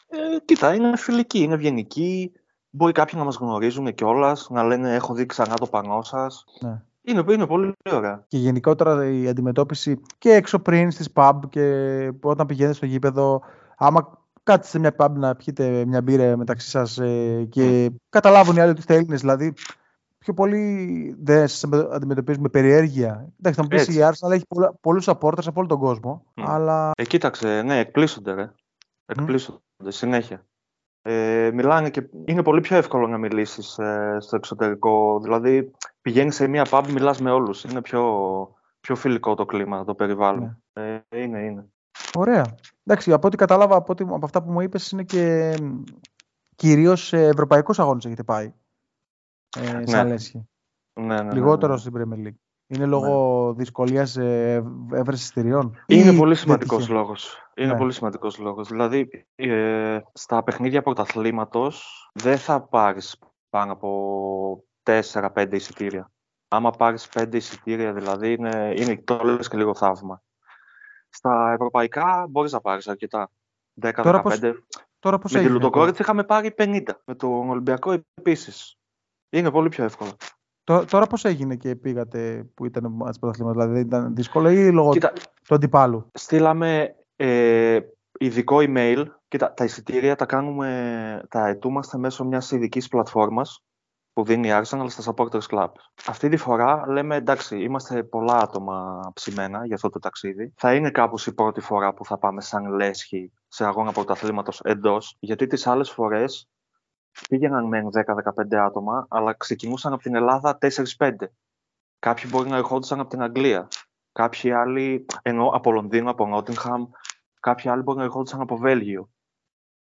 Ε, 0.09 0.39
κοίτα, 0.45 0.75
είναι 0.75 0.97
φιλική, 0.97 1.39
είναι 1.39 1.55
ευγενική. 1.55 2.33
Μπορεί 2.71 2.93
κάποιοι 2.93 3.15
να 3.17 3.25
μας 3.25 3.37
γνωρίζουν 3.37 3.95
κιόλας, 3.95 4.47
να 4.51 4.63
λένε 4.63 4.95
Έχω 4.95 5.15
δει 5.15 5.27
ξανά 5.27 5.55
το 5.55 5.67
πανό 5.67 6.03
σας. 6.03 6.45
Ναι. 6.61 6.83
Είναι, 7.03 7.25
είναι 7.29 7.47
πολύ 7.47 7.73
ωραία. 7.93 8.25
Και 8.29 8.39
γενικότερα 8.39 9.11
η 9.11 9.29
αντιμετώπιση 9.29 10.01
και 10.19 10.33
έξω 10.33 10.59
πριν 10.59 10.91
στις 10.91 11.09
pub 11.15 11.39
και 11.49 11.65
όταν 12.23 12.47
πηγαίνετε 12.47 12.77
στο 12.77 12.87
γήπεδο, 12.87 13.43
άμα 13.77 14.19
κάτσετε 14.43 14.69
σε 14.69 14.79
μια 14.79 14.95
pub 14.99 15.11
να 15.15 15.37
πιείτε 15.37 15.85
μια 15.85 16.03
μπύρα 16.03 16.37
μεταξύ 16.37 16.69
σας 16.69 16.99
ε, 16.99 17.47
και 17.51 17.87
mm. 17.91 17.95
καταλάβουν 18.09 18.57
οι 18.57 18.61
άλλοι 18.61 18.71
ότι 18.71 18.81
είστε 18.81 18.95
Έλληνες, 18.95 19.21
δηλαδή 19.21 19.55
πιο 20.27 20.35
πολύ 20.35 21.17
δεν 21.19 21.49
σα 21.49 21.69
αντιμετωπίζουν 21.69 22.43
με 22.43 22.49
περιέργεια. 22.49 23.33
Εντάξει, 23.39 23.61
θα 23.61 23.63
μου 23.63 23.69
πεις 23.69 23.89
η 23.89 23.99
Arsenal 24.01 24.31
έχει 24.31 24.45
πολλούς 24.81 25.09
supporters 25.09 25.47
από 25.47 25.59
όλο 25.61 25.67
τον 25.67 25.79
κόσμο. 25.79 26.25
Mm. 26.35 26.43
Αλλά... 26.47 26.91
Ε, 26.97 27.05
κοίταξε, 27.05 27.63
ναι, 27.63 27.79
εκπλήσονται, 27.79 28.33
ρε. 28.33 28.53
Εκπλήσονται 29.07 29.59
mm. 29.85 29.89
συνέχεια. 29.89 30.47
Ε, 31.03 31.51
μιλάνε 31.55 31.91
και 31.91 32.09
είναι 32.25 32.43
πολύ 32.43 32.61
πιο 32.61 32.77
εύκολο 32.77 33.07
να 33.07 33.19
μιλήσεις 33.19 33.79
ε, 33.79 34.17
στο 34.21 34.37
εξωτερικό. 34.37 35.21
Δηλαδή, 35.23 35.71
πηγαίνεις 36.01 36.35
σε 36.35 36.47
μια 36.47 36.67
pub, 36.71 36.85
μιλάς 36.93 37.21
με 37.21 37.31
όλους. 37.31 37.65
Είναι 37.65 37.81
πιο, 37.81 38.03
πιο 38.81 38.97
φιλικό 38.97 39.35
το 39.35 39.45
κλίμα, 39.45 39.85
το 39.85 39.95
περιβάλλον. 39.95 40.63
Ναι. 40.73 41.03
Ε, 41.11 41.23
είναι, 41.23 41.39
είναι. 41.39 41.65
Ωραία. 42.17 42.45
Εντάξει, 42.85 43.13
από 43.13 43.27
ό,τι 43.27 43.37
κατάλαβα, 43.37 43.77
από, 43.77 43.93
ό,τι, 43.93 44.05
από 44.05 44.25
αυτά 44.25 44.43
που 44.43 44.53
μου 44.53 44.61
είπες, 44.61 44.91
είναι 44.91 45.03
και 45.03 45.55
κυρίως 46.57 47.07
σε 47.07 47.27
ευρωπαϊκούς 47.27 47.79
αγώνες 47.79 48.05
έχετε 48.05 48.23
πάει. 48.23 48.53
Ε, 49.57 49.73
ναι. 49.73 50.03
Ναι, 50.03 50.15
ναι, 51.01 51.23
ναι, 51.23 51.33
Λιγότερο 51.33 51.73
ναι. 51.73 51.79
στην 51.79 51.93
Premier 51.97 52.27
League. 52.27 52.39
Είναι 52.69 52.87
λόγω 52.87 53.47
ναι. 53.49 53.57
δυσκολίας 53.57 54.17
ε, 54.17 54.65
έβρεσης 54.93 55.25
εισιτηριών. 55.25 55.77
Είναι 55.87 56.17
πολύ 56.17 56.35
σημαντικός 56.35 56.89
λόγος. 56.89 57.51
Είναι 57.55 57.73
ναι. 57.73 57.79
πολύ 57.79 57.93
σημαντικός 57.93 58.39
λόγος. 58.39 58.69
Δηλαδή, 58.69 59.27
ε, 59.35 59.99
στα 60.13 60.43
παιχνίδια 60.43 60.83
πρωταθλήματος 60.83 62.11
δεν 62.15 62.39
θα 62.39 62.61
πάρεις 62.61 63.19
πάνω 63.51 63.73
από 63.73 64.65
4-5 64.83 65.53
εισιτήρια. 65.53 66.11
Άμα 66.49 66.71
πάρεις 66.71 67.09
5 67.09 67.37
εισιτήρια, 67.37 67.93
δηλαδή, 67.93 68.33
είναι, 68.33 68.75
είναι 68.77 69.03
το 69.05 69.21
λες 69.25 69.49
και 69.49 69.57
λίγο 69.57 69.75
θαύμα. 69.75 70.23
Στα 71.09 71.53
ευρωπαϊκά 71.53 72.27
μπορείς 72.31 72.53
να 72.53 72.61
πάρεις 72.61 72.89
αρκετά. 72.89 73.31
10-15. 73.81 73.93
Τώρα 74.03 74.21
πώς, 74.21 74.41
τώρα 74.99 75.19
πώς 75.19 75.33
με 75.33 75.41
τη 75.41 75.49
Λουτοκόριτ 75.49 75.99
είχαμε 75.99 76.25
πάρει 76.25 76.55
50. 76.59 76.83
Με 77.05 77.15
τον 77.15 77.49
Ολυμπιακό 77.49 78.03
επίσης. 78.15 78.77
Είναι 79.37 79.51
πολύ 79.51 79.69
πιο 79.69 79.85
εύκολο. 79.85 80.11
Τώρα 80.65 81.07
πώς 81.07 81.25
έγινε 81.25 81.57
και 81.57 81.77
πήγατε 81.77 82.47
που 82.55 82.65
ήταν 82.65 82.93
μάτς 82.93 83.19
πρωταθλήματος, 83.19 83.65
δηλαδή 83.65 83.81
ήταν 83.81 84.15
δύσκολο 84.15 84.51
ή 84.51 84.73
λόγω 84.73 84.91
Κοίτα, 84.91 85.13
του 85.49 85.55
αντιπάλου; 85.55 86.11
Στείλαμε 86.13 86.95
ε, 87.17 87.81
ειδικό 88.19 88.57
email. 88.61 89.05
Κοίτα, 89.29 89.55
τα 89.55 89.65
εισιτήρια 89.65 90.17
τα 90.17 90.27
κάνουμε, 90.27 91.23
τα 91.29 91.47
ετούμαστε 91.49 91.99
μέσω 91.99 92.25
μιας 92.25 92.51
ειδικής 92.51 92.89
πλατφόρμας 92.89 93.65
που 94.13 94.25
δίνει 94.25 94.49
η 94.49 94.51
Arsenal 94.55 94.87
στα 94.89 95.15
supporters 95.15 95.47
club. 95.51 95.69
Αυτή 96.07 96.29
τη 96.29 96.37
φορά 96.37 96.85
λέμε 96.89 97.17
εντάξει, 97.17 97.63
είμαστε 97.63 98.03
πολλά 98.03 98.37
άτομα 98.37 99.01
ψημένα 99.15 99.67
για 99.67 99.75
αυτό 99.75 99.89
το 99.89 99.99
ταξίδι. 99.99 100.53
Θα 100.57 100.75
είναι 100.75 100.91
κάπως 100.91 101.27
η 101.27 101.35
πρώτη 101.35 101.61
φορά 101.61 101.95
που 101.95 102.05
θα 102.05 102.19
πάμε 102.19 102.41
σαν 102.41 102.75
λέσχη 102.75 103.33
σε 103.49 103.65
αγώνα 103.65 103.93
πρωταθλήματος 103.93 104.61
εντός, 104.65 105.17
γιατί 105.19 105.47
τις 105.47 105.67
άλλες 105.67 105.91
φορές 105.91 106.49
πήγαιναν 107.29 107.65
με 107.65 107.83
10-15 107.93 108.55
άτομα, 108.55 109.07
αλλά 109.11 109.33
ξεκινούσαν 109.33 109.93
από 109.93 110.03
την 110.03 110.15
Ελλάδα 110.15 110.59
4-5. 110.99 111.11
Κάποιοι 111.99 112.31
μπορεί 112.33 112.49
να 112.49 112.57
ερχόντουσαν 112.57 113.01
από 113.01 113.09
την 113.09 113.23
Αγγλία. 113.23 113.69
Κάποιοι 114.13 114.51
άλλοι, 114.51 115.07
ενώ 115.23 115.49
από 115.49 115.73
Λονδίνο, 115.73 116.11
από 116.11 116.27
Νότιγχαμ, 116.27 116.87
κάποιοι 117.41 117.71
άλλοι 117.71 117.83
μπορεί 117.83 117.99
να 117.99 118.05
ερχόντουσαν 118.05 118.41
από 118.41 118.57
Βέλγιο 118.57 119.11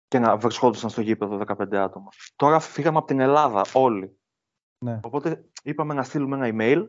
και 0.09 0.19
να 0.19 0.37
βρισκόντουσαν 0.37 0.91
στο 0.91 1.01
γήπεδο 1.01 1.43
15 1.47 1.75
άτομα. 1.75 2.09
Τώρα 2.37 2.61
φύγαμε 2.61 2.99
από 2.99 3.07
την 3.07 3.21
Ελλάδα 3.21 3.65
όλοι. 3.73 4.19
Ναι. 4.85 5.01
Οπότε 5.03 5.45
είπαμε 5.63 5.95
να 5.95 6.03
στείλουμε 6.03 6.37
ένα 6.37 6.57
email 6.57 6.89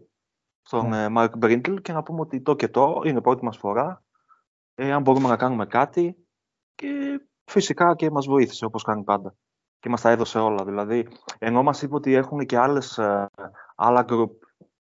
στον 0.62 0.88
ναι. 0.88 1.10
Μάρκ 1.10 1.38
Μπρίντλ 1.38 1.75
και 1.75 1.93
να 1.93 2.04
πούμε 2.04 2.19
ότι 2.19 2.41
το 2.41 2.56
και 2.56 2.67
το 2.67 3.02
είναι 3.06 3.21
πρώτη 3.21 3.45
μας 3.45 3.58
φορά, 3.58 4.04
ε, 4.75 4.91
αν 4.91 5.02
μπορούμε 5.02 5.28
να 5.28 5.38
κάνουμε 5.38 5.65
κάτι 5.65 6.28
και 6.75 7.21
φυσικά 7.45 7.95
και 7.95 8.12
μας 8.12 8.25
βοήθησε 8.25 8.65
όπως 8.65 8.84
κάνει 8.84 9.04
πάντα 9.04 9.36
και 9.80 9.89
μας 9.89 10.02
τα 10.02 10.10
έδωσε 10.10 10.39
όλα. 10.39 10.63
Δηλαδή, 10.63 11.08
ενώ 11.39 11.63
μας 11.63 11.82
είπε 11.82 11.96
ότι 11.96 12.13
έχουν 12.13 12.46
και 12.46 12.58
άλλες, 12.58 12.98
ε, 12.98 13.30
άλλα 13.76 14.06
group 14.10 14.30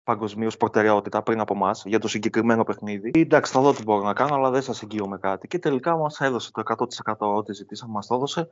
παγκοσμίως 0.05 0.57
προτεραιότητα 0.57 1.23
πριν 1.23 1.41
από 1.41 1.55
εμά 1.55 1.71
για 1.85 1.99
το 1.99 2.09
συγκεκριμένο 2.09 2.65
παιχνίδι. 2.65 3.11
Εντάξει, 3.15 3.53
θα 3.53 3.61
δω 3.61 3.73
τι 3.73 3.83
μπορώ 3.83 4.03
να 4.03 4.13
κάνω, 4.13 4.35
αλλά 4.35 4.51
δεν 4.51 4.63
σας 4.63 4.83
εγγύω 4.83 5.09
με 5.09 5.19
κάτι. 5.19 5.49
Και 5.49 5.59
τελικά 5.59 5.97
μας 5.97 6.21
έδωσε 6.21 6.51
το 6.53 6.63
100% 6.65 7.15
ό,τι 7.19 7.53
ζητήσαμε, 7.53 7.93
μας 7.93 8.07
το 8.07 8.15
έδωσε 8.15 8.51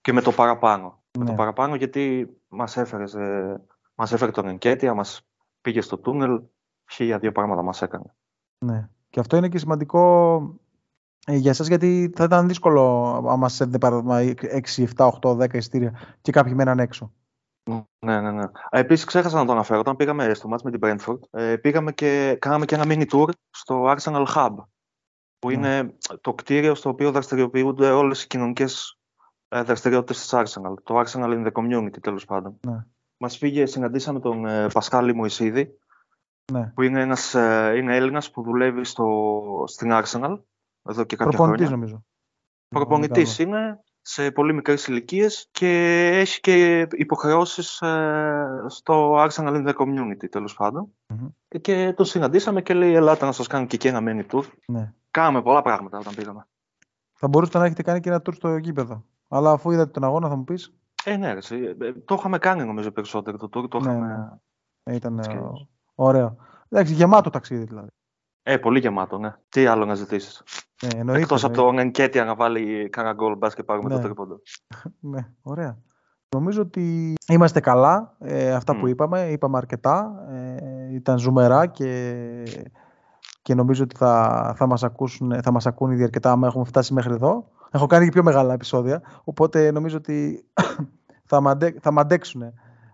και 0.00 0.12
με 0.12 0.20
το 0.20 0.32
παραπάνω. 0.32 1.02
Με 1.18 1.24
το 1.24 1.30
ναι. 1.30 1.36
παραπάνω 1.36 1.74
γιατί 1.74 2.36
μας 2.48 2.76
έφερε, 2.76 3.04
ε, 3.14 3.54
μας 3.94 4.12
έφερε 4.12 4.30
τον 4.30 4.48
Ενκέτια, 4.48 4.94
μας 4.94 5.26
πήγε 5.60 5.80
στο 5.80 5.98
τούνελ, 5.98 6.42
χίλια 6.90 7.18
δύο 7.18 7.32
πράγματα 7.32 7.62
μας 7.62 7.82
έκανε. 7.82 8.14
Ναι. 8.58 8.88
Και 9.10 9.20
αυτό 9.20 9.36
είναι 9.36 9.48
και 9.48 9.58
σημαντικό 9.58 10.36
ε, 10.36 10.71
για 11.26 11.50
εσάς 11.50 11.66
γιατί 11.66 12.12
θα 12.16 12.24
ήταν 12.24 12.48
δύσκολο 12.48 13.12
άμα 13.28 13.48
σε 13.48 13.62
έδινε 13.62 13.78
παράδειγμα 13.78 14.20
6, 14.76 14.84
7, 14.96 15.10
8, 15.20 15.36
10 15.36 15.54
ειστήρια 15.54 15.92
και 16.20 16.32
κάποιοι 16.32 16.52
μέναν 16.56 16.78
έξω. 16.78 17.12
Ναι, 18.06 18.20
ναι, 18.20 18.30
ναι. 18.30 18.44
Επίσης, 18.70 19.04
ξέχασα 19.04 19.36
να 19.36 19.44
το 19.44 19.52
αναφέρω. 19.52 19.80
Όταν 19.80 19.96
πήγαμε 19.96 20.34
στο 20.34 20.48
μάτς 20.48 20.62
με 20.62 20.70
την 20.70 20.80
Brentford, 20.82 21.18
ε, 21.30 21.56
πήγαμε 21.56 21.92
και 21.92 22.36
κάναμε 22.40 22.64
και 22.64 22.74
ένα 22.74 22.84
mini 22.86 23.06
tour 23.12 23.28
στο 23.50 23.94
Arsenal 23.96 24.26
Hub, 24.34 24.54
που 25.38 25.48
ναι. 25.48 25.54
είναι 25.54 25.96
το 26.20 26.34
κτίριο 26.34 26.74
στο 26.74 26.88
οποίο 26.88 27.10
δραστηριοποιούνται 27.10 27.90
όλες 27.90 28.22
οι 28.22 28.26
κοινωνικές 28.26 28.98
ε, 29.48 29.62
δραστηριότητες 29.62 30.18
της 30.18 30.30
Arsenal. 30.32 30.74
Το 30.82 31.00
Arsenal 31.00 31.30
in 31.30 31.46
the 31.46 31.52
community, 31.52 32.00
τέλος 32.00 32.24
πάντων. 32.24 32.60
Ναι. 32.66 32.84
Μας 33.16 33.38
πήγε, 33.38 33.66
συναντήσαμε 33.66 34.20
τον 34.20 34.46
ε, 34.46 34.68
Πασχάλη 34.72 35.14
Μωησίδη, 35.14 35.78
ναι. 36.52 36.72
που 36.74 36.82
είναι, 36.82 37.00
ένας, 37.00 37.34
ε, 37.34 37.72
είναι 37.76 37.96
Έλληνας 37.96 38.30
που 38.30 38.42
δουλεύει 38.42 38.84
στο, 38.84 39.64
στην 39.66 39.90
Arsenal 39.92 40.38
εδώ 40.88 41.04
και 41.04 41.16
κάποια 41.16 41.36
Προπονητής, 41.36 41.66
χρόνια. 41.66 41.76
νομίζω. 41.76 42.04
Προπονητής 42.68 43.38
είναι 43.38 43.80
σε 44.00 44.30
πολύ 44.30 44.54
μικρές 44.54 44.86
ηλικίες 44.86 45.48
και 45.50 45.68
έχει 46.14 46.40
και 46.40 46.86
υποχρεώσεις 46.90 47.80
ε, 47.80 48.64
στο 48.66 49.14
Arsenal 49.16 49.54
in 49.54 49.68
the 49.68 49.74
Community 49.74 50.28
τέλος 50.30 50.54
πάντων. 50.54 50.92
Mm-hmm. 51.08 51.58
Και 51.60 51.92
τον 51.92 52.06
συναντήσαμε 52.06 52.62
και 52.62 52.74
λέει 52.74 52.94
ελάτε 52.94 53.24
να 53.24 53.32
σας 53.32 53.46
κάνω 53.46 53.66
και, 53.66 53.76
και 53.76 53.88
ένα 53.88 54.00
mini 54.02 54.34
tour. 54.34 54.44
Ναι. 54.66 54.92
Κάναμε 55.10 55.42
πολλά 55.42 55.62
πράγματα 55.62 55.98
όταν 55.98 56.14
πήγαμε. 56.14 56.46
Θα 57.12 57.28
μπορούσατε 57.28 57.58
να 57.58 57.64
έχετε 57.64 57.82
κάνει 57.82 58.00
και 58.00 58.08
ένα 58.08 58.18
tour 58.18 58.34
στο 58.34 58.56
γήπεδο. 58.56 59.04
Αλλά 59.28 59.50
αφού 59.50 59.70
είδατε 59.70 59.90
τον 59.90 60.04
αγώνα 60.04 60.28
θα 60.28 60.36
μου 60.36 60.44
πεις. 60.44 60.74
Ε, 61.04 61.16
ναι, 61.16 61.32
ρε, 61.32 61.40
ε, 61.78 61.92
το 61.92 62.14
είχαμε 62.18 62.38
κάνει 62.38 62.64
νομίζω 62.64 62.90
περισσότερο 62.90 63.36
το 63.36 63.46
tour. 63.46 63.68
Το 63.68 63.80
ναι, 63.80 63.90
είχαμε... 63.90 64.40
ναι. 64.84 64.94
Ήταν 64.94 65.18
ε, 65.18 65.40
ωραίο. 65.94 66.36
Εντάξει, 66.68 66.94
γεμάτο 66.94 67.30
ταξίδι 67.30 67.64
δηλαδή. 67.64 67.88
Ε, 68.42 68.56
πολύ 68.56 68.78
γεμάτο, 68.78 69.18
ναι. 69.18 69.34
Τι 69.48 69.66
άλλο 69.66 69.84
να 69.84 69.94
ζητήσεις; 69.94 70.42
Ναι, 71.04 71.18
Εκτός 71.18 71.44
από 71.44 71.54
το 71.54 71.78
Ενκέτια 71.78 72.24
να 72.24 72.34
βάλει 72.34 72.88
κανένα 72.88 73.14
γκολ 73.14 73.36
μπα 73.36 73.48
και 73.48 73.62
πάρουμε 73.62 73.88
ναι. 73.88 73.94
το 73.94 74.00
τρίποντο. 74.00 74.40
ναι, 75.12 75.28
ωραία. 75.42 75.78
Νομίζω 76.34 76.62
ότι 76.62 77.14
είμαστε 77.28 77.60
καλά. 77.60 78.16
Ε, 78.18 78.52
αυτά 78.52 78.76
που 78.76 78.88
είπαμε, 78.88 79.28
είπαμε 79.30 79.56
αρκετά. 79.56 80.24
Ε, 80.30 80.94
ήταν 80.94 81.18
ζουμερά 81.18 81.66
και, 81.66 82.14
και 83.42 83.54
νομίζω 83.54 83.82
ότι 83.82 83.96
θα, 83.96 84.54
θα, 84.56 84.66
μας 84.66 84.82
ακούσουν, 84.82 85.42
θα 85.42 85.52
μας 85.52 85.66
ακούν 85.66 85.90
ήδη 85.90 86.02
αρκετά 86.02 86.30
άμα 86.30 86.46
έχουμε 86.46 86.64
φτάσει 86.64 86.92
μέχρι 86.92 87.12
εδώ. 87.12 87.48
Έχω 87.70 87.86
κάνει 87.86 88.04
και 88.04 88.10
πιο 88.10 88.22
μεγάλα 88.22 88.52
επεισόδια, 88.54 89.02
οπότε 89.24 89.70
νομίζω 89.70 89.96
ότι 89.96 90.44
θα, 91.30 91.40
μαντε, 91.40 91.74
θα 91.80 91.90
μαντέξουν. 91.90 92.42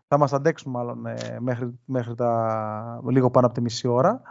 Θα 0.08 0.18
μας 0.18 0.32
αντέξουν 0.32 0.72
μάλλον 0.72 1.06
ε, 1.06 1.36
μέχρι, 1.40 1.78
μέχρι 1.84 2.14
τα, 2.14 3.00
λίγο 3.08 3.30
πάνω 3.30 3.46
από 3.46 3.54
τη 3.54 3.60
μισή 3.60 3.88
ώρα. 3.88 4.22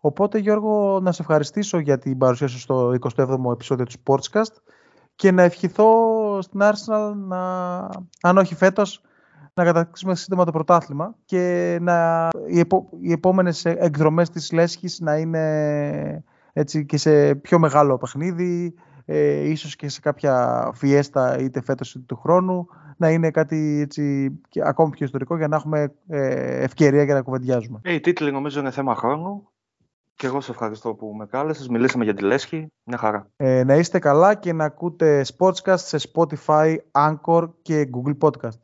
Οπότε 0.00 0.38
Γιώργο 0.38 1.00
να 1.02 1.12
σε 1.12 1.22
ευχαριστήσω 1.22 1.78
για 1.78 1.98
την 1.98 2.18
παρουσία 2.18 2.46
σου 2.46 2.58
στο 2.58 2.94
27ο 3.16 3.52
επεισόδιο 3.52 3.84
του 3.84 3.94
Sportscast 4.04 4.54
και 5.14 5.30
να 5.30 5.42
ευχηθώ 5.42 5.92
στην 6.42 6.60
Arsenal 6.62 7.12
να, 7.14 7.78
αν 8.22 8.38
όχι 8.38 8.54
φέτος, 8.54 9.00
να 9.54 9.64
κατακτήσουμε 9.64 10.14
σύντομα 10.14 10.44
το 10.44 10.50
πρωτάθλημα 10.50 11.14
και 11.24 11.78
να, 11.80 12.28
οι, 12.48 12.58
επο, 12.58 12.88
οι 13.00 13.12
επόμενες 13.12 13.64
εκδρομές 13.64 14.30
της 14.30 14.52
Λέσχης 14.52 15.00
να 15.00 15.16
είναι 15.16 16.24
έτσι 16.52 16.84
και 16.84 16.96
σε 16.96 17.34
πιο 17.34 17.58
μεγάλο 17.58 17.98
παιχνίδι, 17.98 18.74
ε, 19.04 19.48
ίσως 19.48 19.76
και 19.76 19.88
σε 19.88 20.00
κάποια 20.00 20.70
φιέστα 20.74 21.38
είτε 21.38 21.62
φέτος 21.62 21.94
είτε 21.94 22.04
του 22.06 22.16
χρόνου 22.16 22.66
να 22.96 23.10
είναι 23.10 23.30
κάτι 23.30 23.80
έτσι, 23.80 24.30
και 24.48 24.60
ακόμη 24.64 24.90
πιο 24.90 25.04
ιστορικό 25.04 25.36
για 25.36 25.48
να 25.48 25.56
έχουμε 25.56 25.94
ε, 26.08 26.62
ευκαιρία 26.62 27.02
για 27.02 27.14
να 27.14 27.22
κουβεντιάζουμε. 27.22 27.80
Ε, 27.82 27.92
οι 27.92 28.00
τίτλοι 28.00 28.32
νομίζω 28.32 28.60
είναι 28.60 28.70
θέμα 28.70 28.94
χρόνου. 28.94 29.48
Και 30.18 30.26
εγώ 30.26 30.40
σε 30.40 30.50
ευχαριστώ 30.50 30.94
που 30.94 31.14
με 31.16 31.26
κάλεσες. 31.26 31.68
Μιλήσαμε 31.68 32.04
για 32.04 32.14
τη 32.14 32.22
Λέσχη. 32.22 32.66
Μια 32.84 32.96
χαρά. 32.96 33.30
Ε, 33.36 33.64
να 33.64 33.74
είστε 33.74 33.98
καλά 33.98 34.34
και 34.34 34.52
να 34.52 34.64
ακούτε 34.64 35.26
Sportscast 35.36 35.78
σε 35.78 36.10
Spotify, 36.12 36.76
Anchor 36.92 37.50
και 37.62 37.88
Google 37.92 38.16
Podcast. 38.20 38.58